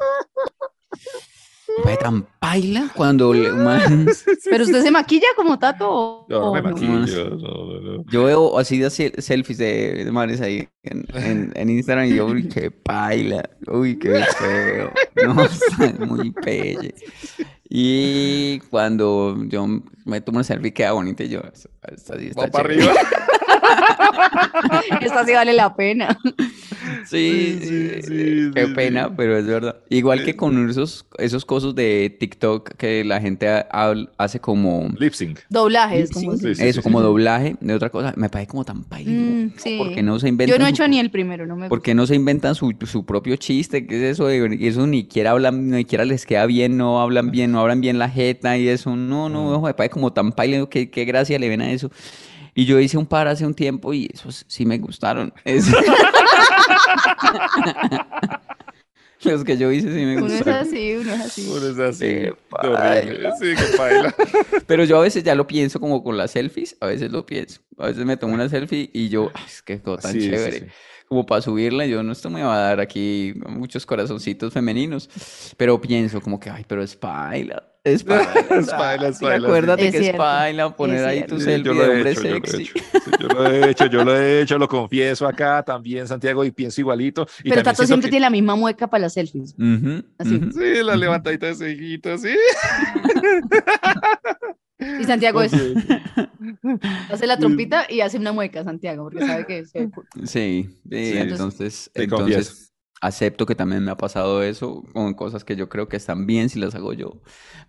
Tan 2.01 2.27
paila 2.39 2.89
cuando 2.95 3.33
le- 3.35 3.51
man- 3.51 4.07
¿Pero 4.51 4.65
usted 4.65 4.83
se 4.83 4.91
maquilla 4.93 5.27
como 5.37 5.59
Tato 5.59 5.89
o, 5.91 6.27
no 6.29 6.53
me 6.55 6.63
maquillo, 6.63 7.31
no, 7.31 7.37
no, 7.37 7.81
no. 7.81 8.05
Yo 8.11 8.25
veo 8.25 8.59
así 8.59 8.79
de 8.79 8.91
se- 8.91 9.21
selfies 9.21 9.59
de, 9.59 10.05
de 10.05 10.13
manes 10.13 10.41
ahí 10.41 10.69
en, 10.85 11.05
en- 11.15 11.53
en 11.55 11.71
Instagram 11.71 12.07
y 12.07 12.15
yo, 12.15 12.27
uy, 12.27 12.49
qué 12.49 12.71
paila, 12.71 13.49
uy, 13.67 13.99
qué 13.99 14.23
feo, 14.39 14.93
no, 15.25 16.07
muy 16.07 16.31
pelle. 16.31 16.95
Y 17.69 18.61
cuando 18.71 19.37
yo 19.47 19.67
me 20.05 20.21
tomo 20.21 20.39
una 20.39 20.45
selfie 20.45 20.73
queda 20.73 20.93
bonita 20.93 21.25
y 21.25 21.29
yo, 21.29 21.41
esta 21.53 21.69
esta 21.95 22.19
sí 22.19 22.29
está 22.29 22.43
Va 22.43 22.49
para 22.49 22.65
arriba. 22.65 22.93
Esta 25.01 25.25
sí 25.25 25.33
vale 25.33 25.53
la 25.53 25.75
pena. 25.75 26.19
Sí, 27.05 27.59
Sí, 27.61 27.67
sí, 27.67 27.75
eh, 27.93 28.01
sí, 28.03 28.51
qué 28.55 28.67
sí, 28.67 28.73
pena, 28.75 29.07
sí. 29.09 29.15
pero 29.17 29.37
es 29.37 29.47
verdad. 29.47 29.77
Igual 29.89 30.23
que 30.23 30.37
con 30.37 30.69
esos, 30.71 31.07
esos 31.19 31.45
cosas 31.45 31.75
de 31.75 32.15
TikTok 32.19 32.75
que 32.77 33.05
la 33.05 33.21
gente 33.21 33.49
hace 34.19 34.41
como 34.41 34.89
Lip 34.99 35.13
sync. 35.15 35.41
Doblajes, 35.49 36.11
como 36.11 36.37
Sí, 36.37 36.55
sí, 36.55 36.63
eso, 36.63 36.81
sí, 36.81 36.83
como 36.83 36.99
sí. 37.01 37.05
doblaje 37.05 37.57
de 37.61 37.75
otra 37.75 37.91
cosa, 37.91 38.13
me 38.17 38.29
parece 38.29 38.51
como 38.51 38.65
tan 38.65 38.85
paila. 38.85 39.11
Mm, 39.13 39.53
sí. 39.57 39.77
Porque 39.79 40.03
no 40.03 40.19
se 40.19 40.29
inventan 40.29 40.55
Yo 40.57 40.59
no 40.59 40.67
he 40.67 40.69
su- 40.71 40.75
hecho 40.75 40.89
ni 40.89 40.99
el 40.99 41.11
primero, 41.11 41.47
no 41.47 41.57
me 41.57 41.69
¿Por 41.69 41.79
gusta. 41.79 41.85
qué 41.87 41.95
no 41.95 42.07
se 42.07 42.15
inventan 42.15 42.55
su, 42.55 42.75
su 42.87 43.05
propio 43.07 43.37
chiste? 43.37 43.87
¿Qué 43.87 43.97
es 43.97 44.03
eso? 44.13 44.27
de- 44.27 44.57
Y 44.59 44.67
eso 44.67 44.87
ni 44.87 45.03
siquiera 45.03 45.31
hablan, 45.33 45.69
ni 45.71 45.79
siquiera 45.79 46.05
les 46.05 46.27
queda 46.27 46.47
bien, 46.47 46.77
no 46.77 47.01
hablan 47.01 47.31
bien, 47.31 47.53
no 47.53 47.61
hablan 47.61 47.81
bien 47.81 47.99
la 47.99 48.09
jeta 48.09 48.57
y 48.59 48.69
eso. 48.69 48.95
No, 48.97 49.29
no, 49.29 49.51
ojo, 49.53 49.67
me 49.67 49.75
parece 49.75 49.93
como 49.95 50.13
tan 50.13 50.33
paila, 50.33 50.67
qué, 50.71 50.91
qué 50.91 51.05
gracia 51.05 51.39
le 51.39 51.49
ven 51.49 51.63
a 51.63 51.73
eso. 51.73 51.91
Y 52.59 52.65
yo 52.65 52.81
hice 52.81 52.99
un 52.99 53.07
par 53.07 53.29
hace 53.29 53.47
un 53.47 53.55
tiempo 53.55 53.95
y 53.95 54.09
esos 54.13 54.45
sí 54.49 54.67
me 54.67 54.79
gustaron. 54.79 55.33
Es- 55.45 55.69
Los 59.25 59.45
que 59.45 59.57
yo 59.57 59.71
hice 59.73 59.89
sí 59.93 60.05
me 60.05 60.17
Uno 60.17 60.27
es 60.27 60.33
gustaron. 60.33 60.67
así, 60.69 60.95
uno 60.97 61.13
es 61.13 61.21
así. 61.21 61.49
Uno 61.49 61.67
es 61.69 61.79
así. 61.79 62.05
Qué. 62.05 62.33
Sí, 63.39 63.55
qué 63.57 63.77
paila. 63.77 64.15
Pero 64.67 64.83
yo 64.85 64.99
a 64.99 65.03
veces 65.03 65.23
ya 65.23 65.35
lo 65.37 65.47
pienso 65.47 65.79
como 65.79 66.03
con 66.03 66.17
las 66.17 66.33
selfies, 66.33 66.77
a 66.81 66.87
veces 66.87 67.13
lo 67.13 67.27
pienso. 67.27 67.61
A 67.79 67.87
veces 67.89 68.05
me 68.05 68.17
tomo 68.17 68.35
una 68.35 68.49
selfie 68.49 68.91
y 68.93 69.09
yo, 69.09 69.31
"Ay, 69.35 69.43
es 69.47 69.63
que 69.63 69.77
todo 69.79 69.99
tan 69.99 70.13
Sí, 70.13 70.21
sí, 70.23 70.31
chévere. 70.31 70.59
sí. 70.61 70.67
Como 71.09 71.27
para 71.27 71.41
subirla, 71.41 71.87
yo 71.87 72.03
no 72.03 72.11
esto 72.13 72.29
me 72.29 72.43
va 72.43 72.57
a 72.57 72.59
dar 72.61 72.81
aquí 72.81 73.35
muchos 73.49 73.87
corazoncitos 73.87 74.53
femeninos, 74.53 75.09
pero 75.57 75.81
pienso 75.81 76.21
como 76.21 76.39
que, 76.39 76.51
ay, 76.51 76.65
pero 76.69 76.83
es 76.83 76.95
paila, 76.97 77.63
es 77.93 78.05
paila. 78.05 78.33
Es 78.51 78.67
paila, 78.71 79.09
es 79.09 79.19
Sí, 79.19 79.25
paila, 79.25 79.39
sí. 79.39 79.45
Acuérdate 79.45 79.87
Es 79.89 79.93
que 79.95 80.11
es 80.11 80.17
paila 80.17 80.75
poner 80.77 80.97
es 81.01 81.07
ahí 81.07 81.27
tu 81.27 81.41
selfie 81.41 81.65
yo 81.75 81.81
de 81.81 81.87
lo 81.87 81.93
he 81.93 81.97
hombre 81.97 82.11
hecho, 82.13 82.23
yo 82.23 82.29
lo 82.31 82.37
he 82.37 82.47
sexy. 82.51 82.63
hecho. 82.63 82.73
Sí, 82.79 83.11
yo 83.21 83.29
lo 83.29 83.47
he 83.51 83.71
hecho, 83.71 83.87
yo 83.87 84.05
lo 84.05 84.17
he 84.17 84.41
hecho, 84.43 84.59
lo 84.59 84.69
confieso 84.69 85.27
acá 85.27 85.63
también, 85.63 86.07
Santiago, 86.09 86.45
y 86.45 86.51
pienso 86.51 86.81
igualito. 86.81 87.27
Y 87.43 87.51
Pero 87.51 87.63
Tato 87.63 87.87
siempre 87.87 88.07
que- 88.09 88.11
tiene 88.13 88.23
la 88.27 88.31
misma 88.31 88.57
mueca 88.57 88.87
para 88.89 89.03
las 89.03 89.15
selfies. 89.15 89.55
Así. 90.19 90.41
Sí, 90.53 90.83
la 90.85 90.97
levantadita 90.97 91.47
de 91.47 91.55
cejitos, 91.55 92.23
sí. 92.23 92.35
Y 95.01 95.05
Santiago 95.05 95.43
es, 95.43 95.53
hace 97.11 97.27
la 97.27 97.37
trompita 97.37 97.87
y 97.89 98.01
hace 98.01 98.17
una 98.17 98.33
mueca, 98.33 98.63
Santiago, 98.63 99.05
porque 99.05 99.27
sabe 99.27 99.45
que 99.45 99.65
cool. 99.91 100.07
Sí, 100.25 100.69
sí, 100.89 101.13
Sí, 101.13 101.19
entonces, 101.19 101.91
te 101.93 102.07
confieso. 102.09 102.39
entonces 102.41 102.73
acepto 103.01 103.47
que 103.47 103.55
también 103.55 103.85
me 103.85 103.91
ha 103.91 103.97
pasado 103.97 104.43
eso 104.43 104.83
con 104.93 105.15
cosas 105.15 105.45
que 105.45 105.57
yo 105.57 105.69
creo 105.69 105.89
que 105.89 105.97
están 105.97 106.27
bien 106.27 106.49
si 106.49 106.59
las 106.59 106.75
hago 106.75 106.93
yo, 106.93 107.15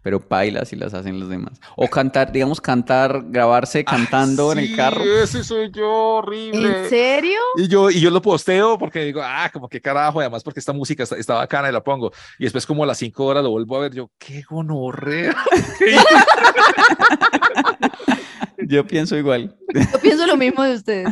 pero 0.02 0.20
paila 0.20 0.66
si 0.66 0.76
las 0.76 0.94
hacen 0.94 1.20
los 1.20 1.30
demás. 1.30 1.60
O 1.76 1.88
cantar, 1.88 2.32
digamos, 2.32 2.62
cantar, 2.62 3.24
grabarse 3.28 3.84
cantando 3.84 4.52
en 4.52 4.60
el 4.60 4.68
Sí, 4.68 4.76
carro. 4.76 5.04
Ese 5.04 5.44
soy 5.44 5.72
yo, 5.72 5.90
horrible. 5.90 6.84
¿En 6.84 6.90
serio? 6.90 7.40
Y 7.58 7.68
yo, 7.68 7.90
y 7.90 8.00
yo 8.00 8.10
lo 8.10 8.22
posteo 8.22 8.78
porque 8.78 9.04
digo, 9.04 9.22
ah, 9.24 9.50
como 9.52 9.70
que 9.70 9.82
carajo, 9.82 10.20
y 10.20 10.24
además 10.24 10.44
porque 10.44 10.60
esta 10.60 10.74
música 10.74 11.04
está, 11.04 11.18
está 11.18 11.34
bacana 11.36 11.70
y 11.70 11.74
la 11.74 11.84
pongo. 11.84 12.12
Y 12.38 12.44
después 12.44 12.66
como 12.66 12.84
a 12.84 12.88
las 12.88 12.98
cinco 12.98 13.26
horas 13.26 13.44
lo 13.44 13.52
vuelvo 13.52 13.78
a 13.78 13.82
ver, 13.82 13.94
yo, 13.94 14.10
qué 14.18 14.42
gonorrea. 14.44 15.36
Yo 18.68 18.86
pienso 18.86 19.16
igual. 19.16 19.56
Yo 19.74 20.00
pienso 20.02 20.26
lo 20.28 20.38
mismo 20.38 20.64
de 20.64 20.76
ustedes. 20.76 21.08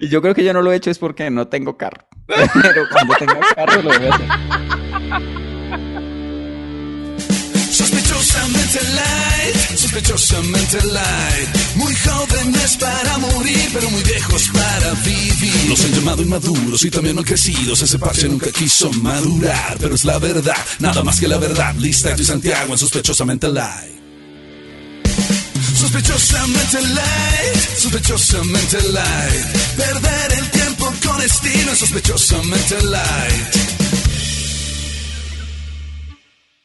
Y 0.00 0.08
yo 0.08 0.22
creo 0.22 0.34
que 0.34 0.44
yo 0.44 0.52
no 0.52 0.62
lo 0.62 0.72
he 0.72 0.76
hecho 0.76 0.90
es 0.90 0.98
porque 0.98 1.30
no 1.30 1.48
tengo 1.48 1.76
carro. 1.76 2.06
Pero 2.26 2.84
cuando 2.92 3.14
tenga 3.14 3.40
carro 3.54 3.82
lo 3.82 3.88
voy 3.98 4.06
a 4.06 4.14
hacer. 4.14 5.72
Sospechosamente 7.72 8.80
light, 8.94 9.56
sospechosamente 9.76 10.78
light. 10.86 11.48
Muy 11.76 11.94
jóvenes 11.94 12.76
para 12.76 13.18
morir, 13.18 13.70
pero 13.72 13.90
muy 13.90 14.02
viejos 14.02 14.50
para 14.52 14.92
vivir. 15.04 15.70
Los 15.70 15.84
han 15.84 15.92
llamado 15.92 16.22
inmaduros 16.22 16.84
y 16.84 16.90
también 16.90 17.16
no 17.16 17.24
crecidos. 17.24 17.80
Ese 17.82 17.98
parche 17.98 18.28
nunca 18.28 18.50
quiso 18.50 18.92
madurar, 18.92 19.78
pero 19.80 19.94
es 19.94 20.04
la 20.04 20.18
verdad, 20.18 20.56
nada 20.80 21.02
más 21.02 21.18
que 21.18 21.26
la 21.26 21.38
verdad. 21.38 21.74
Lista 21.76 22.14
y 22.16 22.24
Santiago 22.24 22.72
en 22.72 22.78
sospechosamente 22.78 23.48
light. 23.48 24.01
Sospechosamente 25.82 26.80
light, 26.94 27.56
sospechosamente 27.76 28.76
light. 28.92 29.46
Perder 29.76 30.38
el 30.38 30.48
tiempo 30.52 30.84
con 31.04 31.20
estilo 31.20 31.70
en 31.70 31.76
sospechosamente 31.76 32.76
light. 32.84 33.56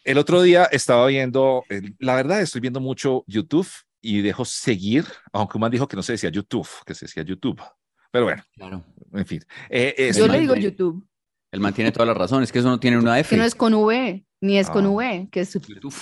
El 0.04 0.20
otro 0.20 0.44
día 0.44 0.66
estaba 0.66 1.08
viendo, 1.08 1.64
eh, 1.68 1.82
la 1.98 2.14
verdad 2.14 2.42
estoy 2.44 2.62
viendo 2.62 2.80
mucho 2.80 3.24
YouTube 3.26 3.68
y 4.04 4.22
dejo 4.22 4.46
seguir, 4.46 5.04
aunque 5.34 5.58
un 5.58 5.62
man 5.62 5.72
dijo 5.72 5.88
que 5.88 5.96
no 5.96 6.04
se 6.04 6.12
decía 6.12 6.30
YouTube, 6.30 6.70
que 6.86 6.94
se 6.94 7.06
decía 7.08 7.24
YouTube. 7.24 7.60
Pero 8.12 8.26
bueno, 8.26 8.44
Claro. 8.54 8.86
en 9.14 9.26
fin. 9.26 9.44
Eh, 9.72 9.96
eh, 9.98 10.12
Yo 10.16 10.28
le 10.28 10.42
digo 10.42 10.56
YouTube, 10.56 11.04
Él 11.52 11.60
mantiene 11.60 11.92
toda 11.92 12.06
la 12.06 12.14
razón, 12.14 12.44
es 12.44 12.52
que 12.52 12.60
eso 12.60 12.68
no 12.70 12.80
tiene 12.80 12.98
una 12.98 13.20
F. 13.20 13.30
que 13.30 13.38
no 13.38 13.44
es 13.46 13.56
con 13.56 13.74
V, 13.74 14.26
ni 14.42 14.58
es 14.58 14.70
con 14.70 14.86
Ah. 14.86 14.90
V, 14.90 15.30
que 15.32 15.40
es 15.42 15.54
YouTube. 15.54 15.94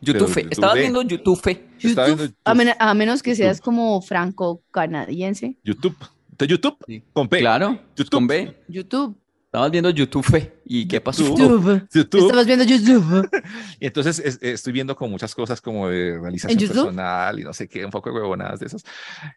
YouTube. 0.00 0.48
Estabas 0.50 0.76
YouTube. 0.76 0.80
viendo 0.80 1.02
YouTube. 1.02 1.58
estaba 1.82 2.08
YouTube, 2.08 2.34
a, 2.44 2.54
men- 2.54 2.74
a 2.78 2.94
menos 2.94 3.22
que 3.22 3.30
YouTube. 3.30 3.44
seas 3.44 3.60
como 3.60 4.00
franco-canadiense. 4.02 5.56
YouTube. 5.62 5.96
¿De 6.38 6.46
YouTube? 6.46 6.76
Sí. 6.86 7.02
Con 7.12 7.28
P. 7.28 7.38
Claro, 7.40 7.78
YouTube. 7.96 8.10
con 8.10 8.26
B. 8.26 8.56
YouTube. 8.68 9.16
Estabas 9.54 9.70
viendo 9.70 9.90
YouTube. 9.90 10.50
¿Y 10.64 10.88
qué 10.88 11.00
pasó? 11.00 11.22
YouTube. 11.22 11.86
YouTube. 11.94 12.22
Estabas 12.22 12.44
viendo 12.44 12.64
YouTube. 12.64 13.30
Y 13.78 13.86
entonces 13.86 14.18
es- 14.18 14.42
estoy 14.42 14.72
viendo 14.72 14.96
con 14.96 15.08
muchas 15.12 15.32
cosas 15.32 15.60
como 15.60 15.88
de 15.88 16.18
realización 16.18 16.58
personal 16.58 17.38
y 17.38 17.44
no 17.44 17.52
sé 17.52 17.68
qué, 17.68 17.84
un 17.84 17.92
poco 17.92 18.10
de 18.10 18.16
huevonadas 18.16 18.58
de 18.58 18.66
esas. 18.66 18.82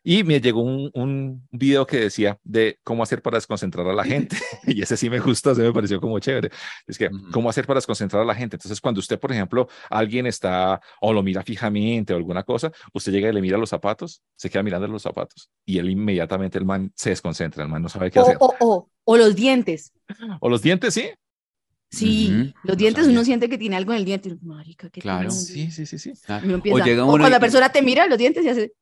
Y 0.03 0.23
me 0.23 0.41
llegó 0.41 0.61
un, 0.63 0.89
un 0.95 1.47
video 1.51 1.85
que 1.85 1.99
decía 1.99 2.39
de 2.43 2.79
cómo 2.83 3.03
hacer 3.03 3.21
para 3.21 3.37
desconcentrar 3.37 3.85
a 3.87 3.93
la 3.93 4.03
gente. 4.03 4.35
y 4.65 4.81
ese 4.81 4.97
sí 4.97 5.07
me 5.07 5.19
gustó, 5.19 5.51
ese 5.51 5.61
me 5.61 5.71
pareció 5.71 6.01
como 6.01 6.17
chévere. 6.17 6.49
Es 6.87 6.97
que. 6.97 7.11
¿cómo 7.31 7.51
hacer 7.51 7.67
para 7.67 7.77
desconcentrar 7.77 8.23
a 8.23 8.25
la 8.25 8.33
gente? 8.33 8.55
Entonces, 8.55 8.81
cuando 8.81 8.97
usted, 8.99 9.19
por 9.19 9.31
ejemplo, 9.31 9.67
alguien 9.91 10.25
está 10.25 10.81
o 10.99 11.13
lo 11.13 11.21
mira 11.21 11.43
fijamente 11.43 12.15
o 12.15 12.17
alguna 12.17 12.41
cosa, 12.41 12.71
usted 12.91 13.11
llega 13.11 13.29
y 13.29 13.33
le 13.33 13.41
mira 13.41 13.59
los 13.59 13.69
zapatos, 13.69 14.23
se 14.35 14.49
queda 14.49 14.63
mirando 14.63 14.87
los 14.87 15.03
zapatos 15.03 15.51
y 15.63 15.77
él 15.77 15.91
inmediatamente, 15.91 16.57
el 16.57 16.65
man 16.65 16.91
se 16.95 17.11
desconcentra, 17.11 17.63
el 17.63 17.69
man 17.69 17.83
no 17.83 17.89
sabe 17.89 18.09
qué 18.09 18.17
O, 18.19 18.23
hacer. 18.23 18.37
o, 18.39 18.55
o, 18.61 18.89
o 19.09 19.17
los 19.17 19.35
dientes. 19.35 19.93
O 20.41 20.49
los 20.49 20.61
dientes, 20.61 20.93
sí. 20.93 21.09
Sí, 21.89 22.53
los 22.63 22.75
dientes 22.75 23.07
uno 23.07 23.23
siente 23.23 23.47
que 23.47 23.57
tiene 23.57 23.77
algo 23.77 23.93
en 23.93 23.99
el 23.99 24.05
diente. 24.05 24.35
Marica, 24.41 24.89
qué 24.89 24.99
Claro. 24.99 25.29
tiene? 25.29 25.33
Sí, 25.43 25.71
sí, 25.71 25.85
sí, 25.85 25.97
sí. 25.97 26.11
Ah, 26.27 26.41
Y 26.43 26.47
uno 26.47 26.55
empieza- 26.55 26.83
llega 26.85 27.03
o 27.03 27.05
uno 27.05 27.11
cuando 27.13 27.29
la 27.29 27.39
persona 27.39 27.69
te 27.69 27.81
mira 27.81 28.05
los 28.07 28.17
dientes 28.17 28.43
y 28.43 28.49
hace. 28.49 28.73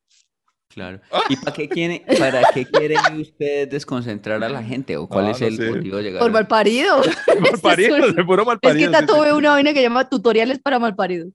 Claro. 0.69 0.99
¿Y 1.29 1.35
para 1.37 1.53
qué 1.55 1.69
quiere, 1.69 2.03
para 2.17 2.41
qué 2.53 2.65
quiere 2.65 2.95
usted 3.21 3.69
desconcentrar 3.69 4.43
a 4.43 4.49
la 4.49 4.63
gente? 4.63 4.97
¿O 4.97 5.07
cuál 5.07 5.25
No, 5.25 5.31
es 5.31 5.39
no 5.41 5.47
el 5.47 5.57
sé. 5.57 5.69
motivo 5.71 5.97
de 5.97 6.03
llegar? 6.03 6.19
Por 6.19 6.31
a- 6.31 6.33
malparido. 6.33 6.97
Malparido, 7.61 7.95
Es 7.97 8.09
un- 8.09 8.15
de 8.15 8.23
puro 8.25 8.41
Es 8.41 8.45
que 8.45 8.49
malparido. 8.49 8.91
sí, 9.25 9.31
una 9.37 9.51
vaina 9.51 9.73
que 9.73 9.81
llama 9.83 10.09
tutoriales 10.09 10.57
para 10.59 10.79
malparidos. 10.79 11.29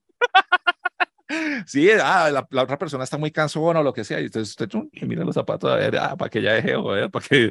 Sí, 1.66 1.88
ah, 2.02 2.30
la, 2.32 2.46
la 2.50 2.62
otra 2.62 2.76
persona 2.78 3.04
está 3.04 3.16
muy 3.18 3.30
cansona 3.30 3.80
o 3.80 3.82
lo 3.82 3.92
que 3.92 4.04
sea, 4.04 4.20
y 4.20 4.24
entonces 4.24 4.50
usted 4.50 4.68
mira 5.06 5.24
los 5.24 5.34
zapatos 5.34 5.70
a 5.70 5.76
ver, 5.76 5.96
ah, 5.98 6.16
para 6.16 6.28
que 6.30 6.42
ya 6.42 6.54
deje, 6.54 6.74
joder, 6.74 7.10
para 7.10 7.26
que, 7.26 7.50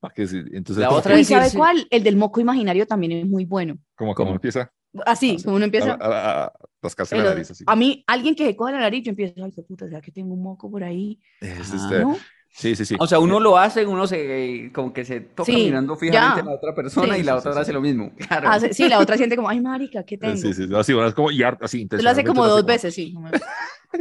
para 0.00 0.14
que, 0.14 0.26
sí. 0.26 0.38
entonces, 0.52 0.78
La 0.82 0.90
otra 0.90 1.14
que- 1.14 1.20
¿Y 1.20 1.24
sabe 1.24 1.50
cuál? 1.54 1.86
El 1.90 2.02
del 2.02 2.16
moco 2.16 2.40
imaginario 2.40 2.86
también 2.86 3.12
es 3.12 3.26
muy 3.26 3.44
bueno. 3.44 3.78
como 3.94 4.14
¿Cómo? 4.14 4.32
empieza 4.32 4.72
Así, 5.06 5.40
como 5.44 5.56
uno 5.56 5.64
empieza. 5.66 5.92
a, 5.92 6.06
a- 6.06 6.44
a 6.46 6.52
rascarse 6.82 7.14
la 7.16 7.22
pero 7.22 7.34
nariz 7.34 7.50
así. 7.52 7.62
a 7.66 7.76
mí, 7.76 8.02
alguien 8.08 8.34
que 8.34 8.46
se 8.46 8.56
coja 8.56 8.72
la 8.72 8.80
nariz, 8.80 9.04
yo 9.04 9.10
empiezo, 9.10 9.44
ay, 9.44 9.52
qué 9.52 9.62
puta, 9.62 9.86
¿será 9.86 10.00
que 10.00 10.10
tengo 10.10 10.34
un 10.34 10.42
moco 10.42 10.68
por 10.70 10.82
ahí? 10.82 11.20
Es 11.40 11.70
Ah, 11.72 11.76
este- 11.76 12.00
¿No? 12.00 12.16
Sí, 12.52 12.74
sí, 12.76 12.84
sí. 12.84 12.96
O 12.98 13.06
sea, 13.06 13.18
uno 13.18 13.40
lo 13.40 13.56
hace, 13.58 13.86
uno 13.86 14.06
se 14.06 14.70
como 14.74 14.92
que 14.92 15.04
se 15.04 15.20
toca 15.20 15.44
Sí, 15.46 15.56
mirando 15.56 15.96
fijamente 15.96 16.36
ya. 16.36 16.42
a 16.42 16.44
la 16.44 16.52
otra 16.56 16.74
persona 16.74 17.14
Sí, 17.14 17.20
y 17.20 17.24
la 17.24 17.32
sí, 17.32 17.38
otra 17.38 17.52
sí, 17.52 17.56
sí. 17.56 17.62
hace 17.62 17.72
lo 17.72 17.80
mismo. 17.80 18.12
Claro. 18.16 18.48
Hace- 18.48 18.74
sí, 18.74 18.88
la 18.88 18.98
otra 18.98 19.16
siente 19.16 19.36
como, 19.36 19.48
ay, 19.48 19.60
marica, 19.60 20.02
¿qué 20.04 20.16
tengo? 20.18 20.36
Sí, 20.36 20.52
sí, 20.54 20.66
sí, 20.66 20.74
así, 20.74 20.92
bueno, 20.92 21.08
es 21.08 21.14
como, 21.14 21.30
y 21.30 21.42
así, 21.42 21.88
lo 21.90 22.10
hace 22.10 22.24
como 22.24 22.46
dos 22.46 22.64
veces, 22.64 22.94
sí. 22.94 23.12
como- 23.14 23.28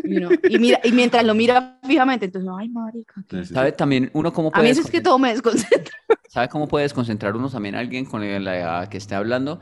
Y, 0.03 0.17
uno- 0.17 0.29
y 0.47 0.59
mira, 0.59 0.79
y 0.83 0.91
mientras 0.91 1.23
lo 1.23 1.33
mira 1.33 1.79
fijamente, 1.83 2.25
entonces, 2.25 2.49
ay, 2.55 2.69
marica. 2.69 3.23
¿qué? 3.27 3.37
Sí, 3.37 3.45
sí, 3.45 3.53
¿Sabe 3.53 3.71
también 3.71 4.11
uno 4.13 4.31
cómo 4.31 4.49
A 4.49 4.51
puede 4.51 4.65
mí 4.65 4.69
eso 4.69 4.81
es 4.81 4.91
que 4.91 5.01
todo 5.01 5.17
me 5.17 5.29
desconcentra. 5.29 5.95
¿Sabe 6.29 6.47
cómo 6.47 6.67
puede 6.67 6.83
desconcentrar 6.83 7.35
uno 7.35 7.49
también 7.49 7.73
a 7.75 7.79
alguien 7.79 8.05
con 8.05 8.21
el 8.21 8.43
la 8.43 8.87
que 8.89 8.97
esté 8.97 9.15
hablando 9.15 9.59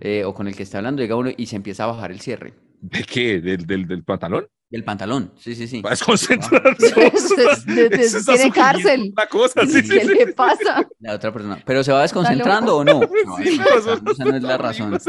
eh, 0.00 0.24
o 0.24 0.34
con 0.34 0.48
el 0.48 0.54
que 0.54 0.64
esté 0.64 0.76
hablando? 0.76 1.00
Llega 1.00 1.16
uno 1.16 1.30
y 1.34 1.46
se 1.46 1.56
empieza 1.56 1.84
a 1.84 1.86
bajar 1.86 2.10
el 2.12 2.20
cierre 2.20 2.52
¿De 2.82 3.04
qué? 3.04 3.40
¿Del, 3.40 3.66
del, 3.66 3.86
del 3.86 4.04
pantalón? 4.04 4.46
Del 4.70 4.84
pantalón. 4.84 5.32
Sí, 5.36 5.54
sí, 5.56 5.66
sí. 5.66 5.82
Para 5.82 5.90
desconcentrarse. 5.94 7.12
Está 7.92 8.34
tiene 8.34 8.52
cárcel. 8.52 9.12
Una 9.12 9.26
cosa, 9.26 9.62
sí, 9.66 9.82
sí, 9.82 9.88
¿Qué 9.88 10.00
sí. 10.02 10.06
le 10.06 10.26
pasa? 10.28 10.86
La 11.00 11.14
otra 11.14 11.32
persona. 11.32 11.58
¿Pero 11.66 11.82
se 11.82 11.92
va 11.92 12.02
desconcentrando 12.02 12.76
o 12.76 12.84
no? 12.84 13.00
No, 13.00 13.38
esa 13.38 14.24
no 14.24 14.36
es 14.36 14.42
la 14.42 14.56
razón. 14.56 14.94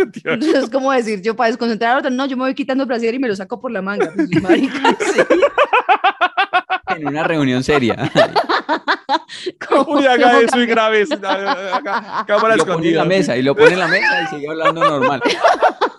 Es 0.52 0.70
como 0.72 0.92
decir, 0.92 1.22
yo 1.22 1.36
para 1.36 1.50
desconcentrar 1.50 1.96
a 1.96 2.00
otro, 2.00 2.10
no, 2.10 2.26
yo 2.26 2.36
me 2.38 2.44
voy 2.44 2.56
quitando 2.56 2.84
el 2.84 2.88
brasier 2.88 3.14
y 3.14 3.20
me 3.20 3.28
lo 3.28 3.36
saco 3.36 3.62
por 3.62 3.72
la 3.72 3.82
manga. 3.84 4.12
Pues, 4.16 4.42
marica, 4.42 4.98
En 6.98 7.08
una 7.08 7.24
reunión 7.24 7.64
seria. 7.64 7.96
¿cómo- 9.68 10.00
Uy, 10.00 10.06
haga 10.08 10.40
eso 10.42 10.60
y 10.60 10.70
acá, 10.72 12.26
Cámara 12.28 12.56
Y 12.56 12.58
lo 12.58 12.66
pone 12.66 12.90
en 12.90 12.96
la 12.96 13.04
escondida. 13.04 13.06
mesa 13.06 13.38
y 13.38 13.42
lo 13.44 13.56
pone 13.56 13.74
en 13.74 13.80
la 13.80 13.88
mesa 13.88 14.24
y 14.24 14.28
sigue 14.36 14.50
hablando 14.50 14.82
normal. 14.82 15.22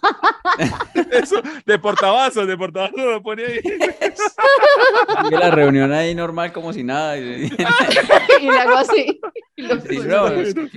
Eso, 1.11 1.41
de 1.65 1.79
portavasos, 1.79 2.47
de 2.47 2.57
portavasos 2.57 2.97
lo 2.99 3.23
pone 3.23 3.45
ahí. 3.45 3.61
Sigue 5.25 5.39
la 5.39 5.51
reunión 5.51 5.93
ahí 5.93 6.15
normal 6.15 6.53
como 6.53 6.73
si 6.73 6.83
nada. 6.83 7.17
Y, 7.19 7.51
Y 8.41 8.45
le 8.47 8.59
hago 8.59 8.77
así. 8.79 9.21
Y 9.57 9.63
lo- 9.63 9.75
y 9.77 9.99
no, 10.01 10.27
es 10.29 10.55
que- 10.55 10.71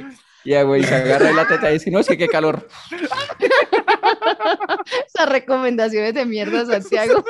y 0.43 0.51
ya, 0.51 0.61
güey, 0.61 0.83
se 0.83 0.93
agarra 0.93 1.31
la 1.31 1.47
teta 1.47 1.71
y 1.71 1.73
dice, 1.73 1.89
no, 1.89 1.97
es 1.99 2.07
que 2.07 2.17
qué 2.19 2.27
calor. 2.27 2.67
Esas 5.07 5.29
recomendaciones 5.29 6.13
de 6.13 6.25
mierda, 6.25 6.65
Santiago. 6.67 7.23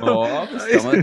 No, 0.00 0.46
pues 0.50 0.64
estamos- 0.68 0.96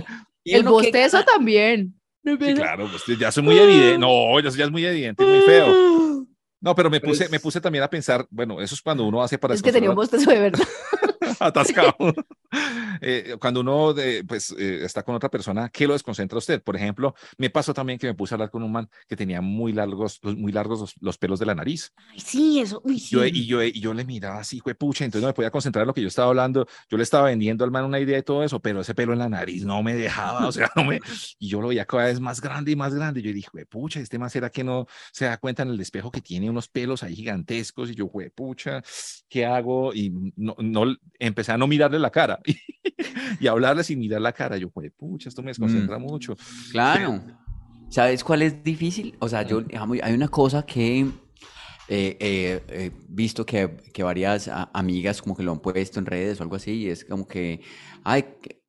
Y 0.46 0.54
El 0.56 0.62
uno 0.62 0.70
que- 0.78 0.84
bostezo 0.88 1.24
también. 1.26 1.94
Sí, 2.26 2.38
claro, 2.56 2.88
pues 2.90 3.20
ya 3.20 3.30
soy 3.34 3.44
muy 3.44 3.60
evidente. 3.60 3.98
No, 3.98 4.40
ya, 4.40 4.50
ya 4.52 4.64
es 4.64 4.72
muy 4.72 4.86
evidente, 4.86 5.26
muy 5.26 5.42
feo. 5.42 6.26
No, 6.64 6.74
pero 6.74 6.90
me 6.90 7.02
puse, 7.02 7.28
me 7.28 7.42
puse 7.42 7.60
también 7.60 7.84
a 7.84 7.90
pensar, 7.90 8.26
bueno, 8.32 8.62
eso 8.62 8.74
es 8.74 8.82
cuando 8.82 9.04
uno 9.04 9.22
hace 9.22 9.38
para 9.38 9.54
Es 9.54 9.62
que 9.62 9.74
tenía 9.74 9.90
un 9.90 9.98
bostezo 9.98 10.30
de 10.30 10.40
verdad. 10.40 10.64
atascado. 11.40 11.96
Eh, 13.02 13.36
cuando 13.40 13.62
uno 13.62 13.98
eh, 13.98 14.24
pues, 14.28 14.54
eh, 14.58 14.82
está 14.84 15.04
con 15.04 15.16
otra 15.16 15.30
persona, 15.30 15.70
¿qué 15.70 15.88
lo 15.88 15.94
desconcentra 15.94 16.38
a 16.38 16.40
usted? 16.40 16.62
Por 16.62 16.76
ejemplo, 16.76 17.16
me 17.38 17.50
pasó 17.50 17.74
también 17.74 17.98
que 17.98 18.08
me 18.08 18.14
puse 18.14 18.34
a 18.34 18.36
hablar 18.36 18.52
con 18.52 18.64
un 18.64 18.72
man 18.72 18.90
que 19.08 19.16
tenía 19.16 19.42
muy 19.42 19.74
largos, 19.74 20.20
los- 20.22 20.36
muy 20.38 20.52
largos 20.52 20.80
los, 20.80 20.94
los 21.00 21.18
pelos 21.18 21.40
de 21.40 21.46
la 21.48 21.56
nariz. 21.56 21.92
Ay, 22.12 22.20
sí, 22.20 22.60
eso. 22.60 22.82
Uy, 22.86 23.00
sí. 23.00 23.16
Yo, 23.16 23.26
y, 23.26 23.46
yo, 23.46 23.64
y 23.64 23.80
yo 23.80 23.94
le 23.94 24.06
miraba 24.06 24.40
así, 24.40 24.62
pucha, 24.78 25.06
entonces 25.06 25.22
no 25.24 25.28
me 25.28 25.34
podía 25.34 25.52
concentrar 25.52 25.84
en 25.84 25.88
lo 25.88 25.94
que 25.94 26.02
yo 26.02 26.08
estaba 26.08 26.30
hablando. 26.30 26.68
Yo 26.90 26.98
le 26.98 27.04
estaba 27.04 27.26
vendiendo 27.28 27.64
al 27.66 27.72
man 27.72 27.86
una 27.86 28.00
idea 28.00 28.18
de 28.18 28.24
todo 28.24 28.44
eso, 28.44 28.60
pero 28.60 28.82
ese 28.82 28.94
pelo 28.96 29.14
en 29.14 29.20
la 29.20 29.30
nariz 29.30 29.66
no 29.66 29.82
me 29.84 29.96
dejaba, 29.96 30.48
o 30.48 30.52
sea, 30.52 30.70
no 30.76 30.84
me... 30.84 31.00
Y 31.40 31.50
yo 31.50 31.62
lo 31.62 31.70
veía 31.70 31.86
cada 31.86 32.06
vez 32.06 32.20
más 32.20 32.40
grande 32.42 32.72
y 32.72 32.76
más 32.76 32.94
grande. 32.94 33.22
Yo 33.22 33.34
dije, 33.34 33.50
pucha, 33.68 34.00
este 34.00 34.20
man 34.20 34.30
será 34.30 34.50
que 34.50 34.64
no 34.64 34.86
se 35.12 35.26
da 35.26 35.38
cuenta 35.38 35.64
en 35.64 35.70
el 35.70 35.80
espejo 35.80 36.12
que 36.12 36.22
tiene 36.22 36.50
unos 36.50 36.68
pelos 36.68 37.04
ahí 37.04 37.16
gigantescos. 37.16 37.90
Y 37.90 37.96
yo, 37.96 38.10
pucha, 38.36 38.82
¿qué 39.28 39.46
hago? 39.46 39.94
Y 39.94 40.12
no, 40.36 40.56
no 40.60 40.96
empecé 41.20 41.52
a 41.52 41.58
no 41.58 41.68
mirarle 41.68 42.00
la 42.00 42.10
cara 42.12 42.40
y 43.40 43.48
hablarle 43.48 43.84
sin 43.84 44.00
mirar 44.00 44.22
la 44.22 44.34
cara. 44.34 44.58
Yo, 44.58 44.70
pucha, 44.70 45.30
esto 45.30 45.42
me 45.42 45.50
desconcentra 45.50 45.98
mucho. 46.00 46.36
Claro. 46.72 47.22
¿Sabes 47.90 48.24
cuál 48.24 48.42
es 48.42 48.64
difícil? 48.64 49.16
O 49.20 49.30
sea, 49.30 49.44
yo, 49.44 49.62
digamos, 49.62 49.98
hay 50.02 50.14
una 50.14 50.28
cosa 50.28 50.66
que 50.66 51.02
eh, 51.88 52.18
eh, 52.20 52.62
he 52.70 52.92
visto 53.08 53.46
que, 53.46 53.78
que 53.94 54.02
varias 54.04 54.48
a- 54.48 54.70
amigas 54.74 55.22
como 55.22 55.36
que 55.36 55.44
lo 55.44 55.52
han 55.52 55.60
puesto 55.60 56.00
en 56.00 56.06
redes 56.06 56.40
o 56.40 56.44
algo 56.44 56.56
así, 56.56 56.72
y 56.72 56.90
es 56.90 57.06
como 57.06 57.28
que, 57.28 57.62
ay, 58.04 58.26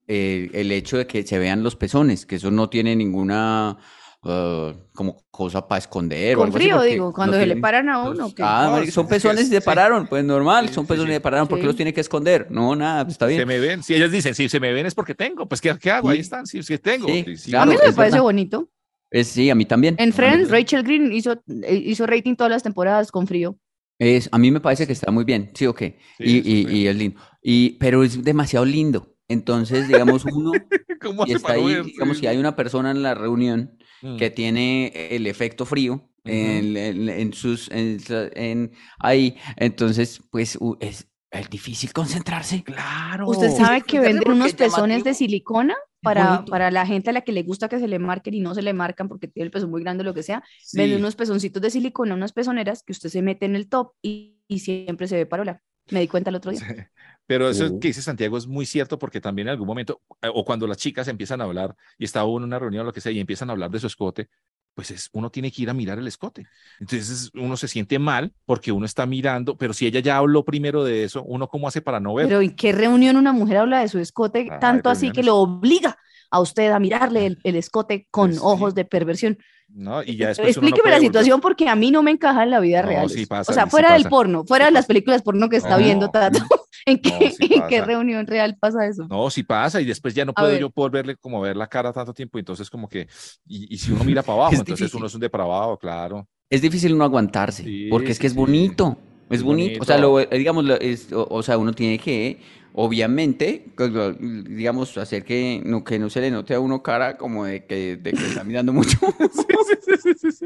eh, 0.09 0.51
el 0.53 0.71
hecho 0.73 0.99
de 0.99 1.07
que 1.07 1.23
se 1.27 1.39
vean 1.39 1.63
los 1.63 1.77
pezones, 1.77 2.27
que 2.27 2.37
eso 2.37 2.51
no 2.51 2.69
tiene 2.69 2.95
ninguna 2.97 3.79
eh, 4.27 4.75
como 4.95 5.23
cosa 5.31 5.67
para 5.67 5.79
esconder 5.81 6.37
o 6.37 6.39
Con 6.41 6.47
algo 6.47 6.57
así, 6.57 6.65
frío, 6.65 6.77
porque 6.77 6.91
digo, 6.93 7.07
no 7.07 7.13
cuando 7.13 7.33
se 7.35 7.41
le 7.41 7.45
tienen- 7.47 7.61
paran 7.63 7.89
a 7.89 8.03
uno. 8.09 8.35
que- 8.35 8.43
Ah, 8.43 8.67
No, 8.69 8.77
son 8.77 8.85
es 8.85 8.95
que 8.95 9.05
pezones 9.15 9.41
es- 9.43 9.49
y 9.49 9.51
se 9.51 9.61
sí. 9.61 9.65
pararon, 9.65 10.07
pues 10.07 10.25
normal, 10.25 10.69
son 10.71 10.85
Sí, 10.85 10.89
pezones 10.89 11.07
sí. 11.09 11.13
y 11.13 11.15
se 11.17 11.21
pararon, 11.21 11.49
¿por 11.49 11.59
qué 11.59 11.63
Sí. 11.63 11.67
los 11.67 11.77
tiene 11.77 11.93
que 11.93 12.01
esconder? 12.01 12.47
No, 12.51 12.75
nada, 12.77 13.05
pues 13.05 13.15
está 13.15 13.27
Se 13.29 13.35
bien. 13.35 13.49
me 13.49 13.59
ven, 13.59 13.83
si 13.83 13.95
ellas 13.95 14.11
dicen, 14.13 14.35
si 14.35 14.49
se 14.49 14.61
me 14.61 14.73
ven 14.73 14.87
es 14.87 14.95
porque 14.95 15.15
tengo, 15.15 15.47
pues 15.47 15.61
¿qué, 15.61 15.77
qué 15.81 15.91
hago? 15.91 16.09
Ahí 16.09 16.17
Sí. 16.17 16.23
están, 16.23 16.47
sí, 16.47 16.63
sí 16.63 16.79
tengo. 16.79 17.07
Sí, 17.09 17.25
Sí, 17.27 17.37
sí, 17.37 17.51
claro, 17.51 17.65
a 17.65 17.67
mí 17.67 17.75
es 17.81 17.89
me 17.89 17.93
parece 17.95 18.13
verdad. 18.17 18.23
bonito. 18.23 18.69
Es, 19.11 19.29
sí, 19.29 19.51
a 19.51 19.55
mí 19.55 19.65
también. 19.65 19.95
En 19.99 20.13
Friends, 20.13 20.49
también. 20.49 20.63
Rachel 20.65 20.83
Green 20.83 21.13
hizo, 21.13 21.33
eh, 21.63 21.75
hizo 21.85 22.07
rating 22.07 22.35
todas 22.35 22.51
las 22.51 22.63
temporadas 22.63 23.13
con 23.13 23.27
frío. 23.27 23.57
Es, 23.99 24.29
a 24.33 24.39
mí 24.39 24.51
me 24.51 24.59
parece 24.61 24.87
que 24.89 24.93
está 24.93 25.13
muy 25.13 25.23
bien, 25.25 25.51
sí 25.55 25.67
o 25.67 25.75
qué. 25.75 25.99
Sí, 26.19 26.25
y, 26.25 26.43
sí, 26.43 26.51
y- 26.51 26.65
sí. 26.67 26.77
y 26.79 26.87
es 26.89 26.97
lindo. 26.97 27.21
Y, 27.43 27.71
pero 27.79 28.03
es 28.03 28.25
demasiado 28.25 28.65
lindo. 28.65 29.15
Entonces, 29.29 29.87
digamos, 29.89 30.25
uno 30.25 30.51
¿Cómo 31.01 31.25
y 31.27 31.33
está 31.33 31.55
no 31.57 31.61
ahí, 31.67 31.75
ver? 31.75 31.85
digamos, 31.85 32.17
Sí. 32.17 32.23
si 32.23 32.27
hay 32.27 32.39
una 32.39 32.57
persona 32.57 32.91
en 32.91 33.03
la 33.03 33.15
reunión 33.15 33.79
Mm. 34.05 34.17
que 34.19 34.31
tiene 34.31 34.93
el 35.11 35.27
efecto 35.27 35.65
frío 35.67 36.09
en, 36.25 36.77
en- 36.77 37.09
en 37.09 37.33
sus, 37.33 37.71
en, 37.71 37.99
en- 38.35 38.73
ahí, 38.99 39.37
entonces, 39.57 40.21
pues, 40.31 40.59
es, 40.81 41.09
es 41.31 41.51
difícil 41.51 41.93
concentrarse. 41.93 42.63
Claro. 42.63 43.29
¿Usted 43.29 43.51
sabe 43.51 43.83
que 43.83 43.99
venden 44.01 44.31
unos 44.31 44.49
es 44.49 44.55
pezones 44.55 45.05
de 45.05 45.15
silicona 45.15 45.75
para, 46.03 46.45
para 46.45 46.71
la 46.71 46.87
gente 46.87 47.11
a 47.11 47.13
la 47.15 47.23
que 47.23 47.33
le 47.33 47.43
gusta 47.43 47.69
que 47.69 47.79
se 47.79 47.89
le 47.89 47.99
marquen 47.99 48.35
y 48.35 48.41
no 48.41 48.55
se 48.55 48.61
le 48.63 48.75
marcan 48.75 49.09
porque 49.09 49.27
tiene 49.27 49.47
el 49.47 49.51
pezón 49.51 49.71
muy 49.71 49.83
grande 49.83 50.03
o 50.03 50.05
lo 50.05 50.15
que 50.15 50.23
sea? 50.23 50.43
Sí. 50.63 50.77
Venden 50.79 50.99
unos 51.01 51.17
pezoncitos 51.17 51.63
de 51.63 51.71
silicona, 51.71 52.15
unas 52.15 52.33
pezoneras 52.33 52.83
que 52.83 52.93
usted 52.93 53.09
se 53.09 53.23
mete 53.23 53.47
en 53.47 53.57
el 53.57 53.69
top 53.69 53.93
y, 54.03 54.37
y 54.47 54.59
siempre 54.61 55.09
se 55.09 55.17
ve 55.17 55.27
parola. 55.27 55.61
Me 55.91 56.01
di 56.01 56.09
cuenta 56.09 56.31
el 56.31 56.37
otro 56.37 56.51
día. 56.53 56.91
Sí. 57.29 57.29
Pero 57.29 57.49
eso 57.49 57.67
Oh. 57.67 57.81
que 57.81 57.89
dice 57.89 58.03
Santiago 58.03 58.37
es 58.37 58.47
muy 58.47 58.67
cierto 58.67 58.99
porque 58.99 59.21
también 59.21 59.49
en 59.49 59.53
algún 59.53 59.67
momento, 59.67 60.03
eh, 60.23 60.29
o 60.33 60.45
cuando 60.45 60.67
las 60.67 60.77
chicas 60.79 61.09
empiezan 61.09 61.41
a 61.41 61.45
hablar 61.45 61.75
y 61.99 62.05
está 62.05 62.25
uno 62.25 62.39
en 62.45 62.45
una 62.51 62.59
reunión 62.59 62.83
o 62.83 62.87
lo 62.87 62.93
que 62.93 63.01
sea 63.01 63.13
y 63.13 63.21
empiezan 63.21 63.49
a 63.51 63.53
hablar 63.53 63.71
de 63.71 63.81
su 63.81 63.87
escote, 63.87 64.29
pues 64.75 64.91
es, 64.91 65.09
uno 65.13 65.31
tiene 65.31 65.53
que 65.53 65.63
ir 65.63 65.71
a 65.71 65.75
mirar 65.75 65.99
el 65.99 66.07
escote. 66.09 66.47
Entonces 66.81 67.31
uno 67.35 67.57
se 67.57 67.69
siente 67.69 67.99
mal 67.99 68.33
porque 68.45 68.73
uno 68.73 68.85
está 68.87 69.07
mirando, 69.07 69.57
pero 69.57 69.73
si 69.73 69.87
ella 69.87 70.01
ya 70.01 70.17
habló 70.19 70.45
primero 70.45 70.83
de 70.85 71.05
eso, 71.05 71.23
uno 71.23 71.49
cómo 71.49 71.69
hace 71.69 71.81
para 71.81 72.01
no 72.01 72.13
ver. 72.15 72.27
Pero 72.27 72.41
¿en 72.41 72.55
qué 72.57 72.73
reunión 72.73 73.17
una 73.17 73.33
mujer 73.33 73.59
habla 73.59 73.81
de 73.81 73.89
su 73.89 73.99
escote 74.01 74.49
Ay, 74.51 74.59
tanto 74.61 74.91
así 74.91 75.13
que 75.13 75.23
lo 75.23 75.37
obliga 75.37 75.97
a 76.31 76.41
usted 76.41 76.73
a 76.73 76.81
mirarle 76.81 77.27
el, 77.27 77.39
el 77.45 77.55
escote 77.57 78.09
con 78.11 78.31
Pues 78.31 78.41
sí. 78.41 78.43
ojos 78.45 78.75
de 78.75 78.85
perversión? 78.85 79.39
¿no? 79.69 80.03
Y 80.03 80.17
ya 80.17 80.29
después 80.29 80.57
uno 80.59 80.69
no 80.71 80.77
Explíqueme 80.77 80.83
puede 80.83 80.91
la 80.91 80.97
volver. 80.99 81.09
situación 81.09 81.41
porque 81.41 81.69
a 81.69 81.77
mí 81.77 81.91
no 81.93 82.03
me 82.03 82.11
encaja 82.11 82.43
en 82.43 82.51
la 82.51 82.61
vida 82.61 82.83
No, 82.83 82.89
real. 82.89 83.11
sí 83.11 83.27
pasa, 83.27 83.51
o 83.53 83.55
sea, 83.55 83.65
sí 83.65 83.71
fuera 83.71 83.93
del 83.93 84.03
pasa. 84.03 84.11
porno, 84.11 84.45
fuera 84.45 84.65
Sí 84.65 84.69
de 84.71 84.73
las 84.73 84.87
películas 84.87 85.23
porno 85.23 85.49
que 85.49 85.57
está 85.57 85.79
No, 85.79 85.79
viendo 85.79 86.11
Tato, 86.11 86.41
¿en 86.87 86.99
qué, 87.01 87.11
no, 87.11 87.31
sí 87.31 87.47
en 87.51 87.67
qué 87.67 87.81
pasa. 87.81 87.83
reunión 87.83 88.27
real 88.27 88.57
pasa 88.59 88.87
eso? 88.87 89.11
No, 89.11 89.29
sí 89.31 89.43
pasa 89.43 89.81
y 89.83 89.85
después 89.85 90.15
ya 90.15 90.25
no 90.25 90.35
puedo 90.35 90.55
yo 90.55 90.71
poder 90.71 90.91
verle 90.93 91.17
como 91.17 91.41
ver 91.41 91.57
la 91.57 91.67
cara 91.69 91.93
tanto 91.93 92.15
tiempo, 92.15 92.39
entonces 92.39 92.71
como 92.71 92.89
que, 92.89 93.07
y, 93.47 93.73
y 93.75 93.79
si 93.79 93.93
uno 93.93 94.03
mira 94.03 94.23
para 94.25 94.39
abajo, 94.39 94.55
Es 94.55 94.61
entonces 94.61 94.93
difícil. 94.93 94.95
uno 94.95 95.07
es 95.07 95.15
un 95.15 95.21
depravado, 95.21 95.79
claro. 95.79 96.27
Es 96.51 96.63
difícil 96.63 96.97
no 96.97 97.05
aguantarse, 97.05 97.65
Sí, 97.65 97.89
porque 97.89 98.13
es 98.13 98.19
sí, 98.19 98.25
que 98.25 98.27
es 98.27 98.35
bonito, 98.35 98.99
es 99.31 99.43
Es 99.43 99.43
bonito. 99.43 99.81
O 99.83 99.85
sea, 99.85 99.99
lo, 99.99 100.21
eh, 100.21 100.29
digamos, 100.33 100.65
lo- 100.65 100.79
es- 100.81 101.13
o, 101.13 101.27
o 101.29 101.43
sea, 101.43 101.59
uno 101.59 101.73
tiene 101.73 101.99
que, 101.99 102.41
obviamente, 102.77 103.67
lo- 103.79 104.13
digamos, 104.13 104.97
hacer 104.99 105.25
que 105.25 105.63
no, 105.65 105.85
que 105.85 105.99
no 105.99 106.11
se 106.11 106.21
le 106.21 106.31
note 106.31 106.55
a 106.55 106.61
uno 106.61 106.83
cara 106.83 107.17
como 107.17 107.45
de 107.45 107.65
que, 107.65 107.97
de 107.97 108.13
que 108.13 108.27
está 108.27 108.45
mirando 108.45 108.73
mucho. 108.73 108.99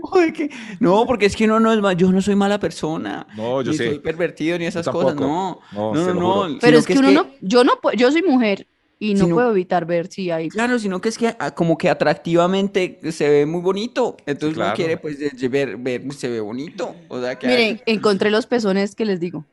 O 0.02 0.18
de 0.20 0.32
que- 0.32 0.50
no, 0.80 1.04
porque 1.06 1.26
es 1.26 1.34
que 1.34 1.44
uno 1.44 1.58
no 1.58 1.72
es 1.72 1.80
ma- 1.80 1.92
yo 1.94 2.12
no 2.12 2.20
soy 2.22 2.36
mala 2.36 2.60
persona, 2.60 3.26
No, 3.36 3.62
yo 3.62 3.72
ni 3.72 3.76
sé. 3.76 3.86
soy 3.88 3.98
pervertido 3.98 4.58
ni 4.58 4.66
esas 4.66 4.88
cosas, 4.88 5.16
tampoco. 5.16 5.60
no, 5.72 5.94
No, 5.94 5.94
no, 5.94 6.14
no, 6.14 6.48
no, 6.48 6.58
Pero 6.60 6.78
es 6.78 6.86
que 6.86 6.98
uno 6.98 7.10
no, 7.10 7.26
yo 7.40 7.64
no 7.64 7.80
puedo, 7.80 7.96
yo 7.96 8.12
soy 8.12 8.22
mujer 8.22 8.66
y 8.98 9.14
no 9.14 9.24
Sino- 9.24 9.36
puedo 9.36 9.50
evitar 9.52 9.86
ver 9.86 10.08
si 10.08 10.30
hay. 10.30 10.48
Claro, 10.48 10.78
sino 10.78 11.00
que 11.00 11.08
es 11.08 11.18
que 11.18 11.34
ah, 11.38 11.52
como 11.52 11.78
que 11.78 11.88
atractivamente 11.88 12.98
se 13.12 13.28
ve 13.28 13.46
muy 13.46 13.60
bonito, 13.60 14.16
entonces 14.26 14.56
uno 14.56 14.64
claro. 14.64 14.76
quiere 14.76 14.96
pues 14.96 15.18
ver, 15.50 15.76
ver, 15.76 16.12
se 16.12 16.28
ve 16.28 16.40
bonito, 16.40 16.94
o 17.08 17.20
sea 17.20 17.38
que 17.38 17.46
Miren, 17.46 17.80
encontré 17.86 18.30
los 18.30 18.46
pezones 18.46 18.94
que 18.94 19.04
les 19.04 19.20
digo. 19.20 19.44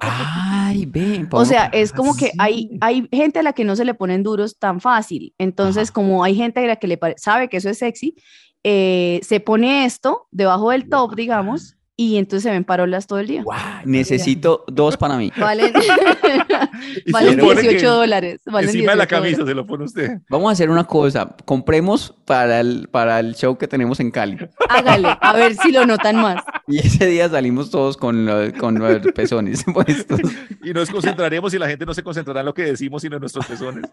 Ay, 0.00 0.86
ven. 0.86 1.28
O 1.32 1.44
sea, 1.44 1.66
es 1.66 1.92
como 1.92 2.16
que 2.16 2.32
hay, 2.38 2.78
hay 2.80 3.08
gente 3.12 3.40
a 3.40 3.42
la 3.42 3.52
que 3.52 3.64
no 3.64 3.76
se 3.76 3.84
le 3.84 3.94
ponen 3.94 4.22
duros 4.22 4.58
tan 4.58 4.80
fácil. 4.80 5.34
Entonces, 5.38 5.90
como 5.90 6.24
hay 6.24 6.34
gente 6.34 6.60
a 6.60 6.66
la 6.66 6.76
que 6.76 6.86
le 6.86 6.98
sabe 7.16 7.48
que 7.48 7.56
eso 7.58 7.68
es 7.68 7.78
sexy, 7.78 8.14
eh, 8.64 9.20
se 9.22 9.40
pone 9.40 9.84
esto 9.84 10.28
debajo 10.30 10.70
del 10.70 10.88
top, 10.88 11.16
digamos, 11.16 11.76
y 12.10 12.16
entonces 12.18 12.42
se 12.44 12.50
ven 12.50 12.64
parolas 12.64 13.06
todo 13.06 13.18
el 13.18 13.26
día. 13.26 13.44
Necesito 13.84 14.64
dos 14.68 14.96
para 14.96 15.16
mí. 15.16 15.32
Valen, 15.36 15.72
Y 16.82 17.00
se 17.06 17.12
valen 17.12 17.38
supone 17.40 17.60
que 17.60 17.68
18 17.68 17.90
dólares. 17.92 18.40
Valen 18.46 18.68
Encima 18.70 18.92
de 18.92 18.96
la 18.98 19.04
18 19.04 19.16
dólares. 19.16 19.36
camisa 19.36 19.46
se 19.50 19.54
lo 19.54 19.66
pone 19.66 19.84
usted. 19.84 20.10
Vamos 20.28 20.48
a 20.48 20.52
hacer 20.52 20.70
una 20.70 20.84
cosa. 20.84 21.34
Compremos 21.44 22.14
para 22.24 22.60
el, 22.60 22.88
para 22.90 23.20
el 23.20 23.34
show 23.34 23.56
que 23.58 23.68
tenemos 23.68 24.00
en 24.00 24.10
Cali. 24.10 24.36
Hágale, 24.68 25.08
a 25.20 25.32
ver 25.34 25.54
si 25.54 25.70
lo 25.72 25.86
notan 25.86 26.16
más. 26.16 26.42
Y 26.68 26.78
ese 26.78 27.06
día 27.06 27.28
salimos 27.28 27.70
todos 27.70 27.96
con, 27.96 28.24
lo- 28.24 28.52
con 28.56 28.78
los 28.78 28.98
pezones 29.14 29.64
puestos. 29.74 30.20
Y 30.62 30.72
nos 30.72 30.88
concentraremos 30.90 31.52
y 31.52 31.58
la 31.58 31.66
gente 31.68 31.84
no 31.84 31.92
se 31.92 32.04
concentrará 32.04 32.40
en 32.40 32.46
lo 32.46 32.54
que 32.54 32.62
decimos, 32.62 33.02
sino 33.02 33.16
en 33.16 33.20
nuestros 33.20 33.44
pezones. 33.46 33.84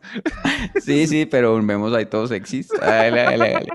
Sí, 0.80 1.07
sí, 1.07 1.26
pero 1.26 1.55
vemos 1.66 1.93
ahí 1.93 2.05
todos 2.05 2.30
sexys. 2.30 2.68
Dale, 2.80 3.24
dale, 3.24 3.51
dale. 3.51 3.68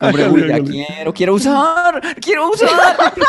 Hombre, 0.00 0.48
ya 0.48 0.60
quiero, 0.62 1.12
quiero 1.14 1.34
usar, 1.34 2.00
quiero 2.20 2.50
usar. 2.50 3.14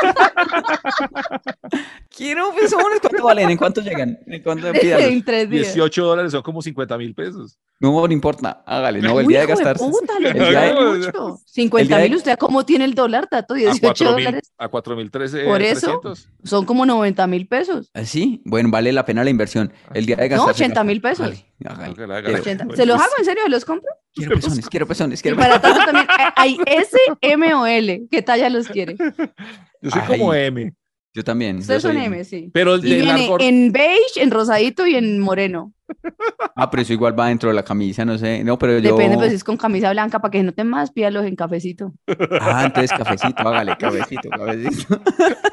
Quiero 2.16 2.54
pezones. 2.54 3.00
¿Cuánto 3.02 3.24
valen? 3.26 3.50
¿En 3.50 3.58
cuánto 3.58 3.82
llegan? 3.82 4.18
¿En 4.26 4.42
cuánto 4.42 4.72
pídalos? 4.72 5.06
En 5.08 5.24
tres 5.26 5.50
días. 5.50 5.74
18 5.74 6.06
dólares 6.06 6.32
son 6.32 6.42
como 6.44 6.62
50 6.62 6.98
mil 6.98 7.14
pesos. 7.14 7.60
No, 7.82 8.08
no 8.08 8.14
importa. 8.14 8.64
Hágale, 8.66 9.02
no, 9.02 9.20
el 9.20 9.28
día 9.28 9.42
de 9.42 9.48
gastarse. 9.48 9.84
puta, 9.84 10.18
le 10.22 10.30
el 10.30 10.34
día 10.36 10.62
de- 10.62 10.74
gusta 10.96 11.12
mucho. 11.22 11.42
50 11.46 11.88
día 11.88 11.98
de- 11.98 12.10
mil, 12.10 12.18
¿usted 12.18 12.38
cómo 12.38 12.66
tiene 12.66 12.86
el 12.86 12.96
dólar, 12.96 13.28
Tato? 13.28 13.54
A 13.56 13.58
18 13.58 13.82
4 13.82 14.16
mil, 14.16 14.26
dólares. 14.26 14.54
a 14.58 14.68
4 14.70 14.96
mil 14.96 15.12
13, 15.12 15.44
Por 15.44 15.62
eso, 15.62 16.00
300. 16.02 16.30
son 16.46 16.66
como 16.66 16.86
90 16.86 17.28
mil 17.28 17.48
pesos. 17.48 17.92
¿Ah, 17.94 18.06
¿Sí? 18.06 18.42
Bueno, 18.46 18.70
vale 18.72 18.94
la 18.94 19.04
pena 19.04 19.22
la 19.26 19.30
inversión. 19.30 19.74
El 19.94 20.06
día 20.06 20.16
de 20.16 20.30
No, 20.30 20.38
gastarse. 20.38 20.64
80 20.64 20.84
mil 20.86 21.02
pesos. 21.02 21.20
Hágale, 21.26 21.46
hágale. 21.66 21.92
Hágale, 21.94 22.14
hágale. 22.16 22.40
80. 22.40 22.64
Bueno, 22.64 22.78
¿Se 22.78 22.86
los 22.86 22.96
pues, 22.96 23.06
hago 23.08 23.16
en 23.20 23.26
serio? 23.26 23.44
¿Los 23.50 23.66
compro? 23.66 23.92
Quiero 24.16 24.36
pezones, 24.36 24.70
quiero 24.70 24.88
pezones, 24.88 25.20
Y 25.20 25.22
quiero 25.22 25.38
para 25.38 25.60
Tato 25.62 25.80
también 25.86 26.08
hay 26.36 26.58
S, 26.66 26.98
M 27.22 27.54
o 27.54 27.66
L. 27.66 28.08
¿Qué 28.10 28.22
talla 28.22 28.50
los 28.50 28.68
quiere? 28.68 28.96
Yo 29.82 29.92
soy 29.92 30.02
como. 30.08 30.34
M. 30.34 30.74
Yo 31.14 31.24
también. 31.24 31.58
yo 31.58 31.62
Ustedes 31.62 31.82
son 31.82 31.98
M, 31.98 32.24
sí. 32.26 32.50
Pero 32.54 32.76
el 32.76 32.86
Y 32.86 32.90
de 32.90 32.96
viene 33.02 33.20
largo. 33.28 33.40
en 33.40 33.72
beige, 33.72 34.22
en 34.22 34.32
rosadito 34.32 34.86
y 34.88 34.96
en 34.96 35.20
moreno. 35.20 35.72
Ah, 36.56 36.70
pero 36.70 36.82
eso 36.84 36.94
igual 36.94 37.18
va 37.20 37.28
dentro 37.28 37.50
de 37.50 37.56
la 37.56 37.64
camisa, 37.64 38.06
no 38.06 38.18
sé. 38.18 38.44
No, 38.44 38.58
pero 38.58 38.80
yo. 38.80 38.92
Depende, 38.96 39.18
pues 39.18 39.30
si 39.30 39.36
es 39.36 39.44
con 39.44 39.58
camisa 39.58 39.92
blanca, 39.92 40.20
para 40.20 40.32
que 40.32 40.38
se 40.40 40.44
noten 40.46 40.68
más, 40.68 40.92
pídalos 40.92 41.26
en 41.26 41.36
cafecito. 41.36 41.94
Ah, 42.42 42.64
entonces 42.66 42.92
cafecito, 42.98 43.48
hágale, 43.48 43.76
cafecito, 43.78 44.30
cafecito. 44.30 45.00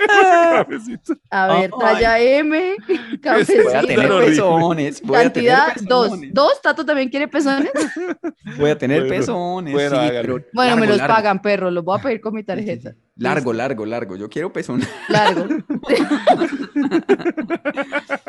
Cafecito. 0.06 1.14
A 1.30 1.46
ver, 1.48 1.70
Ay. 1.74 1.80
talla 1.80 2.18
M, 2.20 2.74
Voy 2.88 2.96
a 3.14 3.20
cafecito. 3.20 3.70
tener 3.86 4.08
pezones. 4.24 5.02
Voy 5.02 5.16
a 5.16 5.32
tener 5.32 5.50
Cantidad 5.52 5.66
dos. 5.88 6.08
pezones. 6.10 6.34
¿Dos? 6.34 6.62
¿Tato 6.62 6.84
también 6.86 7.08
quiere 7.08 7.28
pezones? 7.28 7.70
Voy 8.58 8.70
a 8.70 8.78
tener 8.78 9.00
Bueno, 9.02 9.14
pezones. 9.16 9.72
bueno, 9.72 9.90
sí, 9.90 9.96
hágale. 9.96 10.20
pero 10.22 10.44
Bueno, 10.52 10.76
me 10.76 10.86
los 10.86 10.96
largo. 10.98 11.14
pagan, 11.14 11.42
perro. 11.42 11.70
Los 11.70 11.84
voy 11.84 11.98
a 11.98 12.02
pedir 12.02 12.20
con 12.20 12.34
mi 12.34 12.42
tarjeta. 12.44 12.94
Largo, 13.16 13.52
largo, 13.52 13.84
largo. 13.86 14.16
Yo 14.16 14.28
quiero 14.28 14.52
pezones. 14.52 14.88
Largo. 15.08 15.44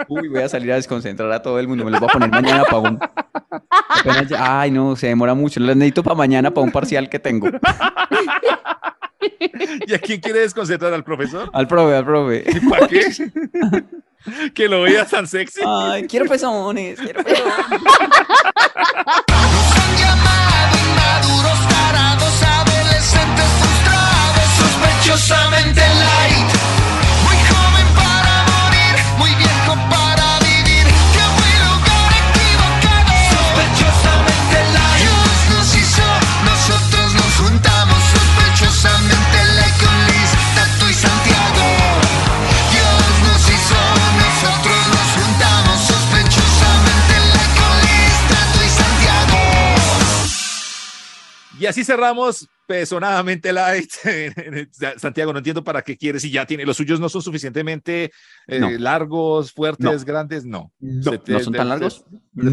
Uy, 0.09 0.27
voy 0.27 0.41
a 0.41 0.49
salir 0.49 0.71
a 0.71 0.75
desconcentrar 0.75 1.31
a 1.31 1.41
todo 1.41 1.59
el 1.59 1.67
mundo. 1.67 1.83
Los 1.93 2.01
voy 2.01 2.09
a 2.09 2.13
poner 2.13 2.29
mañana 2.31 2.63
para 2.65 2.77
un. 2.79 2.99
Apenas 3.89 4.27
ya- 4.27 4.61
Ay, 4.61 4.71
no, 4.71 4.95
se 4.95 5.07
demora 5.07 5.33
mucho. 5.33 5.59
Los 5.59 5.75
necesito 5.75 6.03
para 6.03 6.15
mañana 6.15 6.51
para 6.51 6.65
un 6.65 6.71
parcial 6.71 7.09
que 7.09 7.19
tengo. 7.19 7.47
¿Y 9.87 9.93
a 9.93 9.99
quién 9.99 10.19
quiere 10.19 10.39
desconcentrar 10.39 10.93
al 10.93 11.03
profesor? 11.03 11.49
Al 11.53 11.67
profe, 11.67 11.95
al 11.95 12.05
profe. 12.05 12.43
¿Y 12.45 12.59
para 12.69 12.87
qué? 12.87 13.05
que 14.53 14.67
lo 14.69 14.81
veas 14.83 15.09
tan 15.09 15.27
sexy. 15.27 15.61
Ay, 15.65 16.07
quiero 16.07 16.25
pezones, 16.25 16.99
quiero 16.99 17.23
pezones. 17.23 17.47
Así 51.73 51.83
cerramos 51.83 52.47
pesonadamente 52.67 53.51
light. 53.51 53.89
Santiago, 54.97 55.33
no 55.33 55.39
entiendo 55.39 55.63
para 55.63 55.81
qué 55.81 55.97
quieres 55.97 56.21
si 56.21 56.31
ya 56.31 56.45
tiene. 56.45 56.65
Los 56.65 56.77
suyos 56.77 56.99
no 56.99 57.09
son 57.09 57.21
suficientemente 57.21 58.11
eh, 58.47 58.59
No. 58.59 58.69
largos, 58.71 59.51
fuertes, 59.51 59.85
No. 60.01 60.05
grandes. 60.05 60.45
No. 60.45 60.71
No, 60.79 61.11
Se 61.11 61.17
te- 61.17 61.31
¿no 61.33 61.39
son 61.39 61.53
tan 61.53 61.69
largos? 61.69 62.05
de- 62.31 62.49
de 62.49 62.51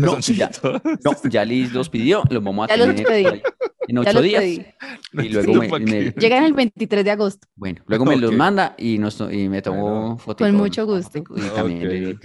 No, 1.05 1.17
ya 1.29 1.45
Liz 1.45 1.73
los 1.73 1.89
pidió, 1.89 2.23
los 2.31 2.43
vamos 2.43 2.69
a 2.69 2.75
Ya 2.77 2.85
los 2.85 2.95
tener 2.97 3.43
en 3.91 3.99
ocho 3.99 4.23
días. 4.23 4.43
pedí. 4.43 4.65
No 5.13 5.23
Y 5.25 5.29
luego 5.31 5.55
me, 5.55 5.69
me-. 5.81 6.11
Llegan 6.13 6.45
el 6.45 6.53
23 6.53 7.05
de 7.05 7.11
agosto. 7.11 7.47
bueno, 7.57 7.83
luego 7.87 8.05
me 8.05 8.17
los 8.17 8.33
manda 8.33 8.75
y, 8.79 8.99
nos, 8.99 9.21
y 9.21 9.49
me 9.49 9.61
tomo 9.63 9.83
Bueno. 9.91 10.19
foto. 10.19 10.45
Con 10.45 10.55
mucho 10.55 10.87
gusto. 10.87 11.19
Y 11.19 11.23
también 11.55 11.79
Ok, 11.79 11.85
le- 11.85 12.13
ok. 12.15 12.25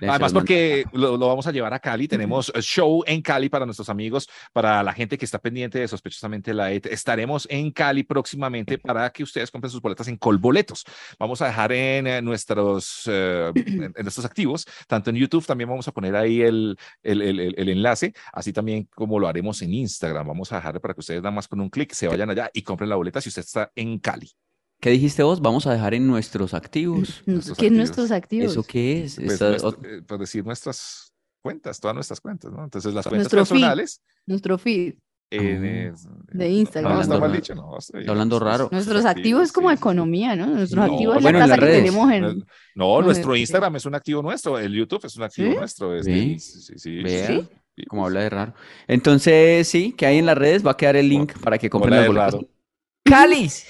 le- 0.00 0.08
Además, 0.08 0.32
porque 0.32 0.84
lo, 0.92 1.16
lo 1.16 1.28
vamos 1.28 1.46
a 1.46 1.52
llevar 1.52 1.72
a 1.74 1.78
Cali, 1.78 2.08
tenemos 2.08 2.50
eh, 2.54 2.60
show 2.60 3.02
en 3.06 3.22
Cali 3.22 3.48
para 3.48 3.64
nuestros 3.64 3.88
amigos, 3.88 4.28
para 4.52 4.82
la 4.82 4.92
gente 4.92 5.16
que 5.16 5.24
está 5.24 5.38
pendiente 5.38 5.78
de 5.78 5.88
sospechosamente 5.88 6.52
la 6.52 6.72
ET. 6.72 6.86
Estaremos 6.86 7.46
en 7.50 7.70
Cali 7.70 8.02
próximamente 8.02 8.78
para 8.78 9.10
que 9.10 9.22
ustedes 9.22 9.50
compren 9.50 9.70
sus 9.70 9.80
boletas 9.80 10.08
en 10.08 10.16
Colboletos. 10.16 10.84
Vamos 11.18 11.40
a 11.42 11.46
dejar 11.46 11.72
en 11.72 12.06
eh, 12.06 12.20
nuestros, 12.22 13.02
eh, 13.06 13.52
en, 13.54 13.82
en 13.84 14.02
nuestros 14.02 14.24
activos, 14.26 14.66
tanto 14.88 15.10
en 15.10 15.16
YouTube, 15.16 15.46
también 15.46 15.68
vamos 15.70 15.86
a 15.88 15.92
poner 15.92 16.16
ahí 16.16 16.42
el, 16.42 16.76
el, 17.02 17.22
el- 17.22 17.40
el- 17.40 17.54
el 17.56 17.68
enlace, 17.68 18.12
así 18.32 18.52
también 18.52 18.88
como 18.94 19.18
lo 19.20 19.28
haremos 19.28 19.62
en 19.62 19.72
Instagram. 19.72 20.26
Vamos 20.26 20.52
a 20.52 20.56
dejar 20.56 20.80
para 20.80 20.94
que 20.94 21.03
ustedes 21.04 21.22
nada 21.22 21.34
más 21.34 21.46
con 21.48 21.60
un 21.60 21.70
clic 21.70 21.92
se 21.92 22.08
vayan 22.08 22.30
allá 22.30 22.50
y 22.52 22.62
compren 22.62 22.88
la 22.90 22.96
boleta 22.96 23.20
si 23.20 23.28
usted 23.28 23.42
está 23.42 23.70
en 23.74 23.98
Cali. 23.98 24.30
¿Qué 24.80 24.90
dijiste 24.90 25.22
vos? 25.22 25.40
Vamos 25.40 25.66
a 25.66 25.72
dejar 25.72 25.94
en 25.94 26.06
nuestros 26.06 26.52
activos. 26.52 27.22
Nuestros 27.26 27.56
¿Qué 27.56 27.66
es 27.66 27.70
activos. 27.72 27.76
nuestros 27.76 28.10
activos? 28.10 28.52
¿Eso 28.52 28.62
qué 28.64 29.04
es? 29.04 29.14
Pues, 29.16 29.32
Esta- 29.32 29.48
nuestro- 29.50 29.70
ot- 29.80 29.86
eh, 29.98 30.02
por 30.02 30.18
decir 30.18 30.44
nuestras 30.44 31.12
cuentas, 31.42 31.78
todas 31.80 31.94
nuestras 31.94 32.20
cuentas, 32.20 32.50
¿no? 32.52 32.64
Entonces 32.64 32.92
las 32.92 33.04
cuentas 33.06 33.32
Nuestro 33.32 33.44
feed. 33.46 33.50
personales. 33.60 34.02
Nuestro 34.26 34.58
feed. 34.58 34.94
en, 35.30 35.64
Ah. 35.64 35.66
eh, 35.66 35.92
De 36.32 36.48
Instagram. 36.50 36.92
No, 36.92 37.00
está 37.00 37.14
Hablando 37.14 37.20
mal 37.20 37.30
raro. 37.30 37.40
dicho, 37.40 37.54
no. 37.54 37.78
está. 37.78 37.98
Está 37.98 38.10
hablando 38.12 38.38
raro. 38.38 38.68
Nuestros 38.70 39.04
activos 39.04 39.42
es 39.44 39.52
como 39.52 39.68
sí, 39.70 39.72
sí, 39.72 39.76
sí. 39.76 39.80
economía, 39.80 40.36
¿no? 40.36 40.46
Nuestros 40.46 40.76
No, 40.86 40.92
activos 40.92 41.16
es 41.16 41.22
la 41.24 41.32
casa 41.32 41.54
que 41.58 41.66
tenemos 41.66 42.12
en... 42.12 42.22
No, 42.22 42.34
No, 42.76 43.02
nuestro 43.02 43.34
sí. 43.34 43.40
Instagram 43.40 43.76
es 43.76 43.86
un 43.86 43.94
activo 43.96 44.22
nuestro, 44.22 44.58
el 44.58 44.72
YouTube 44.74 45.04
es 45.06 45.16
un 45.16 45.22
activo 45.24 45.50
¿Sí? 45.50 45.56
nuestro. 45.56 45.96
es 45.96 46.04
Sí. 46.04 46.10
del- 46.12 46.40
sí, 46.40 46.74
sí, 46.78 47.48
como 47.88 48.04
habla 48.06 48.20
de 48.20 48.30
raro. 48.30 48.54
Entonces, 48.86 49.66
sí, 49.68 49.92
que 49.92 50.06
hay 50.06 50.18
en 50.18 50.26
las 50.26 50.38
redes 50.38 50.64
va 50.66 50.72
a 50.72 50.76
quedar 50.76 50.96
el 50.96 51.08
link 51.08 51.32
para 51.40 51.58
que 51.58 51.68
compren 51.70 51.96
las 51.96 52.06
boletas. 52.06 52.36
¡Calis! 53.04 53.66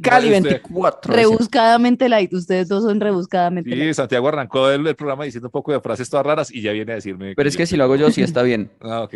Cali 0.00 0.28
Bueno, 0.28 0.46
usted- 0.46 0.60
24. 0.62 1.12
decía. 1.12 1.22
Rebuscadamente 1.28 2.08
light. 2.08 2.32
Ustedes 2.32 2.68
dos 2.68 2.84
son 2.84 3.00
rebuscadamente 3.00 3.68
light. 3.68 3.82
Sí, 3.82 3.94
Santiago 3.94 4.28
arrancó 4.28 4.70
el, 4.70 4.86
el 4.86 4.94
programa 4.94 5.24
diciendo 5.24 5.48
un 5.48 5.50
poco 5.50 5.72
de 5.72 5.80
frases 5.80 6.08
todas 6.08 6.24
raras 6.24 6.54
y 6.54 6.62
ya 6.62 6.70
viene 6.70 6.92
a 6.92 6.94
decirme. 6.94 7.34
Pero 7.34 7.48
es 7.48 7.56
que 7.56 7.66
si 7.66 7.76
lo 7.76 7.82
hago 7.82 7.96
yo, 7.96 8.08
sí 8.12 8.22
está 8.22 8.42
bien. 8.44 8.70
Ah, 8.80 9.02
ok. 9.02 9.14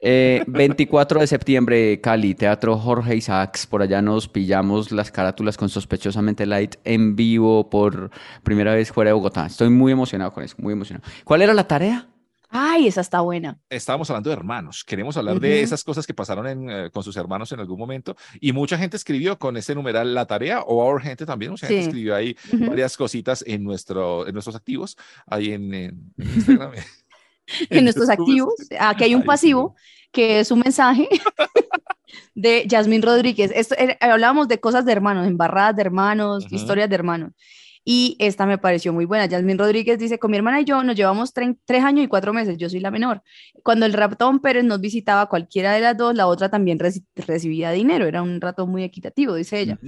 Eh, 0.00 0.42
24 0.48 1.20
de 1.20 1.26
septiembre, 1.28 2.00
Cali, 2.00 2.34
Teatro 2.34 2.76
Jorge 2.76 3.14
Isaacs. 3.14 3.68
Por 3.68 3.80
allá 3.80 4.02
nos 4.02 4.26
pillamos 4.26 4.90
las 4.90 5.12
carátulas 5.12 5.56
con 5.56 5.68
Sospechosamente 5.68 6.46
Light 6.46 6.74
en 6.82 7.14
vivo 7.14 7.70
por 7.70 8.10
primera 8.42 8.74
vez 8.74 8.90
fuera 8.90 9.10
de 9.10 9.14
Bogotá. 9.14 9.46
Estoy 9.46 9.70
muy 9.70 9.92
emocionado 9.92 10.32
con 10.32 10.42
eso, 10.42 10.56
muy 10.58 10.72
emocionado. 10.72 11.08
¿Cuál 11.22 11.42
era 11.42 11.54
la 11.54 11.68
tarea? 11.68 12.08
Ay, 12.50 12.86
esa 12.88 13.02
está 13.02 13.20
buena. 13.20 13.58
Estábamos 13.68 14.08
hablando 14.08 14.30
de 14.30 14.36
hermanos. 14.36 14.82
Queremos 14.84 15.16
hablar 15.18 15.38
de 15.38 15.48
Ujú. 15.56 15.64
esas 15.64 15.84
cosas 15.84 16.06
que 16.06 16.14
pasaron 16.14 16.46
en, 16.46 16.70
eh, 16.70 16.90
con 16.90 17.02
sus 17.02 17.16
hermanos 17.16 17.52
en 17.52 17.60
algún 17.60 17.78
momento. 17.78 18.16
Y 18.40 18.52
mucha 18.52 18.78
gente 18.78 18.96
escribió 18.96 19.38
con 19.38 19.56
ese 19.58 19.74
numeral 19.74 20.14
la 20.14 20.24
tarea, 20.26 20.62
o 20.62 20.82
our 20.82 21.00
gente 21.02 21.26
también. 21.26 21.50
Mucha 21.50 21.66
gente 21.66 21.82
Sí. 21.82 21.88
escribió 21.88 22.14
ahí 22.14 22.36
Ujú. 22.52 22.66
varias 22.70 22.96
cositas 22.96 23.44
en, 23.46 23.64
nuestro, 23.64 24.26
en 24.26 24.32
nuestros 24.32 24.56
activos, 24.56 24.96
ahí 25.26 25.52
en, 25.52 25.74
en 25.74 26.10
Instagram. 26.18 26.72
En 27.70 27.84
nuestros 27.84 28.08
YouTube. 28.08 28.22
activos, 28.22 28.54
aquí 28.80 29.04
hay 29.04 29.14
un 29.14 29.22
pasivo 29.24 29.74
que 30.10 30.40
es 30.40 30.50
un 30.50 30.60
mensaje 30.60 31.06
de 32.34 32.64
Yasmín 32.66 33.02
Rodríguez. 33.02 33.50
Esto, 33.54 33.74
eh, 33.76 33.96
hablábamos 34.00 34.48
de 34.48 34.58
cosas 34.58 34.84
de 34.86 34.92
hermanos, 34.92 35.26
embarradas 35.26 35.76
de 35.76 35.82
hermanos, 35.82 36.46
Ujú. 36.46 36.54
historias 36.54 36.88
de 36.88 36.94
hermanos. 36.94 37.32
Y 37.90 38.16
esta 38.18 38.44
me 38.44 38.58
pareció 38.58 38.92
muy 38.92 39.06
buena. 39.06 39.24
Yasmín 39.24 39.56
Rodríguez 39.56 39.98
dice, 39.98 40.18
con 40.18 40.30
mi 40.30 40.36
hermana 40.36 40.60
y 40.60 40.66
yo 40.66 40.82
nos 40.82 40.94
llevamos 40.94 41.32
tre- 41.34 41.56
tres 41.64 41.82
años 41.82 42.04
y 42.04 42.06
cuatro 42.06 42.34
meses, 42.34 42.58
yo 42.58 42.68
soy 42.68 42.80
la 42.80 42.90
menor. 42.90 43.22
Cuando 43.62 43.86
el 43.86 43.94
ratón 43.94 44.40
Pérez 44.40 44.62
nos 44.64 44.78
visitaba 44.78 45.24
cualquiera 45.26 45.72
de 45.72 45.80
las 45.80 45.96
dos, 45.96 46.14
la 46.14 46.26
otra 46.26 46.50
también 46.50 46.78
reci- 46.78 47.06
recibía 47.16 47.70
dinero, 47.70 48.04
era 48.06 48.20
un 48.20 48.42
ratón 48.42 48.70
muy 48.70 48.84
equitativo, 48.84 49.34
dice 49.34 49.60
ella. 49.60 49.78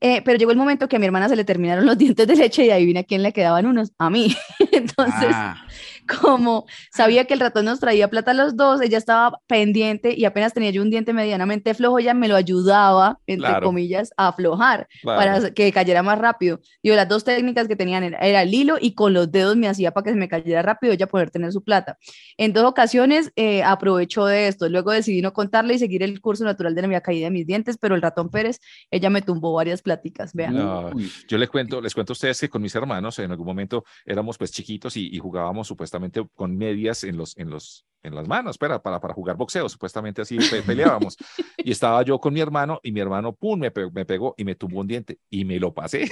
Eh, 0.00 0.20
pero 0.24 0.36
llegó 0.36 0.50
el 0.50 0.56
momento 0.58 0.88
que 0.88 0.96
a 0.96 0.98
mi 0.98 1.06
hermana 1.06 1.28
se 1.28 1.36
le 1.36 1.44
terminaron 1.44 1.86
los 1.86 1.96
dientes 1.96 2.26
de 2.26 2.34
leche 2.36 2.66
y 2.66 2.70
adivina 2.70 3.04
quién 3.04 3.22
le 3.22 3.32
quedaban 3.32 3.66
unos, 3.66 3.92
a 3.98 4.10
mí. 4.10 4.34
Entonces, 4.72 5.28
Ah, 5.32 5.64
como 6.06 6.66
sabía 6.92 7.24
que 7.24 7.34
el 7.34 7.40
ratón 7.40 7.64
nos 7.66 7.80
traía 7.80 8.08
plata 8.08 8.30
a 8.30 8.34
los 8.34 8.56
dos, 8.56 8.80
ella 8.80 8.98
estaba 8.98 9.40
pendiente 9.46 10.14
y 10.16 10.24
apenas 10.24 10.52
tenía 10.54 10.70
yo 10.70 10.82
un 10.82 10.90
diente 10.90 11.12
medianamente 11.12 11.74
flojo, 11.74 11.98
ella 11.98 12.14
me 12.14 12.28
lo 12.28 12.36
ayudaba, 12.36 13.18
entre 13.26 13.48
Claro. 13.48 13.66
comillas, 13.66 14.10
a 14.16 14.28
aflojar 14.28 14.88
Claro. 15.02 15.18
para 15.42 15.50
que 15.52 15.72
cayera 15.72 16.02
más 16.02 16.18
rápido. 16.18 16.60
Digo, 16.82 16.96
las 16.96 17.08
dos 17.08 17.24
técnicas 17.24 17.68
que 17.68 17.76
tenían 17.76 18.04
era, 18.04 18.18
era 18.18 18.42
el 18.42 18.54
hilo 18.54 18.76
y 18.80 18.94
con 18.94 19.12
los 19.12 19.30
dedos 19.30 19.56
me 19.56 19.68
hacía 19.68 19.90
para 19.92 20.04
que 20.04 20.10
se 20.10 20.16
me 20.16 20.28
cayera 20.28 20.62
rápido 20.62 20.92
ella 20.92 21.06
poder 21.06 21.30
tener 21.30 21.52
su 21.52 21.62
plata. 21.62 21.98
En 22.36 22.52
dos 22.52 22.64
ocasiones 22.64 23.32
eh, 23.36 23.62
aprovechó 23.62 24.26
de 24.26 24.48
esto, 24.48 24.68
luego 24.68 24.92
decidí 24.92 25.20
no 25.22 25.32
contarle 25.32 25.74
y 25.74 25.78
seguir 25.78 26.02
el 26.02 26.20
curso 26.20 26.44
natural 26.44 26.74
de 26.74 26.82
la 26.86 27.00
caída 27.00 27.26
de 27.26 27.30
mis 27.32 27.46
dientes, 27.46 27.76
pero 27.78 27.96
el 27.96 28.02
ratón 28.02 28.30
Pérez, 28.30 28.60
ella 28.92 29.10
me 29.10 29.22
tumbó 29.22 29.52
varias 29.52 29.82
pláticas, 29.82 30.32
vean. 30.34 30.54
No, 30.56 30.90
yo 31.28 31.36
les 31.36 31.50
cuento, 31.50 31.80
les 31.80 31.94
cuento 31.94 32.12
a 32.12 32.14
ustedes 32.14 32.40
que 32.40 32.48
con 32.48 32.62
mis 32.62 32.74
hermanos 32.74 33.18
en 33.18 33.30
algún 33.30 33.46
momento 33.46 33.84
éramos 34.04 34.38
pues 34.38 34.52
chiquitos 34.52 34.96
y, 34.96 35.08
y 35.14 35.18
jugábamos 35.18 35.66
supuestamente 35.66 35.95
con 36.34 36.56
medias 36.56 37.04
en 37.04 37.16
los, 37.16 37.36
en 37.36 37.50
los, 37.50 37.84
en 38.02 38.14
las 38.14 38.28
manos, 38.28 38.58
para, 38.58 38.82
para, 38.82 39.00
para 39.00 39.14
jugar 39.14 39.36
boxeo, 39.36 39.68
supuestamente 39.68 40.22
así 40.22 40.38
pe- 40.38 40.62
peleábamos. 40.62 41.16
y 41.58 41.70
estaba 41.72 42.02
yo 42.02 42.18
con 42.18 42.32
mi 42.34 42.40
hermano 42.40 42.80
y 42.82 42.92
mi 42.92 43.00
hermano, 43.00 43.32
pum, 43.34 43.58
me, 43.60 43.70
pe- 43.70 43.90
me 43.90 44.04
pegó 44.04 44.34
y 44.36 44.44
me 44.44 44.54
tumbó 44.54 44.80
un 44.80 44.86
diente 44.86 45.18
y 45.30 45.44
me 45.44 45.58
lo 45.58 45.72
pasé. 45.74 46.10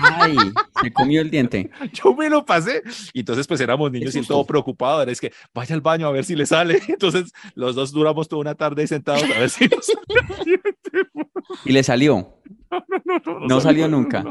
ay, 0.00 0.36
se 0.82 0.92
comió 0.92 1.20
el 1.22 1.30
diente. 1.30 1.70
Yo 1.92 2.14
me 2.14 2.28
lo 2.28 2.44
pasé. 2.44 2.82
Y 3.14 3.20
entonces 3.20 3.46
pues 3.46 3.60
éramos 3.60 3.90
niños 3.90 4.14
y 4.14 4.22
todo 4.22 4.44
preocupado, 4.44 5.02
era 5.02 5.10
es 5.10 5.20
que 5.20 5.32
vaya 5.54 5.74
al 5.74 5.80
baño 5.80 6.06
a 6.06 6.12
ver 6.12 6.24
si 6.24 6.36
le 6.36 6.44
sale. 6.46 6.80
Entonces 6.88 7.32
los 7.54 7.74
dos 7.74 7.92
duramos 7.92 8.28
toda 8.28 8.40
una 8.40 8.54
tarde 8.54 8.86
sentados 8.86 9.22
a 9.24 9.38
ver 9.38 9.50
si 9.50 9.66
nos 9.68 9.86
salía 9.86 10.38
el 10.38 10.44
diente. 10.44 11.10
Y 11.64 11.72
le 11.72 11.82
salió. 11.82 12.34
No 13.48 13.60
salió 13.60 13.88
nunca. 13.88 14.22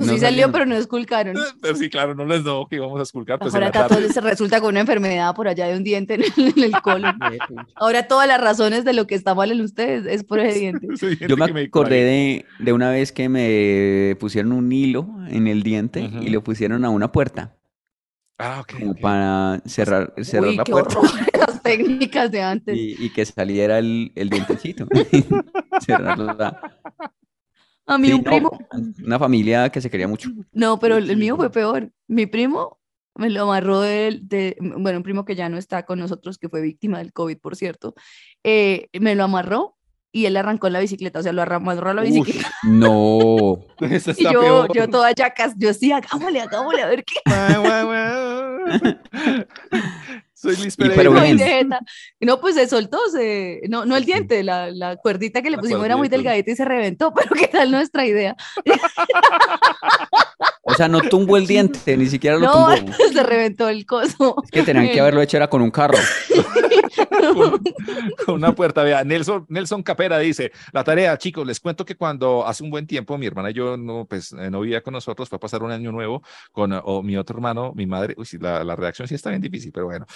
Sí 0.00 0.06
No 0.06 0.18
salió, 0.18 0.50
pero 0.52 0.66
no 0.66 0.74
esculcaron. 0.76 1.36
Pero 1.60 1.74
sí, 1.76 1.88
claro, 1.90 2.14
no 2.14 2.24
les 2.24 2.42
no 2.44 2.66
que 2.68 2.76
íbamos 2.76 2.98
a 3.00 3.02
esculcar 3.02 3.38
pues 3.38 3.52
en 3.54 3.56
Ahora 3.62 3.66
la 3.66 3.70
acá 3.70 3.88
tarde. 3.88 4.02
todo 4.04 4.12
se 4.12 4.20
resulta 4.20 4.60
con 4.60 4.70
una 4.70 4.80
enfermedad 4.80 5.34
por 5.34 5.48
allá 5.48 5.66
de 5.66 5.76
un 5.76 5.84
diente 5.84 6.14
en 6.14 6.22
el, 6.22 6.32
en 6.56 6.62
el 6.64 6.72
colon. 6.82 7.18
Ahora 7.76 8.06
todas 8.08 8.28
las 8.28 8.40
razones 8.40 8.84
de 8.84 8.92
lo 8.92 9.06
que 9.06 9.14
está 9.14 9.34
mal 9.34 9.50
en 9.52 9.60
ustedes 9.60 10.06
es 10.06 10.24
por 10.24 10.38
ese 10.40 10.58
diente. 10.60 10.86
Yo 11.28 11.36
me 11.36 11.62
acordé 11.62 12.04
de, 12.04 12.44
de 12.60 12.72
una 12.72 12.90
vez 12.90 13.12
que 13.12 13.28
me 13.28 14.16
pusieron 14.20 14.52
un 14.52 14.70
hilo 14.72 15.08
en 15.28 15.46
el 15.48 15.62
diente 15.62 16.00
y 16.20 16.28
lo 16.30 16.42
pusieron 16.44 16.84
a 16.84 16.90
una 16.90 17.10
puerta, 17.12 17.56
Ah, 18.38 18.60
ok. 18.62 18.72
como 18.78 18.90
ok. 18.92 19.00
para 19.00 19.60
cerrar, 19.64 20.12
cerrar 20.22 20.50
Uy, 20.50 20.56
la 20.56 20.64
qué 20.64 20.72
puerta 20.72 20.98
horror, 20.98 21.10
las 21.38 21.62
técnicas 21.62 22.30
de 22.32 22.42
antes. 22.42 22.76
y, 22.76 22.96
y 22.98 23.10
que 23.10 23.24
saliera 23.24 23.78
el, 23.78 24.10
el 24.16 24.28
dientecito. 24.28 24.86
Cerrarla. 25.80 26.60
A 27.86 27.98
mí 27.98 28.08
Sí, 28.08 28.14
un 28.14 28.22
no, 28.22 28.30
primo, 28.30 28.58
una 29.04 29.18
familia 29.18 29.68
que 29.70 29.80
se 29.80 29.90
quería 29.90 30.08
mucho. 30.08 30.30
no, 30.52 30.78
pero 30.78 30.96
el 30.96 31.16
mío 31.16 31.36
fue 31.36 31.50
peor. 31.50 31.90
Mi 32.08 32.26
primo 32.26 32.78
me 33.16 33.30
lo 33.30 33.42
amarró 33.42 33.80
de, 33.80 34.18
de- 34.22 34.56
bueno, 34.60 34.98
un 34.98 35.04
primo 35.04 35.24
que 35.24 35.36
ya 35.36 35.48
no 35.48 35.58
está 35.58 35.84
con 35.84 35.98
nosotros, 35.98 36.38
que 36.38 36.48
fue 36.48 36.62
víctima 36.62 36.98
del 36.98 37.12
COVID, 37.12 37.38
por 37.38 37.56
cierto, 37.56 37.94
eh, 38.42 38.88
me 38.98 39.14
lo 39.14 39.24
amarró 39.24 39.76
y 40.10 40.26
él 40.26 40.36
arrancó 40.36 40.68
la 40.68 40.80
bicicleta, 40.80 41.18
o 41.18 41.22
sea, 41.22 41.32
lo 41.32 41.42
amarró 41.42 41.90
a 41.90 41.94
la 41.94 42.02
bicicleta. 42.02 42.50
no. 42.64 43.64
Y 44.16 44.24
yo, 44.24 44.40
peor. 44.40 44.72
yo 44.74 44.88
toda 44.88 45.12
yacas, 45.12 45.54
yo 45.56 45.72
sí, 45.74 45.92
hagámosle, 45.92 46.40
hagámosle, 46.40 46.82
a 46.82 46.86
ver 46.86 47.04
qué. 47.04 47.14
Soy 50.52 50.70
pero 50.94 51.14
Pereira. 51.14 51.80
No, 52.20 52.40
pues 52.40 52.54
se 52.54 52.68
soltó, 52.68 52.98
se... 53.10 53.62
No, 53.68 53.86
no 53.86 53.96
el 53.96 54.04
diente, 54.04 54.42
la, 54.42 54.70
la 54.70 54.96
cuerdita 54.96 55.40
que 55.40 55.48
le 55.48 55.56
La 55.56 55.62
pusimos 55.62 55.84
era 55.84 55.96
muy 55.96 56.08
delgadita 56.08 56.50
y 56.50 56.56
se 56.56 56.64
reventó, 56.64 57.14
pero 57.16 57.30
¿qué 57.34 57.48
tal 57.48 57.70
nuestra 57.70 58.04
idea? 58.04 58.36
O 60.74 60.76
sea, 60.76 60.88
no 60.88 61.00
tumbó 61.00 61.36
el 61.36 61.46
diente, 61.46 61.96
ni 61.96 62.06
siquiera 62.06 62.36
lo 62.36 62.46
No, 62.46 62.74
tumbó. 62.76 62.92
se 63.12 63.22
reventó 63.22 63.68
el 63.68 63.86
coso. 63.86 64.36
Es 64.42 64.50
que 64.50 64.62
tenían 64.62 64.90
que 64.90 65.00
haberlo 65.00 65.22
hecho 65.22 65.36
era 65.36 65.48
con 65.48 65.62
un 65.62 65.70
carro. 65.70 65.96
con, 67.34 67.62
con 68.26 68.34
una 68.34 68.52
puerta. 68.54 68.82
Vea, 68.82 69.04
Nelson, 69.04 69.46
Nelson 69.48 69.82
Capera 69.82 70.18
dice, 70.18 70.52
la 70.72 70.82
tarea, 70.84 71.16
chicos, 71.16 71.46
les 71.46 71.60
cuento 71.60 71.84
que 71.84 71.96
cuando 71.96 72.46
hace 72.46 72.62
un 72.62 72.70
buen 72.70 72.86
tiempo 72.86 73.16
mi 73.16 73.26
hermana 73.26 73.50
y 73.50 73.54
yo 73.54 73.76
no, 73.76 74.04
pues, 74.06 74.32
eh, 74.32 74.50
no 74.50 74.60
vivía 74.60 74.82
con 74.82 74.92
nosotros, 74.92 75.28
fue 75.28 75.36
a 75.36 75.40
pasar 75.40 75.62
un 75.62 75.70
año 75.70 75.92
nuevo 75.92 76.22
con 76.52 76.72
o 76.72 77.02
mi 77.02 77.16
otro 77.16 77.36
hermano, 77.36 77.72
mi 77.74 77.86
madre, 77.86 78.14
uy, 78.16 78.26
sí, 78.26 78.38
la, 78.38 78.64
la 78.64 78.74
redacción 78.76 79.06
sí 79.06 79.14
está 79.14 79.30
bien 79.30 79.42
difícil, 79.42 79.70
pero 79.72 79.86
bueno. 79.86 80.06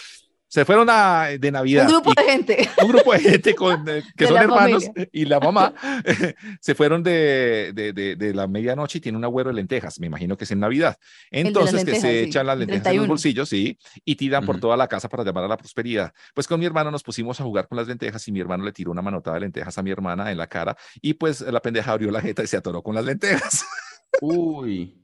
Se 0.51 0.64
fueron 0.64 0.88
a, 0.90 1.26
de 1.38 1.51
Navidad. 1.53 1.84
Un 1.86 1.92
grupo 1.92 2.11
y- 2.11 2.14
de 2.24 2.30
gente. 2.30 2.70
un 2.82 2.88
grupo 2.88 3.12
de 3.12 3.18
gente 3.20 3.55
con, 3.55 3.82
eh, 3.88 4.03
que 4.16 4.24
De 4.24 4.26
son 4.28 4.34
la 4.34 4.42
hermanos 4.42 4.84
familia. 4.86 5.09
y 5.12 5.24
la 5.26 5.40
mamá 5.40 5.74
se 6.61 6.74
fueron 6.74 7.03
de, 7.03 7.72
de, 7.74 7.92
de, 7.92 8.16
de 8.16 8.34
la 8.34 8.46
medianoche 8.46 8.99
y 8.99 9.01
tiene 9.03 9.18
un 9.18 9.24
agüero 9.24 9.51
de 9.51 9.57
lentejas. 9.57 10.01
Me 10.01 10.07
imagino 10.07 10.36
que 10.38 10.44
es 10.44 10.51
en 10.51 10.61
Navidad. 10.61 10.96
Entonces, 11.30 11.84
que 11.84 11.96
se 11.96 12.01
sí, 12.01 12.28
echan 12.28 12.46
las 12.46 12.57
lentejas 12.59 12.78
en 12.78 12.82
31. 12.84 13.03
los 13.03 13.09
bolsillos, 13.09 13.49
sí, 13.49 13.78
y 14.05 14.16
tiran 14.16 14.46
por 14.46 14.59
toda 14.59 14.76
la 14.76 14.88
casa 14.88 15.09
para 15.09 15.22
llamar 15.22 15.44
a 15.44 15.49
la 15.49 15.57
prosperidad. 15.59 16.12
Pues 16.34 16.46
con 16.49 16.59
mi 16.59 16.66
hermano 16.66 16.90
nos 16.90 17.03
pusimos 17.03 17.38
a 17.40 17.44
jugar 17.44 17.68
con 17.68 17.76
las 17.76 17.86
lentejas 17.86 18.26
y 18.26 18.32
mi 18.32 18.40
hermano 18.40 18.64
le 18.64 18.72
tiró 18.72 18.90
una 18.90 19.03
manotada 19.03 19.34
de 19.34 19.40
lentejas 19.42 19.76
a 19.76 19.82
mi 19.82 19.90
hermana 19.90 20.30
en 20.32 20.38
la 20.38 20.46
cara 20.46 20.76
y 21.03 21.12
pues 21.14 21.42
la 21.42 21.61
pendeja 21.61 21.92
abrió 21.92 22.11
la 22.11 22.20
jeta 22.22 22.42
y 22.42 22.46
se 22.46 22.57
atoró 22.57 22.82
con 22.82 22.94
las 22.94 23.05
lentejas. 23.05 23.64
Uy. 24.22 24.94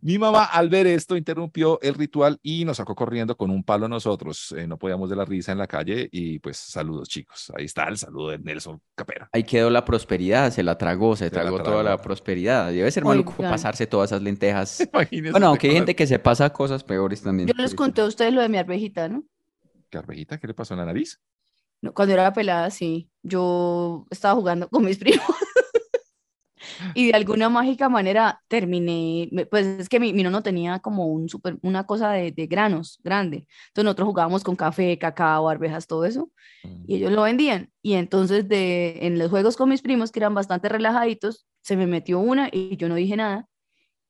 Mi 0.00 0.18
mamá 0.18 0.44
al 0.44 0.68
ver 0.68 0.86
esto 0.86 1.16
interrumpió 1.16 1.80
el 1.82 1.94
ritual 1.94 2.38
y 2.42 2.64
nos 2.64 2.78
sacó 2.78 2.94
corriendo 2.94 3.36
con 3.36 3.50
un 3.50 3.62
palo 3.64 3.88
nosotros. 3.88 4.52
Eh, 4.56 4.66
no 4.66 4.78
podíamos 4.78 5.10
de 5.10 5.16
la 5.16 5.24
risa 5.24 5.52
en 5.52 5.58
la 5.58 5.66
calle 5.66 6.08
y 6.10 6.38
pues 6.38 6.56
saludos 6.56 7.08
chicos. 7.08 7.52
Ahí 7.56 7.64
está 7.66 7.84
el 7.84 7.98
saludo 7.98 8.30
de 8.30 8.38
Nelson 8.38 8.80
Capera. 8.94 9.28
Ahí 9.32 9.44
quedó 9.44 9.70
la 9.70 9.84
prosperidad, 9.84 10.50
se 10.50 10.62
la 10.62 10.76
tragó, 10.76 11.16
se, 11.16 11.28
Se 11.28 11.34
la 11.36 11.42
tragó 11.42 11.62
toda 11.62 11.82
la 11.82 11.98
prosperidad. 11.98 12.72
Debe 12.72 12.90
ser 12.90 13.04
maluco 13.04 13.34
Oigan. 13.38 13.52
pasarse 13.52 13.86
todas 13.86 14.10
esas 14.10 14.22
lentejas. 14.22 14.80
Imagínense 14.92 15.30
Bueno, 15.32 15.48
aunque 15.48 15.68
hay 15.68 15.74
gente 15.74 15.94
que 15.94 16.06
se 16.06 16.18
pasa 16.18 16.50
cosas 16.52 16.84
peores 16.84 17.22
también. 17.22 17.48
Yo 17.48 17.54
les 17.54 17.74
conté 17.74 18.00
a 18.00 18.06
ustedes 18.06 18.32
lo 18.32 18.40
de 18.40 18.48
mi 18.48 18.58
arvejita, 18.58 19.08
¿no? 19.08 19.24
¿Qué 19.88 19.98
arvejita? 19.98 20.38
¿Qué 20.38 20.46
le 20.46 20.54
pasó 20.54 20.74
en 20.74 20.80
la 20.80 20.86
nariz? 20.86 21.20
No, 21.82 21.94
Cuando 21.94 22.14
era 22.14 22.32
pelada, 22.32 22.70
sí. 22.70 23.08
Yo 23.22 24.06
estaba 24.10 24.34
jugando 24.34 24.68
con 24.68 24.84
mis 24.84 24.98
primos. 24.98 25.24
Y 26.94 27.08
de 27.08 27.14
alguna 27.14 27.48
mágica 27.48 27.88
manera 27.88 28.40
terminé, 28.48 29.28
pues 29.50 29.66
es 29.66 29.88
que 29.88 30.00
mi, 30.00 30.12
mi 30.12 30.22
nono 30.22 30.42
tenía 30.42 30.78
como 30.80 31.06
un 31.06 31.28
super, 31.28 31.58
una 31.62 31.84
cosa 31.84 32.10
de, 32.12 32.32
de 32.32 32.46
granos 32.46 32.98
grande. 33.02 33.46
Entonces 33.68 33.84
nosotros 33.84 34.06
jugábamos 34.08 34.42
con 34.44 34.56
café, 34.56 34.98
cacao, 34.98 35.48
arvejas, 35.48 35.86
todo 35.86 36.04
eso. 36.04 36.30
Y 36.86 36.96
ellos 36.96 37.12
lo 37.12 37.22
vendían. 37.22 37.70
Y 37.82 37.94
entonces 37.94 38.48
de, 38.48 38.98
en 39.06 39.18
los 39.18 39.30
juegos 39.30 39.56
con 39.56 39.68
mis 39.68 39.82
primos, 39.82 40.10
que 40.12 40.18
eran 40.20 40.34
bastante 40.34 40.68
relajaditos, 40.68 41.46
se 41.62 41.76
me 41.76 41.86
metió 41.86 42.20
una 42.20 42.48
y 42.52 42.76
yo 42.76 42.88
no 42.88 42.94
dije 42.94 43.16
nada. 43.16 43.46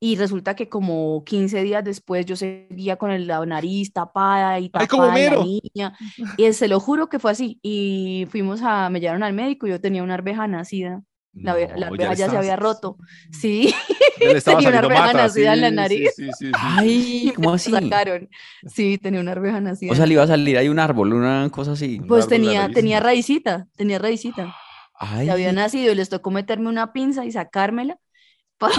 Y 0.02 0.16
resulta 0.16 0.56
que 0.56 0.70
como 0.70 1.22
15 1.24 1.62
días 1.62 1.84
después 1.84 2.24
yo 2.24 2.34
seguía 2.34 2.96
con 2.96 3.10
el- 3.10 3.26
la 3.26 3.44
nariz 3.44 3.92
tapada 3.92 4.58
y 4.58 4.70
¡Ay, 4.72 4.86
como 4.86 5.02
tapada 5.04 5.18
la 5.36 5.44
niña. 5.44 5.92
Y 6.38 6.50
se 6.54 6.68
lo 6.68 6.80
juro 6.80 7.08
que 7.10 7.18
fue 7.18 7.30
así. 7.32 7.58
Y 7.62 8.26
fuimos 8.30 8.62
a, 8.62 8.88
me 8.88 8.98
llevaron 9.00 9.22
al 9.22 9.34
médico 9.34 9.66
yo 9.66 9.78
tenía 9.80 10.02
una 10.02 10.14
arveja 10.14 10.46
nacida. 10.48 11.02
La, 11.32 11.54
No, 11.90 11.96
ya 11.96 12.28
se 12.28 12.36
había 12.36 12.56
roto. 12.56 12.96
Sí, 13.30 13.72
ya 14.20 14.32
le 14.32 14.38
estaba 14.38 14.58
tenía 14.62 14.80
una 14.80 14.88
mata. 14.88 15.12
nacida 15.12 15.54
en 15.54 15.60
la 15.60 15.70
nariz. 15.70 16.12
Sí, 16.16 16.24
sí, 16.26 16.30
sí, 16.38 16.46
sí. 16.46 16.52
Ay, 16.54 17.32
¿cómo 17.36 17.52
así? 17.54 17.70
sacaron. 17.70 18.28
Sí, 18.66 18.98
tenía 18.98 19.20
una 19.20 19.32
arveja 19.32 19.60
nacida. 19.60 19.92
O 19.92 19.94
sea, 19.94 20.06
le 20.06 20.14
iba 20.14 20.22
a 20.24 20.26
salir 20.26 20.58
ahí 20.58 20.68
un 20.68 20.78
árbol, 20.78 21.12
una 21.12 21.48
cosa 21.50 21.72
así. 21.72 22.00
Pues 22.06 22.26
tenía, 22.26 22.68
tenía 22.70 23.00
raicita, 23.00 23.68
tenía 23.76 23.98
raicita. 23.98 24.54
Ay, 24.98 25.26
Se 25.26 25.32
había 25.32 25.52
nacido 25.52 25.92
y 25.92 25.94
les 25.94 26.08
tocó 26.08 26.30
meterme 26.30 26.68
una 26.68 26.92
pinza 26.92 27.24
y 27.24 27.32
sacármela 27.32 27.96
poder 28.60 28.76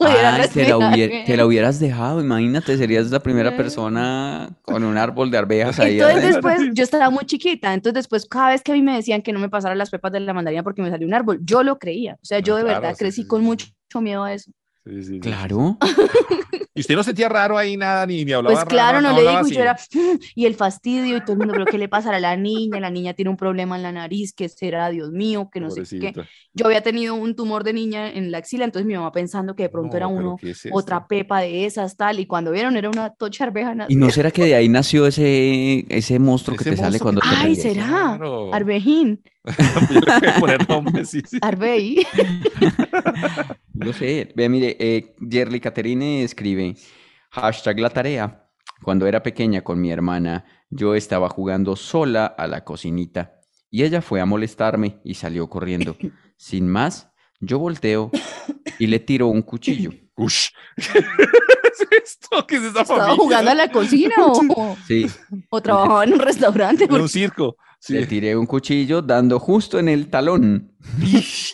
ay, 0.00 0.16
te, 0.16 0.22
la 0.22 0.36
respirar 0.38 0.72
hubier- 0.76 1.08
bien. 1.10 1.24
te 1.24 1.36
la 1.36 1.46
hubieras 1.46 1.78
dejado, 1.78 2.20
imagínate, 2.20 2.76
serías 2.76 3.10
la 3.10 3.20
primera 3.20 3.56
persona 3.56 4.50
con 4.62 4.82
un 4.84 4.96
árbol 4.96 5.30
de 5.30 5.38
arvejas 5.38 5.78
ahí. 5.78 6.00
Entonces 6.00 6.16
adentro. 6.24 6.50
después, 6.50 6.70
yo 6.74 6.82
estaba 6.84 7.10
muy 7.10 7.24
chiquita, 7.24 7.72
entonces 7.74 7.94
después 7.94 8.26
cada 8.26 8.50
vez 8.50 8.62
que 8.62 8.72
a 8.72 8.74
mí 8.74 8.82
me 8.82 8.94
decían 8.96 9.22
que 9.22 9.32
no 9.32 9.38
me 9.40 9.48
pasara 9.48 9.74
las 9.74 9.90
pepas 9.90 10.10
de 10.12 10.20
la 10.20 10.32
mandarina 10.34 10.62
porque 10.62 10.82
me 10.82 10.90
salió 10.90 11.06
un 11.06 11.14
árbol, 11.14 11.38
yo 11.42 11.62
lo 11.62 11.78
creía. 11.78 12.14
O 12.22 12.24
sea, 12.24 12.40
yo 12.40 12.56
de 12.56 12.62
claro, 12.64 12.80
verdad 12.80 12.94
sí, 12.94 12.98
crecí 12.98 13.22
sí, 13.22 13.28
con 13.28 13.42
mucho 13.44 13.66
miedo 14.00 14.24
a 14.24 14.32
eso. 14.32 14.50
Sí, 14.88 15.02
sí, 15.02 15.04
sí. 15.14 15.20
Claro. 15.20 15.78
¿Y 16.74 16.80
usted 16.80 16.94
no 16.94 17.02
sentía 17.02 17.28
raro 17.28 17.58
ahí 17.58 17.76
nada, 17.76 18.06
ni, 18.06 18.24
ni 18.24 18.32
hablaba 18.32 18.54
Pues 18.54 18.58
raro, 18.64 18.70
claro, 18.70 19.00
no 19.00 19.12
le 19.12 19.22
digo, 19.22 19.32
yo 19.32 19.38
así? 19.40 19.56
era, 19.56 19.76
y 20.36 20.46
el 20.46 20.54
fastidio 20.54 21.16
y 21.16 21.20
todo 21.20 21.32
el 21.32 21.38
mundo, 21.40 21.52
pero 21.54 21.66
¿qué 21.66 21.76
le 21.76 21.88
pasará 21.88 22.18
a 22.18 22.20
la 22.20 22.36
niña? 22.36 22.78
La 22.78 22.88
niña 22.90 23.14
tiene 23.14 23.30
un 23.30 23.36
problema 23.36 23.74
en 23.74 23.82
la 23.82 23.90
nariz, 23.90 24.32
¿qué 24.32 24.48
será? 24.48 24.88
Dios 24.90 25.10
mío, 25.10 25.50
que 25.52 25.58
no 25.58 25.70
sé 25.70 25.82
qué. 25.82 26.12
Pobrecita. 26.12 26.26
Yo 26.54 26.66
había 26.66 26.80
tenido 26.80 27.14
un 27.16 27.34
tumor 27.34 27.64
de 27.64 27.72
niña 27.72 28.08
en 28.10 28.30
la 28.30 28.38
axila, 28.38 28.64
entonces 28.64 28.86
mi 28.86 28.94
mamá 28.94 29.10
pensando 29.10 29.56
que 29.56 29.64
de 29.64 29.68
pronto 29.70 29.90
No, 29.90 29.96
era 29.96 30.06
uno, 30.06 30.36
¿qué 30.40 30.50
es 30.50 30.68
otra 30.72 31.06
pepa 31.08 31.40
de 31.40 31.66
esas, 31.66 31.96
tal, 31.96 32.20
y 32.20 32.26
cuando 32.26 32.52
vieron 32.52 32.76
era 32.76 32.88
una 32.88 33.10
tocha 33.10 33.44
arveja 33.44 33.74
¿Y 33.88 33.96
no 33.96 34.10
será 34.10 34.30
que 34.30 34.44
de 34.44 34.54
ahí 34.54 34.68
nació 34.68 35.06
ese, 35.08 35.84
ese 35.88 36.18
monstruo 36.20 36.56
que 36.56 36.62
Ese 36.62 36.70
te 36.70 36.76
sale 36.76 36.90
monstruo 36.90 37.04
cuando 37.06 37.20
que- 37.22 37.28
te 37.28 37.34
Ay, 37.36 37.54
ríes? 37.54 37.62
¿será? 37.62 38.14
Claro. 38.18 38.54
Arvejín, 38.54 39.20
Yo 39.90 40.00
le 40.00 40.18
voy 40.20 40.28
a 40.28 40.40
poner 40.40 40.68
nombre, 40.68 41.04
sí, 41.04 41.22
sí. 41.26 41.38
Arbeí. 41.40 42.06
Yo 43.74 43.92
sé. 43.98 44.32
Ve, 44.34 44.48
mire, 44.48 44.76
eh, 44.78 45.14
Yerly 45.20 45.60
Caterine 45.60 46.22
escribe, 46.22 46.74
hashtag 47.30 47.78
la 47.80 47.90
tarea. 47.90 48.44
Cuando 48.82 49.06
era 49.06 49.22
pequeña 49.22 49.62
con 49.62 49.80
mi 49.80 49.90
hermana, 49.90 50.44
yo 50.70 50.94
estaba 50.94 51.28
jugando 51.28 51.74
sola 51.76 52.26
a 52.26 52.46
la 52.46 52.64
cocinita 52.64 53.40
y 53.70 53.82
ella 53.82 54.00
fue 54.02 54.20
a 54.20 54.26
molestarme 54.26 55.00
y 55.04 55.14
salió 55.14 55.48
corriendo. 55.48 55.96
Sin 56.36 56.68
más, 56.68 57.10
Yo 57.40 57.58
volteo 57.58 58.10
y 58.78 58.86
le 58.88 58.98
tiro 59.00 59.28
un 59.28 59.42
cuchillo. 59.42 59.90
Ush. 60.16 60.48
¿Qué 60.76 60.98
es 60.98 62.02
esto? 62.04 62.44
¿Qué 62.46 62.56
es 62.56 62.62
esta 62.64 62.82
¿Estaba 62.82 63.00
familia? 63.00 63.22
jugando 63.22 63.50
a 63.52 63.54
la 63.54 63.70
cocina 63.70 64.14
o, 64.18 64.76
Sí, 64.86 65.06
o 65.50 65.60
trabajaba 65.60 66.02
en 66.04 66.14
un 66.14 66.18
restaurante? 66.20 66.84
En 66.84 66.92
un 66.92 67.08
circo. 67.08 67.56
Sí. 67.80 67.94
le 67.94 68.06
tiré 68.06 68.36
un 68.36 68.46
cuchillo 68.46 69.02
dando 69.02 69.38
justo 69.38 69.78
en 69.78 69.88
el 69.88 70.08
talón. 70.08 70.72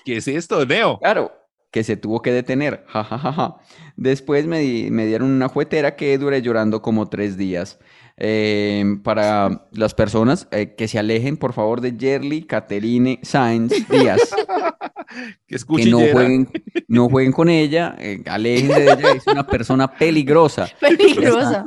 ¿Qué 0.05 0.17
es 0.17 0.29
esto, 0.29 0.65
Neo? 0.65 0.99
Claro, 0.99 1.33
que 1.71 1.85
se 1.85 1.97
tuvo 1.97 2.23
que 2.23 2.33
detener. 2.33 2.85
Ja, 2.89 3.05
ja, 3.05 3.19
ja, 3.19 3.33
ja. 3.33 3.57
Después 3.97 4.47
me, 4.47 4.61
di- 4.61 4.91
me 4.91 5.07
dieron 5.07 5.31
una 5.31 5.49
juetera 5.49 5.97
que 5.97 6.17
duré 6.19 6.41
llorando 6.43 6.83
como 6.83 7.09
tres 7.09 7.37
días. 7.37 7.79
Eh, 8.17 8.99
para 9.03 9.67
las 9.73 9.93
personas 9.95 10.47
eh, 10.53 10.75
que 10.77 10.87
se 10.87 10.99
alejen, 10.99 11.37
por 11.37 11.53
favor, 11.53 11.81
de 11.81 11.97
Yerly, 11.97 12.45
Caterine, 12.45 13.19
Sainz, 13.23 13.73
Díaz. 13.89 14.21
Que 15.47 15.59
que 15.59 15.91
no 15.91 15.99
jueguen, 15.99 16.49
no 16.89 17.09
jueguen 17.09 17.33
con 17.33 17.49
ella, 17.49 17.95
eh, 18.01 18.23
aléjense 18.27 18.81
de 18.81 18.93
ella, 18.93 19.13
es 19.13 19.27
una 19.27 19.47
persona 19.47 19.87
peligrosa. 19.87 20.69
Peligrosa. 20.81 21.67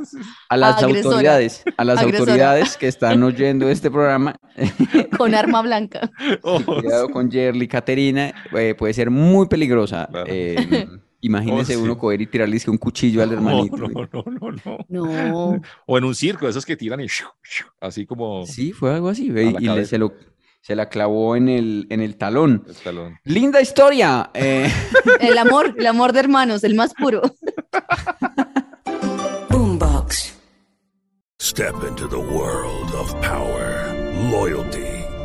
A 0.50 0.56
las 0.56 0.82
Agresora. 0.82 1.14
autoridades, 1.14 1.64
a 1.76 1.84
las 1.84 1.98
Agresora. 1.98 2.32
autoridades 2.32 2.76
que 2.76 2.88
están 2.88 3.22
oyendo 3.22 3.70
este 3.70 3.90
programa, 3.90 4.36
Con 5.16 5.34
arma 5.34 5.62
blanca. 5.62 6.10
Oh, 6.42 6.60
cuidado 6.60 7.08
con 7.08 7.30
Yerly, 7.30 7.68
Caterina, 7.68 8.34
eh, 8.54 8.74
puede 8.76 8.92
ser 8.92 9.10
muy 9.10 9.46
peligrosa. 9.46 10.08
Claro. 10.10 10.26
Imagínese 11.20 11.74
Oh, 11.74 11.78
sí. 11.78 11.84
uno 11.84 11.98
coger 11.98 12.20
y 12.22 12.26
tirarle 12.26 12.58
un 12.68 12.78
cuchillo 12.78 13.22
al 13.22 13.28
no, 13.30 13.34
hermanito. 13.34 13.76
no, 13.76 13.88
no, 13.88 14.24
no, 14.24 14.52
no. 14.64 14.78
No. 14.88 15.60
O 15.86 15.98
en 15.98 16.04
un 16.04 16.14
circo, 16.14 16.46
esos 16.48 16.64
que 16.64 16.76
tiran 16.76 17.00
y 17.00 17.06
shu, 17.06 17.26
shu, 17.42 17.66
así 17.80 18.06
como 18.06 18.46
Sí, 18.46 18.72
fue 18.72 18.94
algo 18.94 19.08
así, 19.08 19.26
y 19.26 19.30
le- 19.30 19.84
se, 19.84 19.98
lo, 19.98 20.12
se 20.60 20.76
la 20.76 20.88
clavó 20.88 21.34
en 21.36 21.48
el, 21.48 21.86
en 21.90 22.00
el 22.00 22.16
talón. 22.16 22.64
el 22.68 22.74
talón. 22.76 23.18
Linda 23.24 23.60
historia. 23.60 24.30
eh, 24.34 24.70
El 25.20 25.36
amor, 25.38 25.74
el 25.76 25.86
amor 25.86 26.12
de 26.12 26.20
hermanos, 26.20 26.62
el 26.64 26.74
más 26.74 26.94
puro. 26.94 27.22
Boombox. 29.50 30.34
Step 31.40 31.74
into 31.88 32.08
the 32.08 32.18
world 32.18 32.92
of 32.94 33.12
power, 33.20 33.94
loyalty, 34.30 34.87